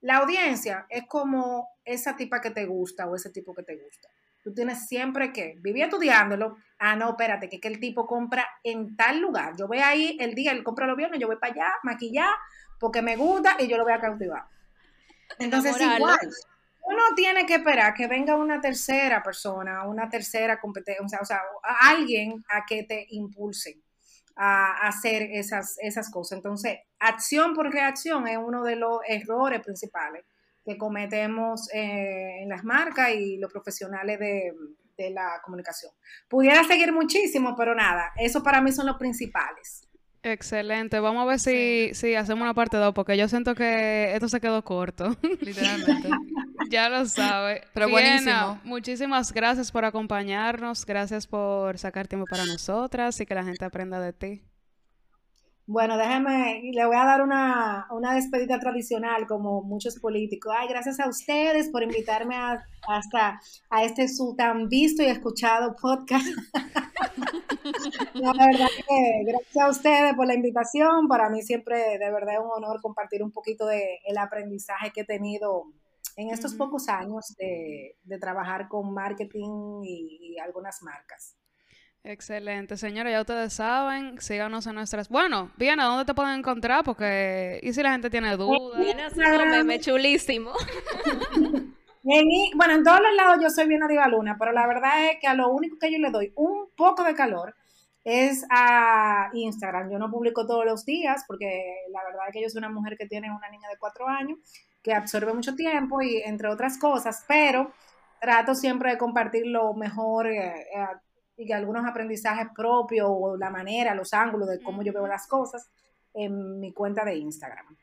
la 0.00 0.18
audiencia 0.18 0.86
es 0.88 1.04
como 1.08 1.68
esa 1.84 2.16
tipa 2.16 2.40
que 2.40 2.50
te 2.50 2.66
gusta 2.66 3.06
o 3.06 3.16
ese 3.16 3.30
tipo 3.30 3.54
que 3.54 3.62
te 3.62 3.76
gusta. 3.76 4.08
Tú 4.42 4.54
tienes 4.54 4.86
siempre 4.86 5.32
que 5.32 5.56
vivir 5.58 5.84
estudiándolo. 5.84 6.56
Ah, 6.78 6.94
no, 6.94 7.10
espérate, 7.10 7.48
que, 7.48 7.58
que 7.58 7.68
el 7.68 7.80
tipo 7.80 8.06
compra 8.06 8.46
en 8.62 8.94
tal 8.96 9.18
lugar. 9.18 9.54
Yo 9.58 9.66
voy 9.66 9.78
ahí 9.78 10.16
el 10.20 10.34
día, 10.34 10.52
él 10.52 10.62
compra 10.62 10.86
los 10.86 10.96
viernes, 10.96 11.18
yo 11.18 11.26
voy 11.26 11.36
para 11.36 11.52
allá, 11.52 11.72
maquillar, 11.82 12.32
porque 12.78 13.02
me 13.02 13.16
gusta 13.16 13.56
y 13.58 13.66
yo 13.66 13.76
lo 13.76 13.84
voy 13.84 13.94
a 13.94 14.00
cautivar. 14.00 14.44
Entonces, 15.40 15.80
igual 15.80 16.18
uno 16.86 17.02
tiene 17.16 17.44
que 17.46 17.56
esperar 17.56 17.94
que 17.94 18.06
venga 18.06 18.36
una 18.36 18.60
tercera 18.60 19.22
persona, 19.22 19.86
una 19.88 20.08
tercera 20.08 20.60
competencia, 20.60 21.18
o 21.20 21.24
sea, 21.24 21.40
alguien 21.82 22.44
a 22.48 22.64
que 22.64 22.84
te 22.84 23.06
impulse 23.10 23.80
a 24.36 24.86
hacer 24.86 25.22
esas, 25.32 25.76
esas 25.80 26.10
cosas. 26.10 26.36
Entonces, 26.36 26.78
acción 27.00 27.54
por 27.54 27.72
reacción 27.72 28.28
es 28.28 28.38
uno 28.38 28.62
de 28.62 28.76
los 28.76 29.00
errores 29.08 29.60
principales 29.62 30.24
que 30.64 30.78
cometemos 30.78 31.68
eh, 31.72 32.42
en 32.42 32.48
las 32.48 32.62
marcas 32.62 33.10
y 33.10 33.38
los 33.38 33.50
profesionales 33.50 34.20
de, 34.20 34.52
de 34.96 35.10
la 35.10 35.40
comunicación. 35.42 35.92
Pudiera 36.28 36.62
seguir 36.64 36.92
muchísimo, 36.92 37.54
pero 37.56 37.74
nada, 37.74 38.12
eso 38.16 38.42
para 38.42 38.60
mí 38.60 38.70
son 38.70 38.86
los 38.86 38.96
principales. 38.96 39.85
Excelente. 40.26 40.98
Vamos 40.98 41.22
a 41.22 41.26
ver 41.26 41.38
si, 41.38 41.90
si 41.94 42.16
hacemos 42.16 42.42
una 42.42 42.52
parte 42.52 42.76
2, 42.76 42.92
porque 42.94 43.16
yo 43.16 43.28
siento 43.28 43.54
que 43.54 44.12
esto 44.12 44.28
se 44.28 44.40
quedó 44.40 44.64
corto. 44.64 45.16
Literalmente. 45.40 46.08
ya 46.68 46.88
lo 46.88 47.06
sabe. 47.06 47.62
Pero 47.72 47.88
buenísimo. 47.88 48.60
Muchísimas 48.64 49.32
gracias 49.32 49.70
por 49.70 49.84
acompañarnos. 49.84 50.84
Gracias 50.84 51.28
por 51.28 51.78
sacar 51.78 52.08
tiempo 52.08 52.26
para 52.28 52.44
nosotras 52.44 53.20
y 53.20 53.26
que 53.26 53.36
la 53.36 53.44
gente 53.44 53.64
aprenda 53.64 54.00
de 54.00 54.12
ti. 54.12 54.42
Bueno, 55.68 55.98
déjame, 55.98 56.62
le 56.72 56.86
voy 56.86 56.94
a 56.94 57.04
dar 57.04 57.22
una, 57.22 57.88
una 57.90 58.14
despedida 58.14 58.60
tradicional 58.60 59.26
como 59.26 59.62
muchos 59.62 59.98
políticos. 59.98 60.54
Ay, 60.56 60.68
gracias 60.68 61.00
a 61.00 61.08
ustedes 61.08 61.70
por 61.70 61.82
invitarme 61.82 62.36
a, 62.36 62.64
hasta 62.86 63.40
a 63.68 63.82
este 63.82 64.06
su 64.06 64.36
tan 64.36 64.68
visto 64.68 65.02
y 65.02 65.06
escuchado 65.06 65.74
podcast. 65.74 66.24
la 68.14 68.32
verdad 68.32 68.68
que 68.76 69.24
gracias 69.24 69.56
a 69.56 69.68
ustedes 69.68 70.14
por 70.14 70.28
la 70.28 70.34
invitación. 70.34 71.08
Para 71.08 71.28
mí 71.30 71.42
siempre 71.42 71.98
de 71.98 72.10
verdad 72.12 72.34
es 72.34 72.40
un 72.40 72.50
honor 72.50 72.80
compartir 72.80 73.24
un 73.24 73.32
poquito 73.32 73.66
de 73.66 73.98
el 74.06 74.18
aprendizaje 74.18 74.92
que 74.92 75.00
he 75.00 75.04
tenido 75.04 75.64
en 76.16 76.30
estos 76.30 76.54
pocos 76.54 76.88
años 76.88 77.34
de, 77.38 77.96
de 78.04 78.18
trabajar 78.18 78.68
con 78.68 78.94
marketing 78.94 79.82
y 79.82 80.38
algunas 80.38 80.80
marcas. 80.82 81.35
Excelente, 82.08 82.76
señores, 82.76 83.12
ya 83.12 83.20
ustedes 83.20 83.52
saben, 83.52 84.20
síganos 84.20 84.64
en 84.68 84.76
nuestras... 84.76 85.08
Bueno, 85.08 85.50
bien, 85.56 85.80
¿a 85.80 85.86
dónde 85.86 86.04
te 86.04 86.14
pueden 86.14 86.38
encontrar? 86.38 86.84
Porque, 86.84 87.58
¿y 87.64 87.72
si 87.72 87.82
la 87.82 87.90
gente 87.90 88.10
tiene 88.10 88.36
dudas? 88.36 88.78
Viene 88.78 89.02
a 89.02 89.06
hacer 89.08 89.36
un 89.36 89.50
meme 89.50 89.80
chulísimo. 89.80 90.52
bueno, 92.04 92.74
en 92.74 92.84
todos 92.84 93.00
los 93.00 93.12
lados 93.16 93.38
yo 93.42 93.50
soy 93.50 93.66
bien 93.66 93.80
Diva 93.88 94.06
Luna, 94.06 94.36
pero 94.38 94.52
la 94.52 94.68
verdad 94.68 95.10
es 95.10 95.18
que 95.20 95.26
a 95.26 95.34
lo 95.34 95.48
único 95.48 95.78
que 95.80 95.90
yo 95.90 95.98
le 95.98 96.12
doy 96.12 96.32
un 96.36 96.68
poco 96.76 97.02
de 97.02 97.16
calor 97.16 97.56
es 98.04 98.46
a 98.50 99.30
Instagram. 99.32 99.90
Yo 99.90 99.98
no 99.98 100.08
publico 100.08 100.46
todos 100.46 100.64
los 100.64 100.84
días 100.84 101.24
porque 101.26 101.60
la 101.90 102.04
verdad 102.04 102.28
es 102.28 102.32
que 102.34 102.42
yo 102.42 102.48
soy 102.48 102.58
una 102.58 102.70
mujer 102.70 102.96
que 102.96 103.06
tiene 103.06 103.34
una 103.34 103.50
niña 103.50 103.68
de 103.68 103.78
cuatro 103.78 104.06
años 104.06 104.38
que 104.80 104.94
absorbe 104.94 105.34
mucho 105.34 105.56
tiempo 105.56 106.00
y 106.00 106.18
entre 106.18 106.46
otras 106.46 106.78
cosas, 106.78 107.24
pero 107.26 107.72
trato 108.20 108.54
siempre 108.54 108.92
de 108.92 108.98
compartir 108.98 109.44
lo 109.46 109.74
mejor 109.74 110.28
eh, 110.28 110.68
eh, 110.72 110.86
y 111.36 111.46
que 111.46 111.54
algunos 111.54 111.86
aprendizajes 111.86 112.48
propios 112.54 113.06
o 113.08 113.36
la 113.36 113.50
manera, 113.50 113.94
los 113.94 114.12
ángulos 114.12 114.48
de 114.48 114.60
cómo 114.62 114.82
yo 114.82 114.92
veo 114.92 115.06
las 115.06 115.26
cosas 115.26 115.70
en 116.14 116.60
mi 116.60 116.72
cuenta 116.72 117.04
de 117.04 117.16
Instagram. 117.16 117.76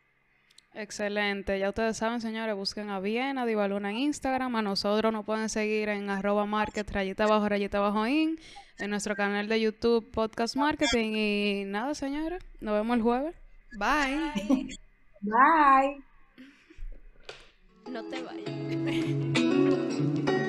Excelente. 0.76 1.60
Ya 1.60 1.70
ustedes 1.70 1.98
saben, 1.98 2.20
señores, 2.20 2.56
busquen 2.56 2.90
a 2.90 3.00
Viena, 3.00 3.46
Divaluna 3.46 3.92
en 3.92 3.98
Instagram. 3.98 4.56
A 4.56 4.64
nosotros 4.64 5.14
nos 5.14 5.24
pueden 5.24 5.50
seguir 5.50 5.90
en 5.90 6.10
arroba 6.10 6.48
market, 6.48 6.90
rayita 6.90 7.26
abajo, 7.26 7.48
rayita 7.48 7.78
abajo 7.78 8.08
in, 8.08 8.40
en 8.80 8.90
nuestro 8.90 9.16
canal 9.16 9.48
de 9.48 9.62
YouTube 9.62 10.10
Podcast 10.12 10.56
Marketing. 10.56 11.14
Y 11.14 11.66
nada, 11.66 11.94
señores, 11.94 12.44
nos 12.60 12.74
vemos 12.74 12.98
el 12.98 13.04
jueves. 13.04 13.36
Bye. 13.78 14.68
Bye. 15.22 16.04
No 17.92 18.04
te 18.06 18.22
vayas. 18.24 18.50